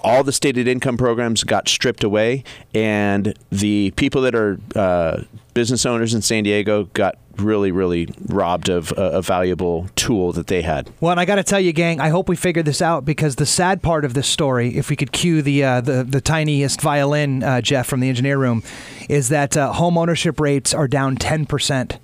all 0.00 0.22
the 0.22 0.32
stated 0.32 0.68
income 0.68 0.96
programs 0.96 1.44
got 1.44 1.68
stripped 1.68 2.04
away, 2.04 2.44
and 2.74 3.34
the 3.50 3.92
people 3.96 4.22
that 4.22 4.34
are 4.34 4.58
uh, 4.74 5.22
business 5.54 5.86
owners 5.86 6.14
in 6.14 6.22
San 6.22 6.44
Diego 6.44 6.84
got 6.94 7.16
really, 7.38 7.70
really 7.70 8.08
robbed 8.28 8.68
of 8.68 8.92
a, 8.92 9.18
a 9.18 9.22
valuable 9.22 9.88
tool 9.96 10.32
that 10.32 10.46
they 10.46 10.62
had. 10.62 10.90
Well, 11.00 11.10
and 11.10 11.20
I 11.20 11.24
got 11.24 11.36
to 11.36 11.44
tell 11.44 11.60
you, 11.60 11.72
gang, 11.72 12.00
I 12.00 12.08
hope 12.08 12.28
we 12.28 12.36
figure 12.36 12.62
this 12.62 12.80
out 12.80 13.04
because 13.04 13.36
the 13.36 13.46
sad 13.46 13.82
part 13.82 14.04
of 14.04 14.14
this 14.14 14.28
story, 14.28 14.76
if 14.76 14.90
we 14.90 14.96
could 14.96 15.12
cue 15.12 15.42
the 15.42 15.64
uh, 15.64 15.80
the, 15.80 16.04
the 16.04 16.20
tiniest 16.20 16.80
violin, 16.80 17.42
uh, 17.42 17.60
Jeff 17.60 17.86
from 17.86 18.00
the 18.00 18.08
engineer 18.08 18.38
room, 18.38 18.62
is 19.08 19.28
that 19.28 19.56
uh, 19.56 19.72
home 19.72 19.98
ownership 19.98 20.40
rates 20.40 20.72
are 20.72 20.88
down 20.88 21.16
ten 21.16 21.46
percent 21.46 21.98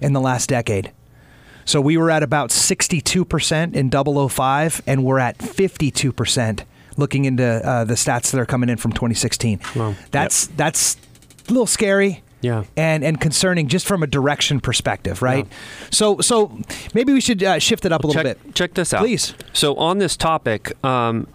in 0.00 0.12
the 0.12 0.20
last 0.20 0.48
decade. 0.48 0.92
So 1.64 1.80
we 1.80 1.96
were 1.96 2.10
at 2.10 2.22
about 2.22 2.50
sixty-two 2.50 3.24
percent 3.24 3.76
in 3.76 3.90
005, 3.90 4.82
and 4.86 5.04
we're 5.04 5.20
at 5.20 5.40
fifty-two 5.40 6.12
percent 6.12 6.64
looking 6.96 7.24
into 7.24 7.44
uh, 7.44 7.84
the 7.84 7.94
stats 7.94 8.30
that 8.32 8.40
are 8.40 8.46
coming 8.46 8.68
in 8.68 8.76
from 8.76 8.92
2016. 8.92 9.60
That's 10.10 10.46
that's 10.48 10.96
a 11.48 11.52
little 11.52 11.66
scary. 11.66 12.22
Yeah. 12.40 12.64
And 12.76 13.04
and 13.04 13.20
concerning 13.20 13.68
just 13.68 13.86
from 13.86 14.02
a 14.02 14.06
direction 14.06 14.60
perspective, 14.60 15.22
right? 15.22 15.46
So 15.90 16.20
so 16.20 16.58
maybe 16.92 17.12
we 17.12 17.20
should 17.20 17.42
uh, 17.42 17.58
shift 17.58 17.84
it 17.84 17.92
up 17.92 18.02
a 18.02 18.06
little 18.08 18.22
check, 18.22 18.42
bit. 18.42 18.54
Check 18.54 18.74
this 18.74 18.92
out. 18.92 19.00
Please. 19.00 19.34
So 19.52 19.76
on 19.76 19.98
this 19.98 20.16
topic, 20.16 20.72
um, 20.84 21.28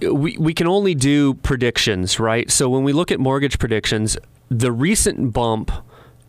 we 0.00 0.36
we 0.38 0.54
can 0.54 0.66
only 0.66 0.94
do 0.94 1.34
predictions, 1.34 2.18
right? 2.18 2.50
So 2.50 2.68
when 2.68 2.82
we 2.82 2.92
look 2.92 3.12
at 3.12 3.20
mortgage 3.20 3.58
predictions, 3.60 4.18
the 4.48 4.72
recent 4.72 5.32
bump 5.32 5.70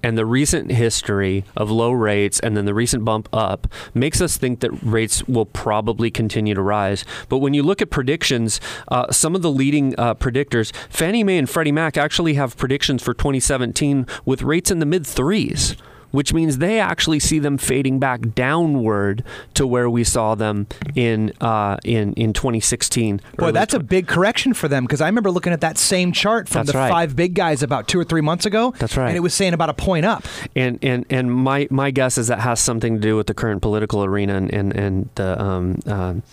and 0.04 0.18
the 0.18 0.26
recent 0.26 0.72
history 0.72 1.45
of 1.56 1.72
low 1.72 1.91
rates 1.91 2.39
and 2.41 2.56
then 2.56 2.66
the 2.66 2.74
recent 2.74 3.06
bump 3.06 3.30
up 3.34 3.68
makes 3.93 4.22
us 4.22 4.38
think 4.38 4.60
that 4.60 4.72
rates 4.84 5.28
will 5.28 5.45
probably 5.45 6.12
continue 6.12 6.54
to 6.54 6.62
rise. 6.62 7.06
But 7.30 7.38
when 7.39 7.54
you 7.54 7.64
look 7.64 7.82
at 7.82 7.89
predictions, 7.89 8.60
uh, 8.89 9.12
some 9.12 9.34
of 9.34 9.41
the 9.41 9.51
leading 9.51 9.95
uh, 9.97 10.16
predictors, 10.16 10.76
Fannie 10.89 11.24
Mae 11.24 11.38
and 11.38 11.49
Freddie 11.49 11.72
Mac 11.72 11.97
actually 11.97 12.34
have 12.36 12.58
predictions 12.58 13.01
for 13.01 13.14
2017 13.14 14.06
with 14.26 14.41
rates 14.41 14.70
in 14.70 14.80
the 14.80 14.86
mid 14.86 15.08
threes 15.08 15.76
which 16.14 16.32
means 16.32 16.59
they 16.59 16.80
actually 16.80 17.20
see 17.20 17.39
them 17.39 17.57
fading 17.57 17.97
back 17.99 18.22
downward 18.36 19.24
to 19.55 19.66
where 19.66 19.89
we 19.89 20.03
saw 20.03 20.36
them 20.36 20.68
in 20.95 21.34
uh, 21.41 21.78
in 21.84 22.14
in 22.14 22.32
2016. 22.34 23.20
Boy, 23.38 23.51
that's 23.51 23.74
a 23.74 23.80
big 23.80 24.07
correction 24.07 24.53
for 24.53 24.68
them 24.68 24.86
because 24.86 25.01
I 25.01 25.07
remember 25.07 25.32
looking 25.32 25.53
at 25.53 25.61
that 25.61 25.78
same 25.78 26.11
chart 26.11 26.47
from 26.47 26.59
That's 26.59 26.74
the 26.74 26.78
right. 26.78 26.89
five 26.91 27.16
big 27.16 27.34
guys 27.34 27.64
about 27.64 27.88
two 27.88 27.99
or 27.99 28.03
three 28.03 28.22
months 28.22 28.45
ago. 28.45 28.74
That's 28.78 28.95
right. 28.95 29.07
And 29.07 29.18
it 29.18 29.22
was 29.22 29.34
saying 29.34 29.53
about 29.53 29.70
a 29.70 29.74
point 29.74 30.05
up. 30.05 30.24
And 30.55 30.78
and 30.84 31.05
and 31.09 31.34
my 31.34 31.68
my 31.72 31.89
guess 31.89 32.20
is 32.20 32.28
that 32.28 32.39
has 32.39 32.59
something 32.59 32.95
to 32.95 33.01
do 33.01 33.18
with 33.18 33.28
the 33.28 33.34
current 33.34 33.64
political 33.64 34.05
arena 34.05 34.36
and 34.36 34.53
and, 34.53 34.76
and 34.76 35.09
the 35.16 35.41
um, 35.41 35.80
um 35.88 36.24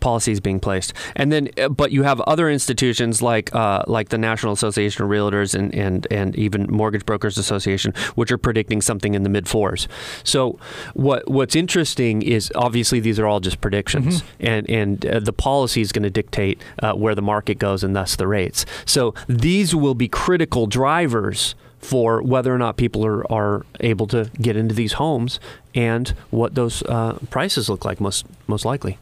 policies 0.00 0.40
being 0.40 0.60
placed. 0.60 0.92
And 1.16 1.32
then, 1.32 1.50
uh, 1.58 1.68
but 1.68 1.92
you 1.92 2.02
have 2.02 2.20
other 2.22 2.48
institutions 2.48 3.22
like 3.22 3.54
uh, 3.54 3.82
like 3.86 4.08
the 4.08 4.18
National 4.18 4.52
Association 4.52 5.04
of 5.04 5.10
Realtors 5.10 5.54
and 5.54 5.74
and 5.74 6.06
and 6.10 6.36
even 6.36 6.66
Mortgage 6.70 7.04
Brokers 7.06 7.38
Association, 7.38 7.92
which 8.14 8.32
are 8.32 8.38
predicting 8.38 8.80
something 8.80 9.14
in 9.14 9.22
the 9.22 9.27
mid 9.28 9.48
fours. 9.48 9.88
So 10.24 10.58
what 10.94 11.28
what's 11.28 11.56
interesting 11.56 12.22
is 12.22 12.52
obviously 12.54 13.00
these 13.00 13.18
are 13.18 13.26
all 13.26 13.40
just 13.40 13.60
predictions, 13.60 14.22
and 14.40 14.68
and 14.68 15.06
uh, 15.06 15.20
the 15.20 15.32
policy 15.32 15.80
is 15.80 15.92
going 15.92 16.04
to 16.04 16.10
dictate 16.10 16.60
uh, 16.82 16.92
where 16.92 17.14
the 17.14 17.22
market 17.22 17.58
goes 17.58 17.84
and 17.84 17.94
thus 17.94 18.16
the 18.16 18.26
rates. 18.26 18.64
So 18.84 19.14
these 19.28 19.74
will 19.74 19.94
be 19.94 20.08
critical 20.08 20.66
drivers 20.66 21.54
for 21.78 22.20
whether 22.22 22.52
or 22.52 22.58
not 22.58 22.76
people 22.76 23.06
are, 23.06 23.30
are 23.32 23.64
able 23.80 24.06
to 24.08 24.30
get 24.40 24.56
into 24.56 24.74
these 24.74 24.94
homes 24.94 25.38
and 25.74 26.08
what 26.30 26.54
those 26.54 26.82
uh, 26.82 27.18
prices 27.30 27.68
look 27.68 27.84
like 27.84 28.00
most 28.00 28.26
most 28.46 28.64
likely. 28.64 28.98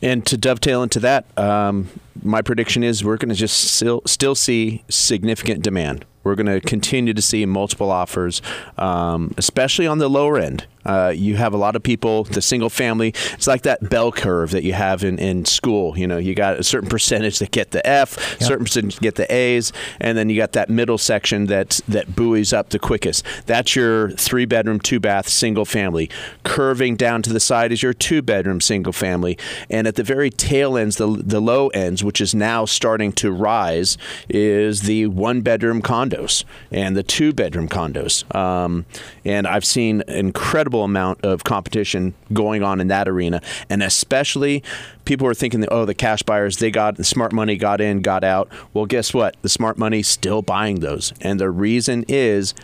And 0.00 0.24
to 0.26 0.38
dovetail 0.38 0.82
into 0.82 1.00
that, 1.00 1.26
um, 1.36 1.88
my 2.22 2.42
prediction 2.42 2.82
is 2.82 3.04
we're 3.04 3.16
going 3.16 3.28
to 3.30 3.34
just 3.34 3.74
still 3.74 4.02
still 4.06 4.34
see 4.34 4.84
significant 4.88 5.62
demand. 5.62 6.04
We're 6.24 6.34
going 6.34 6.46
to 6.46 6.60
continue 6.60 7.14
to 7.14 7.22
see 7.22 7.46
multiple 7.46 7.90
offers, 7.90 8.42
um, 8.76 9.32
especially 9.38 9.86
on 9.86 9.98
the 9.98 10.10
lower 10.10 10.38
end. 10.38 10.66
Uh, 10.84 11.12
you 11.14 11.36
have 11.36 11.52
a 11.52 11.56
lot 11.56 11.76
of 11.76 11.82
people, 11.82 12.24
the 12.24 12.40
single 12.40 12.70
family. 12.70 13.08
It's 13.34 13.46
like 13.46 13.62
that 13.62 13.90
bell 13.90 14.10
curve 14.10 14.52
that 14.52 14.62
you 14.62 14.72
have 14.72 15.04
in, 15.04 15.18
in 15.18 15.44
school. 15.44 15.98
You 15.98 16.06
know, 16.06 16.16
you 16.16 16.34
got 16.34 16.58
a 16.58 16.64
certain 16.64 16.88
percentage 16.88 17.40
that 17.40 17.50
get 17.50 17.72
the 17.72 17.86
F, 17.86 18.40
certain 18.40 18.64
percentage 18.64 18.98
get 18.98 19.16
the 19.16 19.30
A's, 19.32 19.72
and 20.00 20.16
then 20.16 20.30
you 20.30 20.36
got 20.36 20.52
that 20.52 20.70
middle 20.70 20.96
section 20.96 21.46
that 21.46 21.80
that 21.88 22.16
buoys 22.16 22.54
up 22.54 22.70
the 22.70 22.78
quickest. 22.78 23.24
That's 23.44 23.76
your 23.76 24.10
three 24.12 24.46
bedroom, 24.46 24.80
two 24.80 24.98
bath, 24.98 25.28
single 25.28 25.66
family. 25.66 26.08
Curving 26.42 26.96
down 26.96 27.22
to 27.22 27.32
the 27.32 27.40
side 27.40 27.70
is 27.70 27.82
your 27.82 27.92
two 27.92 28.22
bedroom, 28.22 28.60
single 28.62 28.94
family, 28.94 29.36
and 29.68 29.86
at 29.86 29.96
the 29.96 30.02
very 30.02 30.30
tail 30.30 30.78
ends, 30.78 30.96
the 30.96 31.06
the 31.06 31.40
low 31.40 31.68
ends, 31.68 32.02
which 32.08 32.22
is 32.22 32.34
now 32.34 32.64
starting 32.64 33.12
to 33.12 33.30
rise, 33.30 33.98
is 34.30 34.80
the 34.80 35.06
one 35.08 35.42
bedroom 35.42 35.82
condos 35.82 36.42
and 36.72 36.96
the 36.96 37.02
two 37.02 37.34
bedroom 37.34 37.68
condos. 37.68 38.24
Um, 38.34 38.86
and 39.26 39.46
I've 39.46 39.66
seen 39.66 40.02
incredible 40.08 40.84
amount 40.84 41.22
of 41.22 41.44
competition 41.44 42.14
going 42.32 42.62
on 42.62 42.80
in 42.80 42.88
that 42.88 43.10
arena, 43.10 43.42
and 43.68 43.82
especially 43.82 44.64
people 45.04 45.26
are 45.26 45.34
thinking 45.34 45.60
that 45.60 45.70
oh 45.70 45.84
the 45.84 45.92
cash 45.92 46.22
buyers 46.22 46.56
they 46.56 46.70
got 46.70 46.96
the 46.96 47.04
smart 47.04 47.34
money 47.34 47.58
got 47.58 47.78
in 47.82 48.00
got 48.00 48.24
out. 48.24 48.48
Well, 48.72 48.86
guess 48.86 49.12
what? 49.12 49.36
The 49.42 49.50
smart 49.50 49.76
money's 49.76 50.08
still 50.08 50.40
buying 50.40 50.80
those, 50.80 51.12
and 51.20 51.38
the 51.38 51.50
reason 51.50 52.06
is 52.08 52.54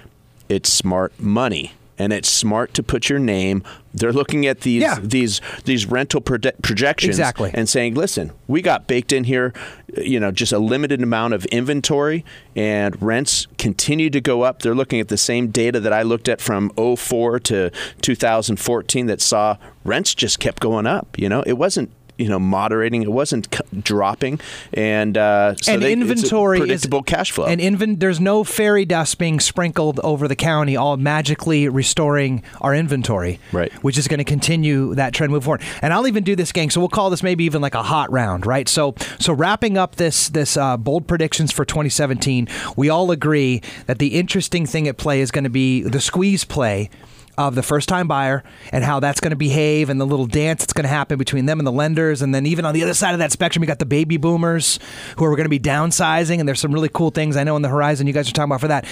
it's 0.49 0.73
smart 0.73 1.13
money. 1.21 1.75
And 1.99 2.13
it's 2.13 2.29
smart 2.29 2.75
to 2.75 2.83
put 2.83 3.09
your 3.09 3.19
name. 3.21 3.63
They're 3.93 4.13
looking 4.13 4.47
at 4.47 4.63
these 4.63 4.83
Yeah. 4.83 4.99
these 5.01 5.41
these 5.65 5.87
rental 5.87 6.21
proje- 6.21 6.61
projections 6.63 7.17
Exactly. 7.19 7.51
and 7.55 7.69
saying, 7.69 7.95
"Listen, 7.95 8.33
we 8.49 8.63
got 8.63 8.89
baked 8.89 9.13
in 9.13 9.25
here, 9.25 9.53
you 9.97 10.19
know, 10.19 10.33
just 10.33 10.53
a 10.53 10.59
limited 10.59 11.03
amount 11.03 11.35
of 11.35 11.45
inventory, 11.47 12.25
and 12.57 13.01
rents 13.01 13.47
continue 13.59 14.11
to 14.11 14.21
go 14.21 14.43
up." 14.43 14.63
They're 14.63 14.75
looking 14.75 14.99
at 14.99 15.07
the 15.09 15.17
same 15.17 15.49
data 15.49 15.79
that 15.79 15.93
I 15.93 16.03
looked 16.03 16.29
at 16.29 16.41
from 16.41 16.73
04 16.77 17.39
to 17.41 17.71
2014 18.03 19.07
that 19.07 19.21
saw 19.21 19.57
rents 19.85 20.15
just 20.15 20.41
kept 20.41 20.61
going 20.61 20.87
up. 20.87 21.17
You 21.19 21.29
know, 21.29 21.43
it 21.47 21.55
wasn't 21.59 21.91
you 22.19 22.29
know 22.29 22.39
moderating, 22.39 23.03
it 23.03 23.13
wasn't 23.13 23.53
c- 23.55 23.81
dropping, 23.81 24.41
and 24.73 25.17
uh, 25.17 25.55
so 25.57 25.75
and 25.75 25.83
they, 25.83 25.93
inventory 25.93 26.59
predictable 26.59 27.01
is, 27.01 27.05
cash 27.07 27.33
flow. 27.33 27.47
And 27.47 27.61
inven- 27.61 28.01
there's 28.01 28.21
no 28.21 28.45
fairy 28.45 28.85
dust 28.85 29.19
being 29.19 29.41
sprinkled 29.41 30.01
over 30.01 30.29
the 30.29 30.37
county, 30.37 30.77
all 30.77 30.97
magically 30.97 31.69
restoring 31.69 32.43
our 32.61 32.75
inventory. 32.75 33.41
Right. 33.53 33.73
Which 33.83 33.99
is 33.99 34.09
going 34.09 34.19
to 34.19 34.25
continue 34.25 34.95
that 34.95 35.13
trend 35.15 35.33
move 35.33 35.45
forward. 35.45 35.63
And 35.83 35.93
I'll 35.93 36.07
even 36.07 36.25
do 36.25 36.37
this, 36.37 36.53
gang. 36.53 36.71
So 36.71 36.81
we'll 36.81 36.89
call 36.89 37.11
this 37.11 37.23
maybe 37.23 37.45
even 37.45 37.61
like 37.61 37.75
a 37.75 37.83
hot 37.83 38.11
round, 38.13 38.47
right? 38.47 38.69
So 38.69 38.95
so 39.19 39.33
wrapping 39.33 39.77
up 39.77 39.97
this 39.97 40.29
this 40.29 40.57
uh, 40.57 40.77
bold 40.77 41.07
predictions 41.07 41.53
for 41.53 41.65
2017, 41.65 42.49
we 42.77 42.89
all 42.89 43.11
agree 43.11 43.63
that 43.87 43.99
the 43.99 44.15
interesting 44.15 44.67
thing 44.67 44.89
at 44.89 44.97
play 44.97 45.21
is 45.21 45.31
going 45.31 45.45
to 45.45 45.51
be 45.51 45.83
the 45.83 46.01
squeeze 46.01 46.45
play 46.45 46.91
of 47.37 47.55
the 47.55 47.63
first 47.63 47.89
time 47.89 48.07
buyer 48.07 48.43
and 48.73 48.85
how 48.85 49.01
that's 49.01 49.21
going 49.21 49.31
to 49.31 49.37
behave 49.37 49.91
and 49.91 50.01
the 50.01 50.05
little 50.05 50.27
dance 50.27 50.61
that's 50.61 50.73
going 50.73 50.85
to 50.85 50.89
happen 50.89 51.19
between 51.19 51.47
them 51.47 51.59
and 51.59 51.67
the 51.67 51.73
lenders. 51.73 52.23
And 52.23 52.35
then 52.35 52.47
even 52.47 52.65
on 52.65 52.75
the 52.75 52.83
other 52.83 52.95
side 52.95 53.13
of 53.13 53.19
that 53.19 53.33
spectrum, 53.33 53.63
you 53.63 53.67
got 53.67 53.79
the 53.79 53.87
baby 53.87 54.17
boomers 54.17 54.79
who 55.17 55.25
are 55.25 55.31
going 55.37 55.45
to 55.45 55.51
be 55.51 55.61
downsizing. 55.61 56.39
And 56.39 56.49
there's 56.49 56.61
some 56.61 56.73
really 56.73 56.91
cool 56.93 57.11
things 57.11 57.37
I 57.37 57.45
know 57.45 57.55
on 57.55 57.63
the 57.63 57.69
horizon 57.69 58.07
you 58.07 58.13
guys 58.13 58.29
are 58.29 58.33
talking 58.33 58.51
about 58.51 58.61
for 58.61 58.69
that. 58.69 58.87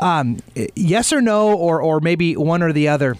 Um, 0.00 0.38
yes 0.74 1.12
or 1.12 1.20
no, 1.20 1.56
or, 1.56 1.80
or 1.80 2.00
maybe 2.00 2.36
one 2.36 2.62
or 2.62 2.72
the 2.72 2.88
other. 2.88 3.16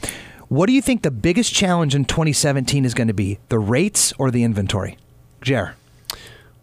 What 0.49 0.67
do 0.67 0.73
you 0.73 0.83
think 0.83 1.03
the 1.03 1.11
biggest 1.11 1.55
challenge 1.55 1.95
in 1.95 2.05
2017 2.05 2.85
is 2.85 2.95
going 2.95 3.09
to 3.09 3.15
be? 3.15 3.39
The 3.49 3.59
rates 3.59 4.13
or 4.19 4.31
the 4.31 4.43
inventory? 4.43 4.99
Jer. 5.41 5.77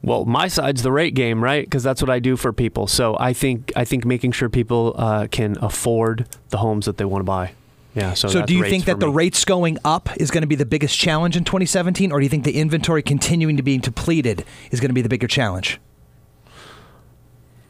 Well, 0.01 0.25
my 0.25 0.47
side's 0.47 0.83
the 0.83 0.91
rate 0.91 1.13
game, 1.13 1.43
right? 1.43 1.65
Because 1.65 1.83
that's 1.83 2.01
what 2.01 2.09
I 2.09 2.19
do 2.19 2.37
for 2.37 2.53
people. 2.53 2.87
So 2.87 3.17
I 3.19 3.33
think 3.33 3.73
I 3.75 3.83
think 3.83 4.05
making 4.05 4.31
sure 4.31 4.47
people 4.47 4.93
uh, 4.95 5.27
can 5.29 5.57
afford 5.61 6.27
the 6.49 6.57
homes 6.57 6.85
that 6.85 6.97
they 6.97 7.05
want 7.05 7.21
to 7.21 7.25
buy. 7.25 7.51
Yeah. 7.95 8.13
So, 8.13 8.27
So, 8.27 8.45
do 8.45 8.53
you 8.53 8.63
think 8.63 8.85
that 8.85 8.99
the 8.99 9.07
me. 9.07 9.13
rates 9.13 9.45
going 9.45 9.77
up 9.83 10.09
is 10.17 10.31
going 10.31 10.41
to 10.41 10.47
be 10.47 10.55
the 10.55 10.65
biggest 10.65 10.97
challenge 10.97 11.35
in 11.35 11.43
2017, 11.43 12.11
or 12.11 12.19
do 12.19 12.23
you 12.23 12.29
think 12.29 12.43
the 12.43 12.59
inventory 12.59 13.01
continuing 13.01 13.57
to 13.57 13.63
be 13.63 13.77
depleted 13.77 14.45
is 14.71 14.79
going 14.79 14.89
to 14.89 14.93
be 14.93 15.01
the 15.01 15.09
bigger 15.09 15.27
challenge? 15.27 15.79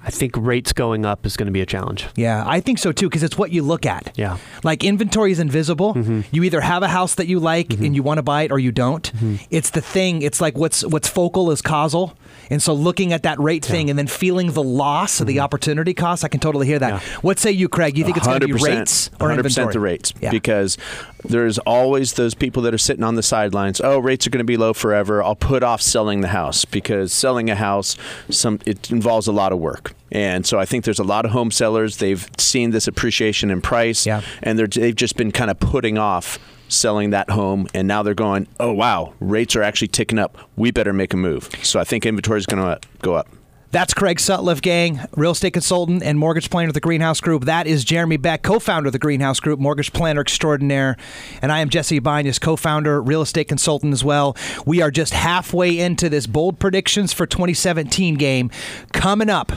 I 0.01 0.11
think 0.11 0.35
rates 0.37 0.71
going 0.71 1.05
up 1.05 1.25
is 1.25 1.35
going 1.35 1.47
to 1.47 1.51
be 1.51 1.59
a 1.59 1.65
challenge. 1.65 2.07
Yeah, 2.15 2.43
I 2.47 2.61
think 2.61 2.79
so 2.79 2.91
too, 2.93 3.09
because 3.09 3.21
it's 3.21 3.37
what 3.37 3.51
you 3.51 3.61
look 3.61 3.85
at. 3.85 4.17
Yeah. 4.17 4.37
Like 4.63 4.83
inventory 4.83 5.31
is 5.33 5.39
invisible. 5.39 5.93
Mm-hmm. 5.93 6.21
You 6.31 6.43
either 6.43 6.61
have 6.61 6.83
a 6.83 6.87
house 6.87 7.15
that 7.15 7.27
you 7.27 7.39
like 7.39 7.73
and 7.73 7.93
you 7.93 8.01
want 8.01 8.17
to 8.17 8.23
buy 8.23 8.43
it, 8.43 8.51
or 8.51 8.59
you 8.59 8.71
don't. 8.71 9.11
Mm-hmm. 9.11 9.35
It's 9.49 9.71
the 9.71 9.81
thing. 9.81 10.21
It's 10.21 10.39
like 10.39 10.57
what's 10.57 10.85
what's 10.85 11.09
focal 11.09 11.51
is 11.51 11.61
causal, 11.61 12.15
and 12.49 12.61
so 12.61 12.73
looking 12.73 13.13
at 13.13 13.23
that 13.23 13.39
rate 13.39 13.63
thing 13.65 13.89
and 13.89 13.97
then 13.99 14.07
feeling 14.07 14.51
the 14.51 14.63
loss 14.63 15.19
of 15.19 15.27
Mm-hmm. 15.27 15.35
the 15.35 15.39
opportunity 15.41 15.93
cost, 15.93 16.23
I 16.23 16.27
can 16.27 16.39
totally 16.39 16.65
hear 16.65 16.79
that. 16.79 17.01
What 17.23 17.39
say 17.39 17.51
you, 17.51 17.69
Craig? 17.69 17.97
You 17.97 18.03
think 18.03 18.17
it's 18.17 18.25
going 18.27 18.39
to 18.39 18.47
be 18.47 18.53
rates 18.53 19.09
or 19.19 19.29
100% 19.29 19.35
inventory? 19.35 19.73
the 19.73 19.79
rates 19.79 20.13
Yeah. 20.21 20.31
because 20.31 20.77
there's 21.25 21.57
always 21.59 22.13
those 22.13 22.33
people 22.33 22.63
that 22.63 22.73
are 22.73 22.77
sitting 22.79 23.03
on 23.03 23.15
the 23.15 23.23
sidelines. 23.23 23.79
Oh, 23.81 23.99
rates 23.99 24.25
are 24.25 24.29
going 24.29 24.39
to 24.39 24.43
be 24.45 24.57
low 24.57 24.73
forever. 24.73 25.21
I'll 25.21 25.35
put 25.35 25.61
off 25.63 25.81
selling 25.81 26.21
the 26.21 26.29
house 26.29 26.65
because 26.65 27.13
selling 27.13 27.49
a 27.49 27.55
house 27.55 27.97
some 28.29 28.59
it 28.65 28.89
involves 28.91 29.27
a 29.27 29.31
lot 29.31 29.51
of 29.51 29.59
work. 29.59 29.93
And 30.11 30.45
so 30.45 30.57
I 30.57 30.65
think 30.65 30.85
there's 30.85 30.99
a 30.99 31.03
lot 31.03 31.25
of 31.25 31.31
home 31.31 31.51
sellers. 31.51 31.97
They've 31.97 32.27
seen 32.37 32.71
this 32.71 32.87
appreciation 32.87 33.51
in 33.51 33.61
price, 33.61 34.07
and 34.07 34.57
they're, 34.57 34.65
they've 34.65 34.95
just 34.95 35.15
been 35.17 35.31
kind 35.31 35.51
of 35.51 35.59
putting 35.59 35.97
off 35.99 36.39
selling 36.69 37.09
that 37.09 37.29
home. 37.29 37.67
And 37.73 37.87
now 37.87 38.03
they're 38.03 38.13
going, 38.13 38.47
oh 38.59 38.71
wow, 38.71 39.13
rates 39.19 39.55
are 39.55 39.63
actually 39.63 39.89
ticking 39.89 40.19
up. 40.19 40.37
We 40.55 40.71
better 40.71 40.93
make 40.93 41.13
a 41.13 41.17
move. 41.17 41.49
So 41.63 41.79
I 41.79 41.83
think 41.83 42.05
inventory 42.05 42.39
is 42.39 42.45
going 42.45 42.63
to 42.63 42.79
go 43.01 43.15
up. 43.15 43.27
That's 43.71 43.93
Craig 43.93 44.17
Sutliff, 44.17 44.63
gang, 44.63 44.99
real 45.15 45.29
estate 45.29 45.51
consultant 45.51 46.01
and 46.01 46.17
mortgage 46.17 46.49
planner 46.49 46.69
at 46.69 46.73
the 46.73 46.79
Greenhouse 46.79 47.21
Group. 47.21 47.45
That 47.45 47.67
is 47.67 47.83
Jeremy 47.83 48.17
Beck, 48.17 48.41
co 48.41 48.57
founder 48.57 48.87
of 48.87 48.93
the 48.93 48.99
Greenhouse 48.99 49.39
Group, 49.39 49.59
mortgage 49.59 49.93
planner 49.93 50.21
extraordinaire. 50.21 50.97
And 51.43 51.51
I 51.51 51.59
am 51.59 51.69
Jesse 51.69 52.01
Banyas, 52.01 52.41
co 52.41 52.55
founder, 52.55 52.99
real 52.99 53.21
estate 53.21 53.47
consultant 53.47 53.93
as 53.93 54.03
well. 54.03 54.35
We 54.65 54.81
are 54.81 54.89
just 54.89 55.13
halfway 55.13 55.77
into 55.77 56.09
this 56.09 56.25
bold 56.25 56.59
predictions 56.59 57.13
for 57.13 57.27
2017 57.27 58.15
game. 58.15 58.49
Coming 58.91 59.29
up, 59.29 59.51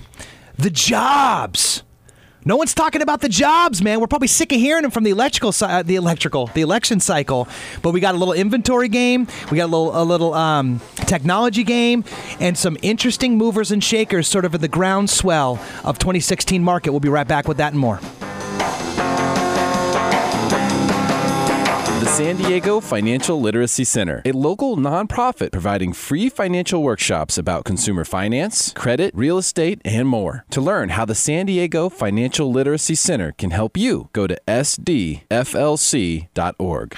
the 0.59 0.69
jobs. 0.69 1.83
No 2.45 2.57
one's 2.57 2.75
talking 2.75 3.03
about 3.03 3.21
the 3.21 3.29
jobs, 3.29 3.83
man. 3.83 4.01
We're 4.01 4.09
probably 4.09 4.27
sick 4.27 4.51
of 4.51 4.59
hearing 4.59 4.83
them 4.83 4.91
from 4.91 5.05
the 5.05 5.11
electrical 5.11 5.53
side, 5.53 5.87
the 5.87 5.95
electrical, 5.95 6.49
the 6.49 6.61
election 6.61 6.99
cycle. 6.99 7.47
But 7.83 7.93
we 7.93 8.01
got 8.01 8.17
a 8.17 8.19
little 8.19 8.35
inventory 8.35 8.89
game, 8.89 9.29
we 9.51 9.59
got 9.59 9.67
a 9.67 9.73
little, 9.75 10.03
a 10.03 10.03
little 10.03 10.35
um, 10.35 10.81
technology 11.07 11.63
game, 11.63 12.05
and 12.41 12.59
some 12.59 12.77
interesting 12.83 13.39
movers 13.39 13.71
and 13.71 13.83
shakers, 13.83 14.27
sort 14.27 14.45
of 14.45 14.55
in 14.57 14.61
the 14.61 14.69
groundswell 14.69 15.61
of 15.85 15.99
2016 15.99 16.65
market. 16.65 16.91
We'll 16.91 17.01
be 17.01 17.09
right 17.09 17.29
back 17.29 17.47
with 17.47 17.59
that 17.59 17.73
and 17.73 17.81
more. 17.81 18.01
San 22.13 22.37
Diego 22.37 22.79
Financial 22.79 23.41
Literacy 23.41 23.85
Center, 23.85 24.21
a 24.27 24.33
local 24.33 24.77
nonprofit 24.77 25.51
providing 25.51 25.95
free 25.95 26.29
financial 26.29 26.83
workshops 26.83 27.39
about 27.39 27.65
consumer 27.65 28.05
finance, 28.05 28.71
credit, 28.75 29.15
real 29.15 29.39
estate, 29.39 29.81
and 29.83 30.07
more. 30.07 30.45
To 30.51 30.61
learn 30.61 30.91
how 30.91 31.07
the 31.07 31.15
San 31.15 31.47
Diego 31.47 31.89
Financial 31.89 32.53
Literacy 32.53 32.97
Center 32.97 33.33
can 33.33 33.51
help 33.51 33.79
you, 33.79 34.11
go 34.13 34.27
to 34.27 34.39
sdflc.org. 34.47 35.23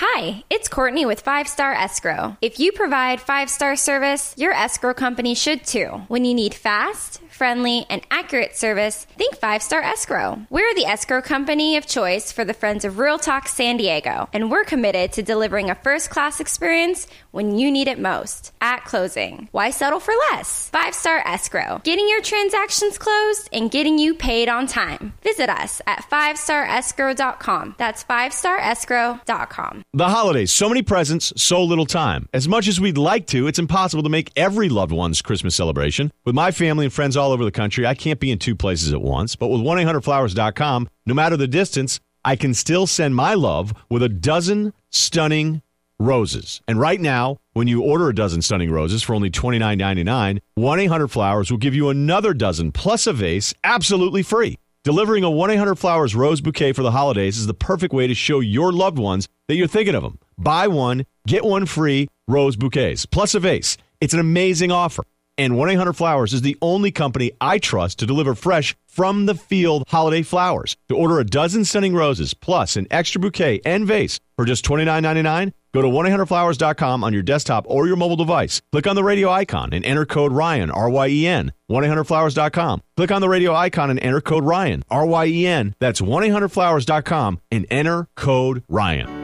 Hi, 0.00 0.42
it's 0.50 0.66
Courtney 0.66 1.06
with 1.06 1.20
Five 1.20 1.46
Star 1.46 1.72
Escrow. 1.74 2.36
If 2.42 2.58
you 2.58 2.72
provide 2.72 3.20
five 3.20 3.48
star 3.48 3.76
service, 3.76 4.34
your 4.36 4.52
escrow 4.52 4.94
company 4.94 5.36
should 5.36 5.64
too. 5.64 6.02
When 6.08 6.24
you 6.24 6.34
need 6.34 6.54
fast, 6.54 7.20
friendly, 7.30 7.86
and 7.88 8.02
accurate 8.10 8.56
service, 8.56 9.04
think 9.16 9.36
Five 9.36 9.62
Star 9.62 9.80
Escrow. 9.82 10.44
We're 10.50 10.74
the 10.74 10.86
escrow 10.86 11.22
company 11.22 11.76
of 11.76 11.86
choice 11.86 12.32
for 12.32 12.44
the 12.44 12.54
Friends 12.54 12.84
of 12.84 12.98
Real 12.98 13.18
Talk 13.18 13.46
San 13.46 13.76
Diego, 13.76 14.28
and 14.32 14.50
we're 14.50 14.64
committed 14.64 15.03
to 15.12 15.22
delivering 15.22 15.70
a 15.70 15.74
first 15.74 16.10
class 16.10 16.40
experience 16.40 17.06
when 17.30 17.58
you 17.58 17.70
need 17.70 17.88
it 17.88 17.98
most 17.98 18.52
at 18.60 18.84
closing. 18.84 19.48
Why 19.52 19.70
settle 19.70 20.00
for 20.00 20.14
less? 20.30 20.68
Five 20.70 20.94
Star 20.94 21.18
Escrow, 21.26 21.80
getting 21.84 22.08
your 22.08 22.22
transactions 22.22 22.98
closed 22.98 23.48
and 23.52 23.70
getting 23.70 23.98
you 23.98 24.14
paid 24.14 24.48
on 24.48 24.66
time. 24.66 25.12
Visit 25.22 25.50
us 25.50 25.82
at 25.86 26.08
5starescrow.com. 26.10 27.74
That's 27.78 28.04
5starescrow.com. 28.04 29.82
The 29.92 30.08
holidays, 30.08 30.52
so 30.52 30.68
many 30.68 30.82
presents, 30.82 31.32
so 31.36 31.62
little 31.62 31.86
time. 31.86 32.28
As 32.32 32.48
much 32.48 32.68
as 32.68 32.80
we'd 32.80 32.98
like 32.98 33.26
to, 33.28 33.46
it's 33.46 33.58
impossible 33.58 34.02
to 34.02 34.08
make 34.08 34.30
every 34.36 34.68
loved 34.68 34.92
one's 34.92 35.22
Christmas 35.22 35.54
celebration. 35.54 36.12
With 36.24 36.34
my 36.34 36.50
family 36.50 36.86
and 36.86 36.92
friends 36.92 37.16
all 37.16 37.32
over 37.32 37.44
the 37.44 37.52
country, 37.52 37.86
I 37.86 37.94
can't 37.94 38.20
be 38.20 38.30
in 38.30 38.38
two 38.38 38.56
places 38.56 38.92
at 38.92 39.02
once. 39.02 39.36
But 39.36 39.48
with 39.48 39.60
1-800-Flowers.com, 39.60 40.88
no 41.06 41.14
matter 41.14 41.36
the 41.36 41.46
distance, 41.46 42.00
I 42.24 42.36
can 42.36 42.54
still 42.54 42.86
send 42.86 43.14
my 43.14 43.34
love 43.34 43.74
with 43.90 44.02
a 44.02 44.08
dozen 44.08 44.72
stunning 44.90 45.62
roses. 45.98 46.60
And 46.66 46.80
right 46.80 47.00
now, 47.00 47.38
when 47.52 47.68
you 47.68 47.82
order 47.82 48.08
a 48.08 48.14
dozen 48.14 48.42
stunning 48.42 48.70
roses 48.70 49.02
for 49.02 49.14
only 49.14 49.30
$29.99, 49.30 50.40
1-800-Flowers 50.58 51.50
will 51.50 51.58
give 51.58 51.74
you 51.74 51.88
another 51.88 52.34
dozen 52.34 52.72
plus 52.72 53.06
a 53.06 53.12
vase 53.12 53.54
absolutely 53.62 54.22
free. 54.22 54.58
Delivering 54.84 55.24
a 55.24 55.30
1 55.30 55.50
800 55.50 55.76
Flowers 55.76 56.14
rose 56.14 56.40
bouquet 56.40 56.72
for 56.72 56.82
the 56.82 56.90
holidays 56.90 57.38
is 57.38 57.46
the 57.46 57.54
perfect 57.54 57.94
way 57.94 58.06
to 58.06 58.14
show 58.14 58.40
your 58.40 58.72
loved 58.72 58.98
ones 58.98 59.28
that 59.48 59.56
you're 59.56 59.66
thinking 59.66 59.94
of 59.94 60.02
them. 60.02 60.18
Buy 60.36 60.66
one, 60.68 61.06
get 61.26 61.44
one 61.44 61.64
free 61.64 62.08
rose 62.28 62.56
bouquets, 62.56 63.06
plus 63.06 63.34
a 63.34 63.40
vase. 63.40 63.78
It's 64.00 64.12
an 64.12 64.20
amazing 64.20 64.70
offer. 64.70 65.04
And 65.36 65.56
1 65.56 65.70
800 65.70 65.94
Flowers 65.94 66.32
is 66.32 66.42
the 66.42 66.56
only 66.62 66.90
company 66.90 67.32
I 67.40 67.58
trust 67.58 67.98
to 67.98 68.06
deliver 68.06 68.34
fresh 68.34 68.76
from 68.86 69.26
the 69.26 69.34
field 69.34 69.84
holiday 69.88 70.22
flowers. 70.22 70.76
To 70.88 70.96
order 70.96 71.18
a 71.18 71.24
dozen 71.24 71.64
stunning 71.64 71.94
roses, 71.94 72.34
plus 72.34 72.76
an 72.76 72.86
extra 72.90 73.20
bouquet 73.20 73.60
and 73.64 73.86
vase 73.86 74.20
for 74.36 74.44
just 74.44 74.64
$29.99, 74.64 75.52
go 75.72 75.82
to 75.82 75.88
1-800-Flowers.com 75.88 77.02
on 77.02 77.12
your 77.12 77.22
desktop 77.22 77.64
or 77.66 77.88
your 77.88 77.96
mobile 77.96 78.16
device. 78.16 78.62
Click 78.70 78.86
on 78.86 78.94
the 78.94 79.02
radio 79.02 79.28
icon 79.30 79.72
and 79.72 79.84
enter 79.84 80.06
code 80.06 80.32
Ryan, 80.32 80.70
R-Y-E-N. 80.70 81.52
1-800-Flowers.com. 81.68 82.82
Click 82.96 83.10
on 83.10 83.20
the 83.20 83.28
radio 83.28 83.54
icon 83.54 83.90
and 83.90 84.00
enter 84.00 84.20
code 84.20 84.44
Ryan, 84.44 84.84
R-Y-E-N. 84.90 85.74
That's 85.80 86.00
1-800-Flowers.com 86.00 87.40
and 87.50 87.66
enter 87.70 88.08
code 88.14 88.62
Ryan. 88.68 89.23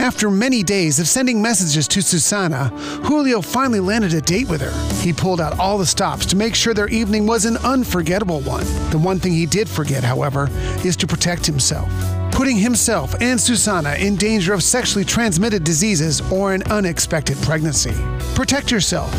After 0.00 0.30
many 0.30 0.62
days 0.62 0.98
of 0.98 1.06
sending 1.06 1.42
messages 1.42 1.86
to 1.88 2.00
Susana, 2.00 2.68
Julio 3.04 3.42
finally 3.42 3.80
landed 3.80 4.14
a 4.14 4.22
date 4.22 4.48
with 4.48 4.62
her. 4.62 4.72
He 5.02 5.12
pulled 5.12 5.42
out 5.42 5.58
all 5.58 5.76
the 5.76 5.84
stops 5.84 6.24
to 6.26 6.36
make 6.36 6.54
sure 6.54 6.72
their 6.72 6.88
evening 6.88 7.26
was 7.26 7.44
an 7.44 7.58
unforgettable 7.58 8.40
one. 8.40 8.64
The 8.88 8.98
one 8.98 9.18
thing 9.18 9.32
he 9.32 9.44
did 9.44 9.68
forget, 9.68 10.02
however, 10.02 10.48
is 10.86 10.96
to 10.96 11.06
protect 11.06 11.44
himself, 11.44 11.92
putting 12.32 12.56
himself 12.56 13.14
and 13.20 13.38
Susana 13.38 13.92
in 13.96 14.16
danger 14.16 14.54
of 14.54 14.62
sexually 14.62 15.04
transmitted 15.04 15.64
diseases 15.64 16.22
or 16.32 16.54
an 16.54 16.62
unexpected 16.70 17.36
pregnancy. 17.42 17.92
Protect 18.34 18.70
yourself. 18.70 19.12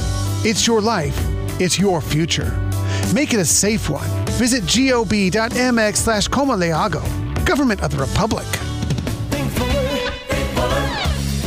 It's 0.43 0.65
your 0.65 0.81
life. 0.81 1.15
It's 1.61 1.77
your 1.77 2.01
future. 2.01 2.57
Make 3.13 3.35
it 3.35 3.39
a 3.39 3.45
safe 3.45 3.87
one. 3.87 4.09
Visit 4.39 4.61
gob.mx 4.61 5.95
slash 5.95 6.27
Government 6.27 7.83
of 7.83 7.91
the 7.91 7.97
Republic. 7.99 8.70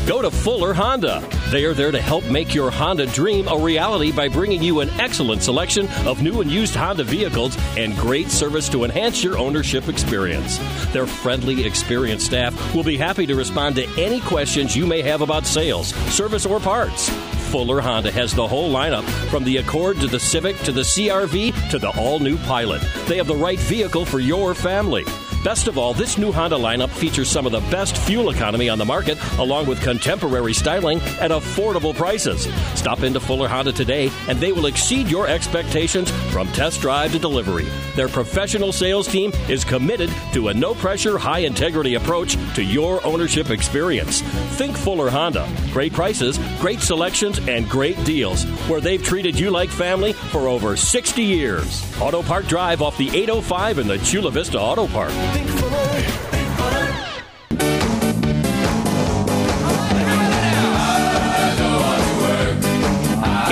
Go 0.06 0.20
to 0.20 0.30
Fuller 0.30 0.74
Honda. 0.74 1.26
They 1.50 1.64
are 1.64 1.72
there 1.72 1.90
to 1.90 2.00
help 2.00 2.26
make 2.26 2.54
your 2.54 2.70
Honda 2.70 3.06
dream 3.06 3.48
a 3.48 3.56
reality 3.56 4.12
by 4.12 4.28
bringing 4.28 4.62
you 4.62 4.80
an 4.80 4.90
excellent 5.00 5.42
selection 5.42 5.88
of 6.06 6.20
new 6.20 6.42
and 6.42 6.50
used 6.50 6.74
Honda 6.74 7.04
vehicles 7.04 7.56
and 7.78 7.96
great 7.96 8.30
service 8.30 8.68
to 8.68 8.84
enhance 8.84 9.24
your 9.24 9.38
ownership 9.38 9.88
experience. 9.88 10.58
Their 10.92 11.06
friendly, 11.06 11.64
experienced 11.64 12.26
staff 12.26 12.74
will 12.74 12.84
be 12.84 12.98
happy 12.98 13.24
to 13.24 13.34
respond 13.34 13.76
to 13.76 13.88
any 13.98 14.20
questions 14.20 14.76
you 14.76 14.86
may 14.86 15.00
have 15.00 15.22
about 15.22 15.46
sales, 15.46 15.94
service, 16.12 16.44
or 16.44 16.60
parts. 16.60 17.08
Fuller 17.50 17.80
Honda 17.80 18.10
has 18.10 18.34
the 18.34 18.46
whole 18.46 18.70
lineup 18.70 19.04
from 19.30 19.42
the 19.44 19.56
Accord 19.56 20.00
to 20.00 20.06
the 20.06 20.20
Civic 20.20 20.58
to 20.64 20.72
the 20.72 20.82
CRV 20.82 21.70
to 21.70 21.78
the 21.78 21.88
all 21.98 22.18
new 22.18 22.36
Pilot. 22.38 22.82
They 23.06 23.16
have 23.16 23.26
the 23.26 23.34
right 23.34 23.58
vehicle 23.58 24.04
for 24.04 24.20
your 24.20 24.54
family. 24.54 25.04
Best 25.44 25.68
of 25.68 25.76
all, 25.76 25.92
this 25.92 26.16
new 26.16 26.32
Honda 26.32 26.56
lineup 26.56 26.88
features 26.88 27.28
some 27.28 27.44
of 27.44 27.52
the 27.52 27.60
best 27.70 27.98
fuel 27.98 28.30
economy 28.30 28.70
on 28.70 28.78
the 28.78 28.84
market, 28.86 29.18
along 29.38 29.66
with 29.66 29.78
contemporary 29.82 30.54
styling 30.54 31.02
at 31.20 31.30
affordable 31.30 31.94
prices. 31.94 32.48
Stop 32.74 33.02
into 33.02 33.20
Fuller 33.20 33.46
Honda 33.46 33.70
today, 33.70 34.10
and 34.26 34.40
they 34.40 34.52
will 34.52 34.64
exceed 34.64 35.06
your 35.06 35.28
expectations 35.28 36.10
from 36.32 36.48
test 36.52 36.80
drive 36.80 37.12
to 37.12 37.18
delivery. 37.18 37.66
Their 37.94 38.08
professional 38.08 38.72
sales 38.72 39.06
team 39.06 39.32
is 39.46 39.64
committed 39.66 40.10
to 40.32 40.48
a 40.48 40.54
no 40.54 40.74
pressure, 40.74 41.18
high 41.18 41.40
integrity 41.40 41.96
approach 41.96 42.38
to 42.54 42.64
your 42.64 43.04
ownership 43.04 43.50
experience. 43.50 44.22
Think 44.56 44.78
Fuller 44.78 45.10
Honda. 45.10 45.46
Great 45.72 45.92
prices, 45.92 46.38
great 46.58 46.80
selections, 46.80 47.38
and 47.48 47.68
great 47.68 48.02
deals, 48.06 48.44
where 48.66 48.80
they've 48.80 49.04
treated 49.04 49.38
you 49.38 49.50
like 49.50 49.68
family 49.68 50.14
for 50.14 50.48
over 50.48 50.74
60 50.74 51.22
years. 51.22 51.84
Auto 52.00 52.22
Park 52.22 52.46
Drive 52.46 52.80
off 52.80 52.96
the 52.96 53.10
805 53.10 53.78
in 53.78 53.86
the 53.86 53.98
Chula 53.98 54.30
Vista 54.30 54.58
Auto 54.58 54.86
Park. 54.86 55.12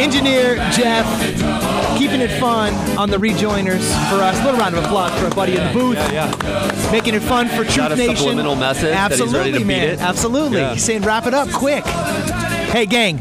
Engineer 0.02 0.56
Jeff, 0.72 1.06
keeping 1.96 2.20
it 2.20 2.30
fun 2.40 2.74
on 2.98 3.08
the 3.08 3.16
rejoiners 3.16 3.86
for 4.10 4.16
us. 4.16 4.38
A 4.40 4.44
little 4.44 4.58
round 4.58 4.74
of 4.74 4.84
applause 4.84 5.16
for 5.20 5.26
a 5.26 5.30
buddy 5.30 5.56
in 5.56 5.64
the 5.64 5.72
booth. 5.72 5.96
Yeah, 5.96 6.34
yeah. 6.42 6.90
Making 6.90 7.14
it 7.14 7.22
fun 7.22 7.48
for 7.48 7.62
Truth 7.62 7.76
Not 7.76 7.92
a 7.92 7.96
Nation. 7.96 8.36
Message. 8.36 8.94
Absolutely, 8.94 9.62
man. 9.62 10.00
Absolutely. 10.00 10.58
Yeah. 10.58 10.72
He's 10.72 10.84
saying 10.84 11.02
wrap 11.02 11.26
it 11.26 11.34
up 11.34 11.50
quick. 11.50 11.84
Hey, 11.84 12.86
gang. 12.86 13.18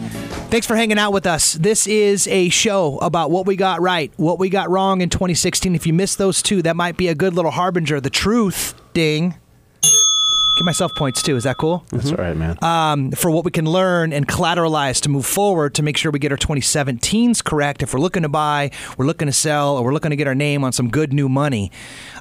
Thanks 0.52 0.68
for 0.68 0.76
hanging 0.76 1.00
out 1.00 1.14
with 1.14 1.26
us. 1.26 1.54
This 1.54 1.88
is 1.88 2.28
a 2.28 2.50
show 2.50 2.98
about 2.98 3.32
what 3.32 3.46
we 3.46 3.56
got 3.56 3.80
right, 3.80 4.12
what 4.18 4.38
we 4.38 4.50
got 4.50 4.70
wrong 4.70 5.00
in 5.00 5.10
2016. 5.10 5.74
If 5.76 5.88
you 5.88 5.94
missed 5.94 6.18
those 6.18 6.42
two, 6.42 6.62
that 6.64 6.76
might 6.76 6.98
be 6.98 7.08
a 7.08 7.16
good 7.16 7.34
little 7.34 7.52
harbinger. 7.52 8.02
The 8.02 8.10
truth, 8.10 8.74
ding. 8.92 9.36
Give 9.82 10.66
myself 10.66 10.92
points 10.98 11.24
too. 11.24 11.38
Is 11.38 11.46
that 11.46 11.56
cool? 11.56 11.86
That's 11.92 12.12
all 12.12 12.18
right, 12.18 12.36
man. 12.36 12.62
um, 12.62 13.12
for 13.12 13.32
what 13.32 13.46
we 13.46 13.52
can 13.52 13.64
learn 13.66 14.12
and 14.12 14.28
collateralize 14.28 15.00
to 15.04 15.10
move 15.10 15.26
forward 15.26 15.74
to 15.76 15.84
make 15.84 15.96
sure 15.96 16.12
we 16.12 16.20
get 16.20 16.34
our 16.34 16.38
2017s 16.38 17.42
correct. 17.42 17.82
If 17.82 17.94
we're 17.94 18.02
looking 18.02 18.24
to 18.24 18.30
buy, 18.30 18.72
we're 18.98 19.06
looking 19.06 19.28
to 19.28 19.34
sell, 19.34 19.78
or 19.78 19.86
we're 19.86 19.94
looking 19.94 20.10
to 20.12 20.18
get 20.18 20.28
our 20.28 20.36
name 20.36 20.66
on 20.66 20.74
some 20.74 20.90
good 20.90 21.14
new 21.14 21.30
money. 21.30 21.72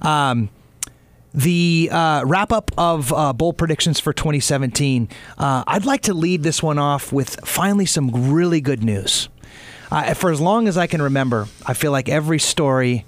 Um, 0.03 0.51
the 1.35 1.89
uh, 1.93 2.25
wrap 2.27 2.53
up 2.53 2.71
of 2.77 3.13
uh, 3.13 3.33
bold 3.33 3.57
predictions 3.57 4.01
for 4.01 4.13
2017. 4.13 5.09
Uh, 5.39 5.65
I'd 5.67 5.85
like 5.85 6.03
to 6.03 6.15
lead 6.15 6.43
this 6.43 6.63
one 6.63 6.79
off 6.79 7.13
with 7.13 7.39
finally 7.47 7.87
some 7.87 8.33
really 8.33 8.61
good 8.61 8.83
news. 8.83 9.29
Uh, 9.91 10.15
for 10.15 10.31
as 10.31 10.41
long 10.41 10.69
as 10.69 10.77
I 10.77 10.87
can 10.87 11.03
remember, 11.03 11.49
I 11.67 11.75
feel 11.75 11.93
like 11.93 12.09
every 12.09 12.39
story. 12.39 13.05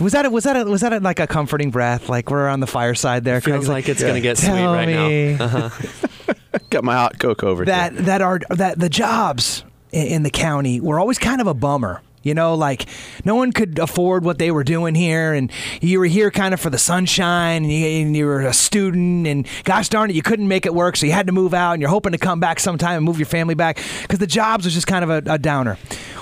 Was 0.00 0.12
that 0.12 0.26
a, 0.26 0.30
was 0.30 0.44
that 0.44 0.56
a, 0.56 0.64
was 0.64 0.82
that 0.82 0.92
a, 0.92 1.00
like 1.00 1.20
a 1.20 1.26
comforting 1.26 1.70
breath? 1.70 2.08
Like 2.08 2.30
we're 2.30 2.48
on 2.48 2.60
the 2.60 2.66
fireside 2.66 3.24
there. 3.24 3.40
Feels 3.40 3.66
Craig's 3.66 3.68
like 3.68 3.88
it's 3.88 4.02
gonna 4.02 4.20
get 4.20 4.36
sweet 4.36 4.48
"Tell 4.48 4.74
right 4.74 4.88
now." 4.88 5.44
Uh-huh. 5.44 6.34
Got 6.70 6.84
my 6.84 6.94
hot 6.94 7.18
coke 7.18 7.42
over 7.44 7.64
that 7.64 7.92
here. 7.92 8.02
that 8.02 8.20
are 8.20 8.40
that 8.50 8.78
the 8.78 8.88
jobs 8.88 9.64
in, 9.92 10.06
in 10.08 10.22
the 10.22 10.30
county 10.30 10.80
were 10.80 10.98
always 10.98 11.18
kind 11.18 11.40
of 11.40 11.46
a 11.46 11.54
bummer. 11.54 12.02
You 12.26 12.34
know, 12.34 12.54
like 12.54 12.86
no 13.24 13.36
one 13.36 13.52
could 13.52 13.78
afford 13.78 14.24
what 14.24 14.38
they 14.38 14.50
were 14.50 14.64
doing 14.64 14.96
here, 14.96 15.32
and 15.32 15.50
you 15.80 16.00
were 16.00 16.06
here 16.06 16.32
kind 16.32 16.52
of 16.52 16.60
for 16.60 16.70
the 16.70 16.78
sunshine, 16.78 17.62
and 17.62 17.72
you, 17.72 17.86
and 17.86 18.16
you 18.16 18.26
were 18.26 18.40
a 18.40 18.52
student, 18.52 19.28
and 19.28 19.46
gosh 19.62 19.88
darn 19.88 20.10
it, 20.10 20.16
you 20.16 20.22
couldn't 20.22 20.48
make 20.48 20.66
it 20.66 20.74
work, 20.74 20.96
so 20.96 21.06
you 21.06 21.12
had 21.12 21.28
to 21.28 21.32
move 21.32 21.54
out, 21.54 21.74
and 21.74 21.80
you're 21.80 21.90
hoping 21.90 22.12
to 22.12 22.18
come 22.18 22.40
back 22.40 22.58
sometime 22.58 22.96
and 22.96 23.04
move 23.04 23.18
your 23.18 23.26
family 23.26 23.54
back 23.54 23.78
because 24.02 24.18
the 24.18 24.26
jobs 24.26 24.64
was 24.64 24.74
just 24.74 24.88
kind 24.88 25.04
of 25.04 25.10
a, 25.10 25.34
a 25.34 25.38
downer. 25.38 25.78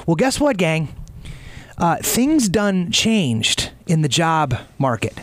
Well, 0.06 0.16
guess 0.16 0.38
what, 0.38 0.58
gang? 0.58 0.94
Uh, 1.78 1.96
things 2.02 2.48
done 2.48 2.92
changed 2.92 3.70
in 3.86 4.02
the 4.02 4.08
job 4.08 4.58
market. 4.78 5.18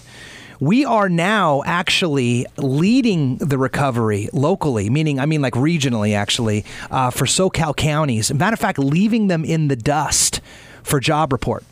We 0.59 0.85
are 0.85 1.09
now 1.09 1.63
actually 1.65 2.45
leading 2.57 3.37
the 3.37 3.57
recovery 3.57 4.29
locally, 4.31 4.91
meaning, 4.91 5.19
I 5.19 5.25
mean, 5.25 5.41
like 5.41 5.53
regionally, 5.53 6.15
actually, 6.15 6.65
uh, 6.91 7.09
for 7.09 7.25
SoCal 7.25 7.75
counties. 7.75 8.31
Matter 8.31 8.53
of 8.53 8.59
fact, 8.59 8.77
leaving 8.77 9.27
them 9.27 9.43
in 9.43 9.69
the 9.69 9.75
dust 9.75 10.39
for 10.83 10.99
job 10.99 11.31
report. 11.31 11.63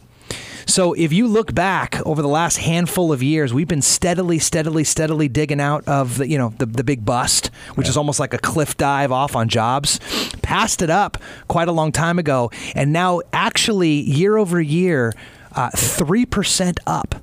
So 0.65 0.93
if 0.93 1.11
you 1.11 1.27
look 1.27 1.55
back 1.55 1.99
over 2.05 2.21
the 2.21 2.27
last 2.27 2.57
handful 2.57 3.11
of 3.11 3.23
years, 3.23 3.51
we've 3.51 3.67
been 3.67 3.81
steadily, 3.81 4.37
steadily, 4.37 4.83
steadily 4.83 5.27
digging 5.27 5.59
out 5.59 5.87
of 5.87 6.19
the 6.19 6.29
you 6.29 6.37
know 6.37 6.53
the, 6.59 6.67
the 6.67 6.83
big 6.83 7.03
bust, 7.03 7.47
which 7.73 7.89
is 7.89 7.97
almost 7.97 8.19
like 8.19 8.35
a 8.35 8.37
cliff 8.37 8.77
dive 8.77 9.11
off 9.11 9.35
on 9.35 9.49
jobs. 9.49 9.99
Passed 10.43 10.83
it 10.83 10.91
up 10.91 11.17
quite 11.47 11.67
a 11.67 11.71
long 11.71 11.91
time 11.91 12.19
ago, 12.19 12.51
and 12.75 12.93
now 12.93 13.21
actually 13.33 13.89
year 13.89 14.37
over 14.37 14.61
year, 14.61 15.13
uh, 15.53 15.71
three 15.71 16.25
percent 16.25 16.79
up 16.85 17.15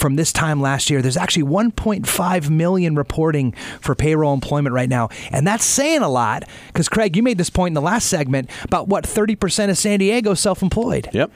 from 0.00 0.16
this 0.16 0.32
time 0.32 0.60
last 0.60 0.90
year. 0.90 1.02
There's 1.02 1.16
actually 1.16 1.44
1.5 1.44 2.50
million 2.50 2.94
reporting 2.94 3.52
for 3.80 3.94
payroll 3.94 4.34
employment 4.34 4.74
right 4.74 4.88
now. 4.88 5.10
And 5.30 5.46
that's 5.46 5.64
saying 5.64 6.02
a 6.02 6.08
lot 6.08 6.48
because, 6.68 6.88
Craig, 6.88 7.16
you 7.16 7.22
made 7.22 7.38
this 7.38 7.50
point 7.50 7.70
in 7.72 7.74
the 7.74 7.82
last 7.82 8.08
segment 8.08 8.50
about 8.62 8.88
what 8.88 9.04
30% 9.04 9.70
of 9.70 9.78
San 9.78 9.98
Diego 9.98 10.34
self 10.34 10.62
employed. 10.62 11.08
Yep. 11.12 11.30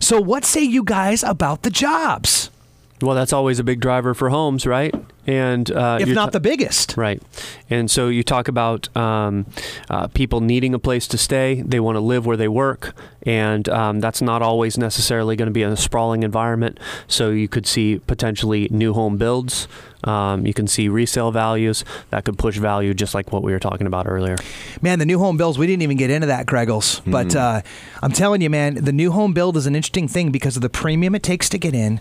So, 0.00 0.20
what 0.20 0.44
say 0.44 0.62
you 0.62 0.84
guys 0.84 1.22
about 1.22 1.62
the 1.62 1.70
jobs? 1.70 2.50
Well, 3.00 3.14
that's 3.14 3.32
always 3.32 3.58
a 3.58 3.64
big 3.64 3.80
driver 3.80 4.14
for 4.14 4.28
homes, 4.28 4.66
right? 4.66 4.94
And 5.26 5.70
uh, 5.70 5.98
If 6.00 6.08
not 6.08 6.26
ta- 6.26 6.30
the 6.30 6.40
biggest. 6.40 6.96
right? 6.96 7.22
And 7.70 7.90
so 7.90 8.08
you 8.08 8.22
talk 8.24 8.48
about 8.48 8.94
um, 8.96 9.46
uh, 9.88 10.08
people 10.08 10.40
needing 10.40 10.74
a 10.74 10.78
place 10.78 11.06
to 11.08 11.18
stay. 11.18 11.62
They 11.62 11.78
want 11.80 11.96
to 11.96 12.00
live 12.00 12.26
where 12.26 12.36
they 12.36 12.48
work, 12.48 12.92
and 13.22 13.68
um, 13.68 14.00
that's 14.00 14.20
not 14.20 14.42
always 14.42 14.76
necessarily 14.76 15.36
going 15.36 15.46
to 15.46 15.52
be 15.52 15.62
in 15.62 15.70
a 15.70 15.76
sprawling 15.76 16.22
environment. 16.24 16.80
So 17.06 17.30
you 17.30 17.46
could 17.48 17.66
see 17.66 18.00
potentially 18.06 18.66
new 18.70 18.94
home 18.94 19.16
builds. 19.16 19.68
Um, 20.04 20.44
you 20.44 20.52
can 20.52 20.66
see 20.66 20.88
resale 20.88 21.30
values 21.30 21.84
that 22.10 22.24
could 22.24 22.36
push 22.36 22.58
value, 22.58 22.92
just 22.92 23.14
like 23.14 23.30
what 23.32 23.44
we 23.44 23.52
were 23.52 23.60
talking 23.60 23.86
about 23.86 24.08
earlier. 24.08 24.36
Man, 24.80 24.98
the 24.98 25.06
new 25.06 25.20
home 25.20 25.36
builds, 25.36 25.56
we 25.58 25.68
didn't 25.68 25.82
even 25.82 25.96
get 25.96 26.10
into 26.10 26.26
that, 26.26 26.46
Greggles. 26.46 27.00
But 27.06 27.36
uh, 27.36 27.62
I'm 28.02 28.10
telling 28.10 28.40
you, 28.40 28.50
man, 28.50 28.74
the 28.74 28.92
new 28.92 29.12
home 29.12 29.32
build 29.32 29.56
is 29.56 29.66
an 29.66 29.76
interesting 29.76 30.08
thing 30.08 30.32
because 30.32 30.56
of 30.56 30.62
the 30.62 30.68
premium 30.68 31.14
it 31.14 31.22
takes 31.22 31.48
to 31.50 31.58
get 31.58 31.72
in. 31.74 32.00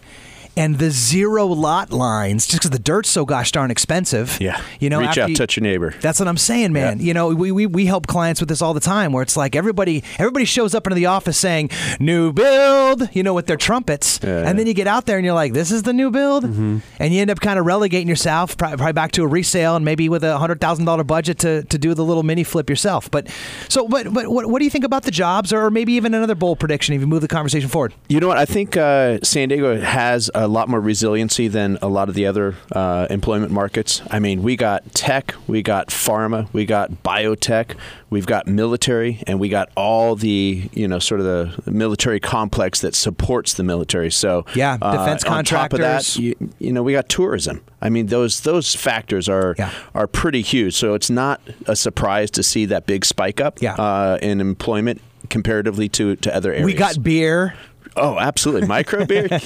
And 0.57 0.77
the 0.79 0.91
zero 0.91 1.45
lot 1.47 1.91
lines, 1.91 2.45
just 2.45 2.59
because 2.61 2.71
the 2.71 2.79
dirt's 2.83 3.09
so 3.09 3.23
gosh 3.25 3.51
darn 3.53 3.71
expensive. 3.71 4.37
Yeah. 4.41 4.61
You 4.79 4.89
know, 4.89 4.99
Reach 4.99 5.17
out, 5.17 5.29
you- 5.29 5.35
touch 5.35 5.55
your 5.55 5.63
neighbor. 5.63 5.93
That's 6.01 6.19
what 6.19 6.27
I'm 6.27 6.37
saying, 6.37 6.73
man. 6.73 6.99
You 6.99 7.13
know, 7.13 7.29
we, 7.29 7.51
we, 7.51 7.65
we 7.65 7.85
help 7.85 8.05
clients 8.07 8.41
with 8.41 8.49
this 8.49 8.61
all 8.61 8.73
the 8.73 8.79
time 8.81 9.13
where 9.13 9.23
it's 9.23 9.37
like 9.37 9.55
everybody 9.55 10.03
everybody 10.19 10.43
shows 10.45 10.75
up 10.75 10.85
into 10.87 10.95
the 10.95 11.05
office 11.05 11.37
saying, 11.37 11.69
new 11.99 12.33
build, 12.33 13.07
you 13.13 13.23
know, 13.23 13.33
with 13.33 13.45
their 13.47 13.55
trumpets. 13.57 14.19
And 14.23 14.59
then 14.59 14.67
you 14.67 14.73
get 14.73 14.87
out 14.87 15.05
there 15.05 15.17
and 15.17 15.25
you're 15.25 15.33
like, 15.35 15.53
this 15.53 15.71
is 15.71 15.83
the 15.83 15.93
new 15.93 16.11
build? 16.11 16.43
And 16.43 16.81
you 16.99 17.21
end 17.21 17.29
up 17.31 17.39
kind 17.39 17.57
of 17.57 17.65
relegating 17.65 18.07
yourself 18.09 18.57
probably, 18.57 18.77
probably 18.77 18.93
back 18.93 19.11
to 19.13 19.23
a 19.23 19.27
resale 19.27 19.75
and 19.77 19.85
maybe 19.85 20.09
with 20.09 20.23
a 20.23 20.37
$100,000 20.37 21.07
budget 21.07 21.39
to, 21.39 21.63
to 21.63 21.77
do 21.77 21.93
the 21.93 22.03
little 22.03 22.23
mini 22.23 22.43
flip 22.43 22.69
yourself. 22.69 23.09
But 23.09 23.29
so, 23.69 23.87
but, 23.87 24.13
but 24.13 24.27
what, 24.27 24.47
what 24.47 24.59
do 24.59 24.65
you 24.65 24.71
think 24.71 24.83
about 24.85 25.03
the 25.03 25.11
jobs 25.11 25.53
or 25.53 25.71
maybe 25.71 25.93
even 25.93 26.13
another 26.13 26.35
bold 26.35 26.59
prediction 26.59 26.93
if 26.93 27.01
you 27.01 27.07
move 27.07 27.21
the 27.21 27.27
conversation 27.27 27.69
forward? 27.69 27.93
You 28.09 28.19
know 28.19 28.27
what? 28.27 28.37
I 28.37 28.45
think 28.45 28.75
uh, 28.75 29.19
San 29.23 29.49
Diego 29.49 29.79
has 29.79 30.29
a 30.35 30.40
lot 30.47 30.69
more 30.69 30.79
resiliency 30.79 31.47
than 31.47 31.77
a 31.81 31.87
lot 31.87 32.09
of 32.09 32.15
the 32.15 32.25
other 32.25 32.55
uh, 32.71 33.07
employment 33.09 33.51
markets. 33.51 34.01
I 34.09 34.19
mean, 34.19 34.43
we 34.43 34.55
got 34.55 34.93
tech, 34.93 35.35
we 35.47 35.61
got 35.61 35.87
pharma, 35.87 36.47
we 36.53 36.65
got 36.65 37.03
biotech, 37.03 37.75
we've 38.09 38.25
got 38.25 38.47
military, 38.47 39.23
and 39.27 39.39
we 39.39 39.49
got 39.49 39.69
all 39.75 40.15
the 40.15 40.69
you 40.73 40.87
know 40.87 40.99
sort 40.99 41.21
of 41.21 41.25
the 41.25 41.71
military 41.71 42.19
complex 42.19 42.79
that 42.81 42.95
supports 42.95 43.53
the 43.53 43.63
military. 43.63 44.11
So 44.11 44.45
Yeah, 44.55 44.77
defense 44.77 45.23
on 45.23 45.43
top 45.43 45.73
of 45.73 45.79
that, 45.79 46.15
you, 46.17 46.35
you 46.59 46.71
know, 46.71 46.83
we 46.83 46.93
got 46.93 47.09
tourism. 47.09 47.61
I 47.81 47.89
mean, 47.89 48.07
those 48.07 48.41
those 48.41 48.75
factors 48.75 49.27
are 49.27 49.55
are 49.95 50.07
pretty 50.07 50.41
huge. 50.41 50.75
So 50.75 50.93
it's 50.93 51.09
not 51.09 51.41
a 51.67 51.75
surprise 51.75 52.31
to 52.31 52.43
see 52.43 52.65
that 52.65 52.85
big 52.85 53.05
spike 53.05 53.41
up 53.41 53.59
uh, 53.77 54.17
in 54.21 54.39
employment 54.41 55.01
comparatively 55.29 55.87
to, 55.89 56.15
to 56.17 56.35
other 56.35 56.51
areas. 56.51 56.65
We 56.65 56.73
got 56.73 57.01
beer. 57.01 57.55
Oh, 57.97 58.17
absolutely. 58.17 58.67
Micro 58.67 59.05
beer. 59.05 59.27
We're 59.31 59.37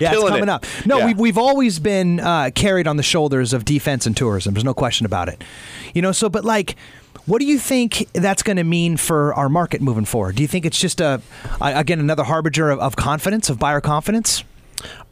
yeah, 0.00 0.10
killing 0.10 0.26
it's 0.26 0.28
coming 0.28 0.42
it. 0.44 0.48
up. 0.48 0.64
No, 0.84 0.98
Yeah. 0.98 1.06
we've, 1.06 1.18
we've 1.18 1.38
always 1.38 1.78
been 1.78 2.20
uh, 2.20 2.50
carried 2.54 2.86
on 2.88 2.96
the 2.96 3.02
shoulders 3.02 3.52
of 3.52 3.64
defense 3.64 4.06
and 4.06 4.16
tourism. 4.16 4.54
There's 4.54 4.64
no 4.64 4.74
question 4.74 5.06
about 5.06 5.28
it. 5.28 5.42
You 5.94 6.02
know, 6.02 6.12
so, 6.12 6.28
but 6.28 6.44
like, 6.44 6.76
what 7.26 7.38
do 7.40 7.46
you 7.46 7.58
think 7.58 8.08
that's 8.12 8.42
going 8.42 8.56
to 8.56 8.64
mean 8.64 8.96
for 8.96 9.34
our 9.34 9.48
market 9.48 9.80
moving 9.80 10.04
forward? 10.04 10.36
Do 10.36 10.42
you 10.42 10.48
think 10.48 10.64
it's 10.66 10.78
just 10.80 11.00
a, 11.00 11.20
a- 11.60 11.78
again, 11.78 12.00
another 12.00 12.24
harbinger 12.24 12.70
of, 12.70 12.78
of 12.80 12.96
confidence, 12.96 13.48
of 13.50 13.58
buyer 13.58 13.80
confidence? 13.80 14.42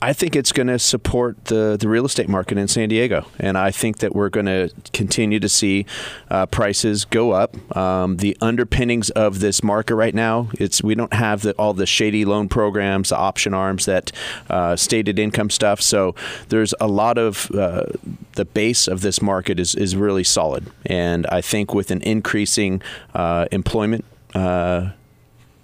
I 0.05 0.13
think 0.13 0.37
it's 0.37 0.53
going 0.53 0.67
to 0.67 0.79
support 0.79 1.47
the, 1.47 1.79
the 1.81 1.89
real 1.89 2.05
estate 2.05 2.29
market 2.29 2.59
in 2.59 2.69
San 2.69 2.91
Diego. 2.91 3.27
And 3.39 3.57
I 3.57 3.71
think 3.71 4.01
that 4.01 4.15
we're 4.15 4.29
going 4.29 4.45
to 4.45 4.71
continue 4.93 5.41
to 5.41 5.49
see 5.49 5.87
uh, 6.31 6.45
prices 6.45 7.07
go 7.07 7.31
up. 7.31 7.57
Um, 7.75 8.19
the 8.19 8.37
underpinnings 8.43 9.09
of 9.09 9.41
this 9.41 9.63
market 9.63 9.95
right 9.95 10.15
now, 10.15 10.51
it's 10.59 10.83
we 10.83 10.95
don't 10.95 11.15
have 11.15 11.41
the, 11.41 11.53
all 11.53 11.73
the 11.73 11.87
shady 11.87 12.27
loan 12.27 12.51
programs, 12.51 13.09
the 13.09 13.17
option 13.17 13.55
arms, 13.55 13.87
that 13.87 14.13
uh, 14.51 14.77
stated 14.77 15.19
income 15.19 15.49
stuff. 15.49 15.81
So 15.81 16.15
there's 16.51 16.75
a 16.83 16.87
lot 16.87 17.17
of 17.17 17.51
uh, 17.53 17.87
the 18.33 18.45
base 18.45 18.87
of 18.87 19.01
this 19.01 19.23
market 19.23 19.59
is, 19.59 19.75
is 19.75 19.97
really 19.97 20.25
solid. 20.25 20.71
And 20.85 21.27
I 21.29 21.41
think 21.41 21.73
with 21.73 21.91
an 21.91 22.03
increasing 22.03 22.83
uh, 23.15 23.47
employment 23.51 24.05
uh, 24.35 24.91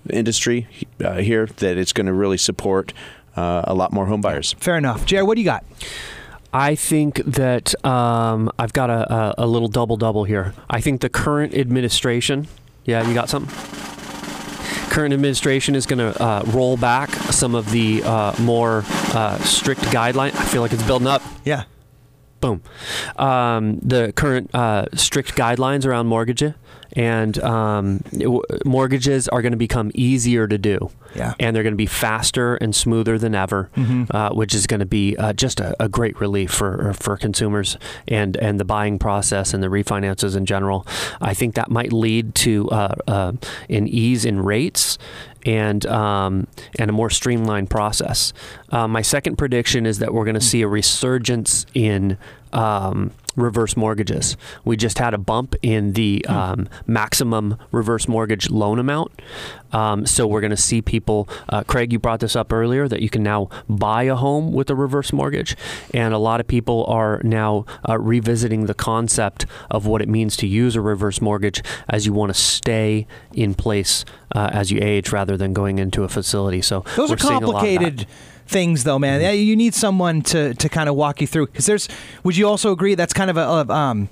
industry 0.09 0.67
uh, 1.05 1.17
here, 1.17 1.45
that 1.45 1.77
it's 1.77 1.93
going 1.93 2.07
to 2.07 2.15
really 2.15 2.39
support 2.39 2.95
uh, 3.37 3.63
a 3.65 3.75
lot 3.75 3.93
more 3.93 4.07
home 4.07 4.21
buyers. 4.21 4.55
Fair 4.59 4.77
enough. 4.77 5.07
Jared, 5.07 5.27
what 5.27 5.35
do 5.37 5.41
you 5.41 5.45
got? 5.47 5.65
I 6.53 6.75
think 6.75 7.23
that 7.25 7.75
um, 7.85 8.51
I've 8.59 8.73
got 8.73 8.91
a, 8.91 9.15
a, 9.15 9.35
a 9.39 9.47
little 9.47 9.69
double 9.69 9.97
double 9.97 10.25
here. 10.25 10.53
I 10.69 10.81
think 10.81 11.01
the 11.01 11.09
current 11.09 11.55
administration, 11.55 12.49
yeah, 12.85 13.07
you 13.07 13.15
got 13.15 13.29
something? 13.29 13.55
Current 14.91 15.15
administration 15.15 15.77
is 15.77 15.87
going 15.87 16.01
to 16.01 16.21
uh, 16.21 16.43
roll 16.49 16.77
back 16.77 17.11
some 17.11 17.55
of 17.55 17.71
the 17.71 18.03
uh, 18.03 18.35
more 18.41 18.83
uh, 19.15 19.39
strict 19.39 19.83
guidelines. 19.83 20.35
I 20.35 20.45
feel 20.47 20.63
like 20.63 20.73
it's 20.73 20.83
building 20.83 21.07
up. 21.07 21.23
Yeah. 21.45 21.65
Boom. 22.41 22.63
Um, 23.17 23.79
the 23.81 24.13
current 24.17 24.53
uh, 24.53 24.87
strict 24.95 25.37
guidelines 25.37 25.87
around 25.87 26.09
mortgage 26.09 26.43
and 26.95 27.39
um, 27.43 27.99
w- 28.13 28.43
mortgages 28.65 29.29
are 29.29 29.43
going 29.43 29.53
to 29.53 29.59
become 29.59 29.91
easier 29.95 30.47
to 30.49 30.59
do. 30.59 30.91
Yeah. 31.15 31.35
And 31.41 31.55
they're 31.57 31.65
going 31.65 31.73
to 31.73 31.77
be 31.77 31.87
faster 31.87 32.55
and 32.57 32.75
smoother 32.75 33.19
than 33.19 33.35
ever, 33.35 33.69
Mhm. 33.77 34.07
uh, 34.15 34.31
which 34.33 34.55
is 34.55 34.67
going 34.69 34.81
to 34.81 34.87
be 34.87 35.17
uh, 35.17 35.33
just 35.33 35.59
a, 35.61 35.75
a 35.83 35.89
great 35.89 36.21
relief 36.21 36.51
for 36.53 36.93
for 36.95 37.17
consumers 37.17 37.77
and 38.07 38.37
and 38.37 38.61
the 38.61 38.65
buying 38.65 38.99
process 38.99 39.53
and 39.53 39.63
the 39.63 39.69
refinances 39.69 40.37
in 40.37 40.47
general. 40.47 40.87
I 41.21 41.35
think 41.35 41.55
that 41.57 41.69
might 41.71 41.93
lead 41.93 42.35
to 42.37 42.69
uh, 42.71 42.95
uh, 43.09 43.33
an 43.69 43.89
ease 43.89 44.25
in 44.25 44.41
rates 44.41 44.99
and 45.45 45.85
um, 45.87 46.47
and 46.79 46.91
a 46.91 46.93
more 46.93 47.11
streamlined 47.11 47.71
process. 47.71 48.33
Uh, 48.71 48.87
my 48.87 49.03
second 49.03 49.37
prediction 49.37 49.87
is 49.87 49.99
that 49.99 50.15
we're 50.15 50.25
going 50.25 50.35
to 50.35 50.41
see 50.41 50.63
a 50.63 50.69
resurgence 50.69 51.67
in 51.75 52.19
um, 52.53 53.11
reverse 53.37 53.77
mortgages. 53.77 54.37
We 54.65 54.77
just 54.77 54.99
had 54.99 55.15
a 55.15 55.19
bump 55.19 55.55
in 55.63 55.93
the 55.93 56.25
um, 56.27 56.69
maximum 56.87 57.57
reverse 57.73 58.09
mortgage 58.09 58.51
loan 58.51 58.79
amount. 58.79 59.13
Um, 59.73 60.05
so 60.05 60.27
we're 60.27 60.41
going 60.41 60.51
to 60.51 60.57
see 60.57 60.83
people. 60.83 61.29
Uh, 61.49 61.63
Craig, 61.63 61.93
you 61.93 61.99
brought 61.99 62.21
this 62.21 62.35
up 62.35 62.53
earlier 62.53 62.89
that 62.89 63.03
you 63.03 63.09
can 63.09 63.23
now 63.23 63.49
buy 63.69 64.05
a 64.05 64.17
home 64.17 64.53
with 64.53 64.69
a 64.69 64.75
reverse 64.75 65.13
mortgage, 65.13 65.57
and 65.95 66.13
a 66.13 66.19
lot 66.19 66.41
of 66.41 66.49
people 66.49 66.85
are 66.87 67.21
now 67.23 67.65
uh, 67.89 67.97
revisiting 67.99 68.67
the 68.67 68.75
concept 68.75 69.47
of 69.71 69.87
what 69.87 70.03
it 70.03 70.09
means 70.09 70.37
to 70.39 70.47
use 70.47 70.75
a 70.75 70.81
reverse 70.81 71.21
mortgage 71.21 71.63
as 71.89 72.05
you 72.07 72.13
want 72.13 72.31
to 72.35 72.41
stay 72.41 73.07
in 73.33 73.55
place 73.55 74.05
uh, 74.35 74.51
as 74.53 74.71
you 74.73 74.81
age 74.83 75.13
rather 75.13 75.37
than 75.37 75.53
going 75.53 75.79
into 75.79 76.03
a 76.03 76.09
facility. 76.09 76.61
So 76.63 76.85
Those 76.97 77.11
are 77.13 77.15
a 77.15 77.17
lot 77.17 77.43
of 77.43 77.49
that. 77.49 77.53
complicated 77.53 78.07
things, 78.51 78.85
though, 78.85 78.99
man. 78.99 79.21
Yeah, 79.21 79.31
You 79.31 79.57
need 79.57 79.75
someone 79.75 80.23
to, 80.23 80.55
to 80.55 80.69
kind 80.69 80.89
of 80.89 80.95
walk 80.97 81.21
you 81.21 81.27
through. 81.27 81.47
Because 81.47 81.67
there's, 81.67 81.89
would 82.25 82.37
you 82.37 82.47
also 82.47 82.73
agree 82.73 82.95
that's 82.95 83.15
kind 83.15 83.31
of 83.31 83.37
a, 83.37 83.43
of, 83.43 83.71
um, 83.71 84.09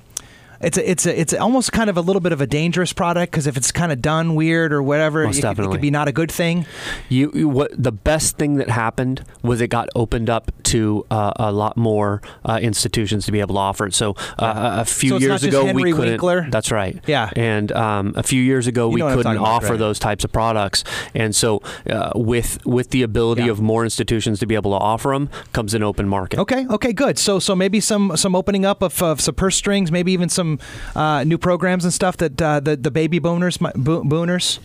it's 0.61 0.77
a, 0.79 0.91
it's 0.91 1.07
a, 1.07 1.21
it's 1.21 1.35
almost 1.35 1.73
kind 1.73 1.89
of 1.91 1.97
a 1.97 2.01
little 2.01 2.21
bit 2.21 2.33
of 2.33 2.41
a 2.41 2.47
dangerous 2.47 2.93
product 2.93 3.31
because 3.31 3.47
if 3.47 3.57
it's 3.57 3.71
kind 3.73 3.93
of 3.93 4.03
done 4.03 4.35
weird 4.35 4.73
or 4.73 4.83
whatever, 4.83 5.25
it, 5.25 5.35
could- 5.35 5.45
it 5.59 5.71
could 5.71 5.81
be 5.81 5.91
not 5.91 6.09
a 6.09 6.13
good 6.13 6.31
thing. 6.33 6.67
You, 7.09 7.31
you 7.35 7.49
what 7.49 7.71
the 7.81 7.93
best 7.93 8.37
thing 8.39 8.57
that 8.57 8.69
happened 8.71 9.25
was 9.43 9.61
it 9.61 9.69
got 9.69 9.89
opened 9.95 10.29
up 10.31 10.51
to 10.65 11.07
uh, 11.11 11.33
a 11.37 11.53
lot 11.53 11.77
more 11.77 12.21
uh, 12.45 12.59
institutions 12.61 13.25
to 13.27 13.33
be 13.33 13.41
able 13.41 13.55
to 13.55 13.61
offer 13.61 13.87
it. 13.87 13.95
So 13.95 14.15
uh, 14.39 14.79
a 14.81 14.85
few 14.85 15.11
So 15.11 15.17
years 15.19 15.45
ago 15.45 15.65
Henry 15.67 15.83
we 15.85 15.93
couldn't. 15.93 16.11
Winkler? 16.13 16.47
That's 16.51 16.71
right. 16.71 16.99
Yeah. 17.07 17.31
And 17.37 17.71
um, 17.73 18.13
a 18.17 18.23
few 18.23 18.43
years 18.43 18.67
ago 18.67 18.89
You 18.89 18.95
we 18.95 19.01
know 19.01 19.07
what 19.07 19.13
I'm 19.13 19.19
couldn't 19.19 19.37
about, 19.37 19.47
offer 19.49 19.71
right. 19.71 19.79
those 19.79 19.99
types 19.99 20.25
of 20.25 20.33
products. 20.33 20.85
And 21.15 21.35
so 21.35 21.63
uh, 21.89 22.13
with 22.15 22.65
with 22.67 22.91
the 22.91 23.03
ability 23.03 23.49
of 23.49 23.61
more 23.61 23.85
institutions 23.85 24.41
to 24.41 24.47
be 24.47 24.55
able 24.55 24.73
to 24.73 24.79
offer 24.85 25.11
them 25.11 25.29
comes 25.53 25.75
an 25.75 25.83
open 25.83 26.09
market. 26.09 26.39
Okay, 26.41 26.67
okay, 26.69 26.93
good. 26.93 27.19
So 27.19 27.39
so 27.39 27.55
maybe 27.55 27.81
some 27.81 28.17
some 28.17 28.35
opening 28.35 28.65
up 28.65 28.83
of, 28.83 29.03
of 29.03 29.21
some 29.21 29.35
purse 29.35 29.57
strings, 29.57 29.91
maybe 29.93 30.13
even 30.13 30.29
some 30.29 30.48
uh, 30.95 31.25
new 31.25 31.39
programs 31.39 31.85
and 31.85 31.93
stuff 31.93 32.17
that 32.19 32.41
uh, 32.41 32.61
the 32.61 32.77
the 32.77 32.91
baby 32.91 33.19
booners, 33.21 33.61
mi- 33.61 33.71
bo- 33.77 34.03
booners, 34.05 34.59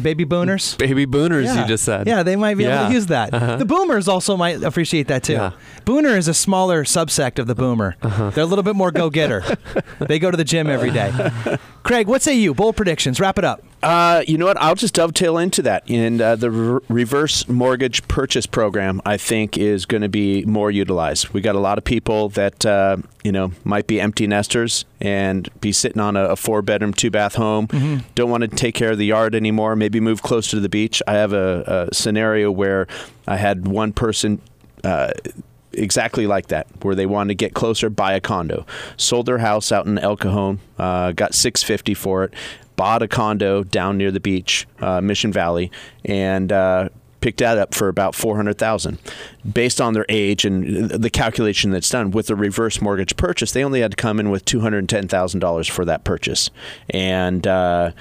baby 0.00 0.24
booners. 0.24 0.76
Baby 0.78 1.06
booners, 1.06 1.44
Yeah. 1.44 1.62
you 1.62 1.68
just 1.68 1.84
said. 1.84 2.06
Yeah, 2.06 2.22
they 2.22 2.36
might 2.36 2.56
be 2.56 2.64
able 2.64 2.88
to 2.88 2.92
use 2.94 3.06
that. 3.06 3.32
Uh-huh. 3.34 3.56
The 3.56 3.64
boomers 3.64 4.08
also 4.08 4.36
might 4.36 4.62
appreciate 4.62 5.08
that 5.08 5.22
too. 5.22 5.34
Yeah. 5.34 5.52
Booner 5.84 6.16
is 6.16 6.28
a 6.28 6.34
smaller 6.34 6.84
subsect 6.84 7.38
of 7.38 7.46
the 7.46 7.54
boomer. 7.54 7.96
Uh-huh. 8.02 8.30
They're 8.30 8.44
a 8.44 8.46
little 8.46 8.62
bit 8.64 8.76
more 8.76 8.90
go 8.90 9.08
getter. 9.10 9.42
they 10.00 10.18
go 10.18 10.30
to 10.30 10.36
the 10.36 10.44
gym 10.44 10.66
every 10.68 10.90
day. 10.90 11.10
Craig, 11.82 12.06
what 12.08 12.22
say 12.22 12.34
you? 12.34 12.54
Bold 12.54 12.76
predictions. 12.76 13.20
Wrap 13.20 13.38
it 13.38 13.44
up. 13.44 13.62
Uh, 13.86 14.24
you 14.26 14.36
know 14.36 14.46
what? 14.46 14.60
I'll 14.60 14.74
just 14.74 14.94
dovetail 14.94 15.38
into 15.38 15.62
that. 15.62 15.88
And 15.88 16.20
uh, 16.20 16.34
the 16.34 16.50
re- 16.50 16.80
reverse 16.88 17.46
mortgage 17.48 18.06
purchase 18.08 18.44
program, 18.44 19.00
I 19.06 19.16
think, 19.16 19.56
is 19.56 19.86
going 19.86 20.02
to 20.02 20.08
be 20.08 20.44
more 20.44 20.72
utilized. 20.72 21.28
We 21.28 21.40
got 21.40 21.54
a 21.54 21.60
lot 21.60 21.78
of 21.78 21.84
people 21.84 22.28
that 22.30 22.66
uh, 22.66 22.96
you 23.22 23.30
know 23.30 23.52
might 23.62 23.86
be 23.86 24.00
empty 24.00 24.26
nesters 24.26 24.86
and 25.00 25.48
be 25.60 25.70
sitting 25.70 26.00
on 26.00 26.16
a, 26.16 26.30
a 26.30 26.36
four 26.36 26.62
bedroom, 26.62 26.94
two 26.94 27.12
bath 27.12 27.36
home. 27.36 27.68
Mhm. 27.68 28.02
Don't 28.16 28.28
want 28.28 28.40
to 28.42 28.48
take 28.48 28.74
care 28.74 28.90
of 28.90 28.98
the 28.98 29.06
yard 29.06 29.36
anymore. 29.36 29.76
Maybe 29.76 30.00
move 30.00 30.20
closer 30.20 30.50
to 30.56 30.60
the 30.60 30.68
beach. 30.68 31.00
I 31.06 31.12
have 31.12 31.32
a, 31.32 31.88
a 31.90 31.94
scenario 31.94 32.50
where 32.50 32.88
I 33.28 33.36
had 33.36 33.68
one 33.68 33.92
person. 33.92 34.40
Uh, 34.82 35.10
exactly 35.72 36.26
like 36.26 36.46
that, 36.48 36.66
where 36.82 36.94
they 36.94 37.04
wanted 37.06 37.28
to 37.28 37.34
get 37.34 37.52
closer, 37.52 37.90
buy 37.90 38.14
a 38.14 38.20
condo. 38.20 38.64
Sold 38.96 39.26
their 39.26 39.38
house 39.38 39.70
out 39.70 39.84
in 39.86 39.98
El 39.98 40.16
Cajon, 40.16 40.58
uh, 40.78 41.12
got 41.12 41.34
six 41.34 41.62
fifty 41.62 41.92
for 41.94 42.24
it. 42.24 42.34
Bought 42.76 43.02
a 43.02 43.08
condo 43.08 43.64
down 43.64 43.98
near 43.98 44.10
the 44.10 44.20
beach, 44.20 44.66
uh, 44.80 45.00
Mission 45.00 45.32
Valley, 45.32 45.70
and 46.04 46.52
uh, 46.52 46.90
picked 47.20 47.38
that 47.38 47.58
up 47.58 47.74
for 47.74 47.88
about 47.88 48.14
four 48.14 48.36
hundred 48.36 48.58
thousand. 48.58 48.98
Based 49.50 49.80
on 49.80 49.94
their 49.94 50.06
age 50.08 50.44
and 50.44 50.90
the 50.90 51.10
calculation 51.10 51.70
that's 51.70 51.88
done 51.88 52.10
with 52.10 52.26
the 52.26 52.36
reverse 52.36 52.80
mortgage 52.80 53.16
purchase, 53.16 53.52
they 53.52 53.64
only 53.64 53.80
had 53.80 53.92
to 53.92 53.96
come 53.96 54.20
in 54.20 54.30
with 54.30 54.44
two 54.44 54.60
hundred 54.60 54.88
ten 54.88 55.08
thousand 55.08 55.40
dollars 55.40 55.66
for 55.66 55.84
that 55.84 56.04
purchase, 56.04 56.50
and. 56.90 57.46
Uh, 57.46 57.92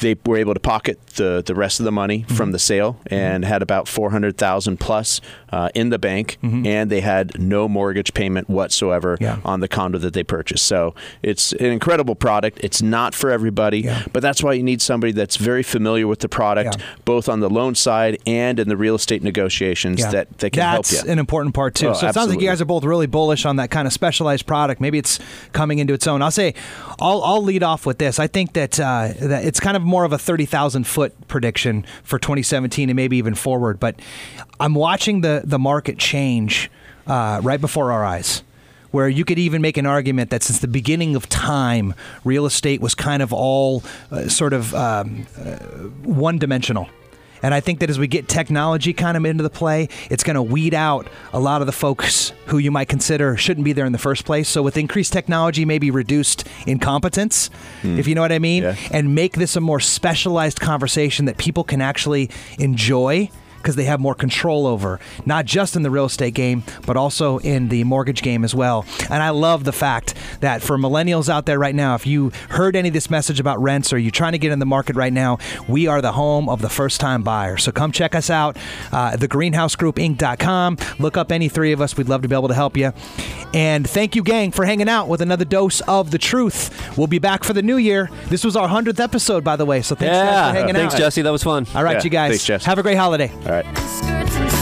they 0.00 0.16
were 0.26 0.36
able 0.36 0.54
to 0.54 0.60
pocket 0.60 0.98
the, 1.16 1.42
the 1.44 1.54
rest 1.54 1.80
of 1.80 1.84
the 1.84 1.92
money 1.92 2.24
from 2.28 2.52
the 2.52 2.58
sale 2.58 2.98
and 3.06 3.44
had 3.44 3.62
about 3.62 3.86
400,000 3.88 4.78
plus 4.78 5.20
uh, 5.52 5.68
in 5.74 5.90
the 5.90 5.98
bank 5.98 6.38
and 6.42 6.90
they 6.90 7.00
had 7.00 7.38
no 7.40 7.68
mortgage 7.68 8.12
payment 8.14 8.48
whatsoever 8.48 9.16
on 9.44 9.60
the 9.60 9.68
condo 9.68 9.98
that 9.98 10.12
they 10.14 10.22
purchased. 10.24 10.64
So 10.66 10.94
it's 11.22 11.52
an 11.52 11.66
incredible 11.66 12.14
product. 12.14 12.58
It's 12.62 12.82
not 12.82 13.14
for 13.14 13.30
everybody, 13.30 13.88
but 14.12 14.20
that's 14.20 14.42
why 14.42 14.52
you 14.54 14.62
need 14.62 14.82
somebody 14.82 15.12
that's 15.12 15.36
very 15.36 15.62
familiar 15.62 16.06
with 16.06 16.20
the 16.20 16.28
product 16.28 16.76
both 17.04 17.28
on 17.28 17.40
the 17.40 17.50
loan 17.50 17.74
side 17.74 18.18
and 18.26 18.58
in 18.58 18.68
the 18.68 18.76
real 18.76 18.94
estate 18.96 19.22
negotiations 19.22 20.00
Yeah. 20.00 20.10
that, 20.10 20.38
that 20.38 20.50
can 20.50 20.60
That's 20.60 20.72
help 20.72 20.86
you. 20.90 20.96
That's 20.98 21.08
an 21.08 21.18
important 21.18 21.54
part 21.54 21.74
too. 21.74 21.88
Oh, 21.88 21.92
so 21.94 22.08
it 22.08 22.14
sounds 22.14 22.30
like 22.30 22.40
you 22.40 22.48
guys 22.48 22.60
are 22.60 22.64
both 22.64 22.84
really 22.84 23.06
bullish 23.06 23.44
on 23.44 23.56
that 23.56 23.70
kind 23.70 23.86
of 23.86 23.92
specialized 23.92 24.46
product. 24.46 24.80
Maybe 24.80 24.98
it's 24.98 25.18
coming 25.52 25.78
into 25.78 25.94
its 25.94 26.06
own. 26.06 26.22
I'll 26.22 26.30
say, 26.30 26.54
I'll, 27.00 27.22
I'll 27.22 27.42
lead 27.42 27.62
off 27.62 27.86
with 27.86 27.98
this. 27.98 28.18
I 28.18 28.26
think 28.26 28.54
that 28.54 28.78
uh, 28.80 29.12
that 29.20 29.44
it's 29.44 29.60
kind 29.60 29.76
of 29.76 29.83
more 29.84 30.04
of 30.04 30.12
a 30.12 30.18
thirty 30.18 30.46
thousand 30.46 30.86
foot 30.86 31.28
prediction 31.28 31.84
for 32.02 32.18
2017 32.18 32.88
and 32.88 32.96
maybe 32.96 33.16
even 33.16 33.34
forward. 33.34 33.78
But 33.78 34.00
I'm 34.60 34.74
watching 34.74 35.20
the 35.20 35.42
the 35.44 35.58
market 35.58 35.98
change 35.98 36.70
uh, 37.06 37.40
right 37.42 37.60
before 37.60 37.92
our 37.92 38.04
eyes. 38.04 38.42
Where 38.90 39.08
you 39.08 39.24
could 39.24 39.40
even 39.40 39.60
make 39.60 39.76
an 39.76 39.86
argument 39.86 40.30
that 40.30 40.44
since 40.44 40.60
the 40.60 40.68
beginning 40.68 41.16
of 41.16 41.28
time, 41.28 41.94
real 42.22 42.46
estate 42.46 42.80
was 42.80 42.94
kind 42.94 43.22
of 43.22 43.32
all 43.32 43.82
uh, 44.12 44.28
sort 44.28 44.52
of 44.52 44.72
um, 44.72 45.26
uh, 45.36 45.56
one 46.04 46.38
dimensional. 46.38 46.88
And 47.44 47.52
I 47.52 47.60
think 47.60 47.80
that 47.80 47.90
as 47.90 47.98
we 47.98 48.06
get 48.06 48.26
technology 48.26 48.94
kind 48.94 49.18
of 49.18 49.24
into 49.26 49.42
the 49.42 49.50
play, 49.50 49.90
it's 50.08 50.24
going 50.24 50.36
to 50.36 50.42
weed 50.42 50.72
out 50.72 51.06
a 51.34 51.38
lot 51.38 51.60
of 51.60 51.66
the 51.66 51.72
folks 51.72 52.32
who 52.46 52.56
you 52.56 52.70
might 52.70 52.88
consider 52.88 53.36
shouldn't 53.36 53.66
be 53.66 53.74
there 53.74 53.84
in 53.84 53.92
the 53.92 53.98
first 53.98 54.24
place. 54.24 54.48
So 54.48 54.62
with 54.62 54.78
increased 54.78 55.12
technology, 55.12 55.66
maybe 55.66 55.90
reduced 55.90 56.48
incompetence, 56.66 57.50
hmm. 57.82 57.98
if 57.98 58.08
you 58.08 58.14
know 58.14 58.22
what 58.22 58.32
I 58.32 58.38
mean, 58.38 58.64
and 58.90 59.14
make 59.14 59.34
this 59.34 59.56
a 59.56 59.60
more 59.60 59.78
specialized 59.78 60.58
conversation 60.58 61.26
that 61.26 61.36
people 61.36 61.64
can 61.64 61.82
actually 61.82 62.30
enjoy 62.58 63.28
because 63.64 63.76
they 63.76 63.84
have 63.84 63.98
more 63.98 64.14
control 64.14 64.66
over, 64.66 65.00
not 65.24 65.46
just 65.46 65.74
in 65.74 65.82
the 65.82 65.90
real 65.90 66.04
estate 66.04 66.34
game, 66.34 66.62
but 66.84 66.98
also 66.98 67.38
in 67.38 67.68
the 67.70 67.82
mortgage 67.84 68.20
game 68.20 68.44
as 68.44 68.54
well. 68.54 68.84
And 69.10 69.22
I 69.22 69.30
love 69.30 69.64
the 69.64 69.72
fact 69.72 70.14
that 70.40 70.60
for 70.60 70.76
millennials 70.76 71.30
out 71.30 71.46
there 71.46 71.58
right 71.58 71.74
now, 71.74 71.94
if 71.94 72.06
you 72.06 72.30
heard 72.50 72.76
any 72.76 72.88
of 72.88 72.94
this 72.94 73.08
message 73.08 73.40
about 73.40 73.60
rents 73.62 73.90
or 73.90 73.96
you're 73.98 74.10
trying 74.10 74.32
to 74.32 74.38
get 74.38 74.52
in 74.52 74.58
the 74.58 74.66
market 74.66 74.96
right 74.96 75.12
now, 75.12 75.38
we 75.66 75.86
are 75.86 76.02
the 76.02 76.12
home 76.12 76.48
of 76.50 76.60
the 76.60 76.68
first 76.68 77.00
time 77.00 77.22
buyer. 77.22 77.56
So 77.56 77.72
come 77.72 77.90
check 77.90 78.14
us 78.14 78.28
out, 78.28 78.58
uh, 78.92 79.12
thegreenhousegroupinc.com. 79.12 80.76
Look 80.98 81.16
up 81.16 81.32
any 81.32 81.48
three 81.48 81.72
of 81.72 81.80
us. 81.80 81.96
We'd 81.96 82.08
love 82.08 82.20
to 82.22 82.28
be 82.28 82.34
able 82.36 82.48
to 82.48 82.54
help 82.54 82.76
you. 82.76 82.92
And 83.54 83.88
thank 83.88 84.16
you, 84.16 84.22
gang, 84.22 84.50
for 84.50 84.64
hanging 84.64 84.88
out 84.88 85.08
with 85.08 85.22
another 85.22 85.44
dose 85.44 85.80
of 85.82 86.10
the 86.10 86.18
truth. 86.18 86.98
We'll 86.98 87.06
be 87.06 87.20
back 87.20 87.44
for 87.44 87.52
the 87.52 87.62
new 87.62 87.76
year. 87.76 88.10
This 88.26 88.44
was 88.44 88.56
our 88.56 88.68
100th 88.68 88.98
episode, 89.00 89.44
by 89.44 89.56
the 89.56 89.64
way. 89.64 89.80
So 89.80 89.94
thanks 89.94 90.12
Yeah. 90.14 90.50
for 90.50 90.58
hanging 90.58 90.74
Thanks, 90.74 90.94
out. 90.94 90.98
Thanks, 90.98 91.04
Jesse. 91.14 91.22
That 91.22 91.30
was 91.32 91.42
fun. 91.44 91.66
All 91.74 91.84
right, 91.84 91.96
Yeah. 91.98 92.02
you 92.04 92.10
guys. 92.10 92.30
Thanks, 92.30 92.44
Jess. 92.44 92.64
Have 92.64 92.78
a 92.78 92.82
great 92.82 92.96
holiday 92.98 93.30
right. 93.62 94.53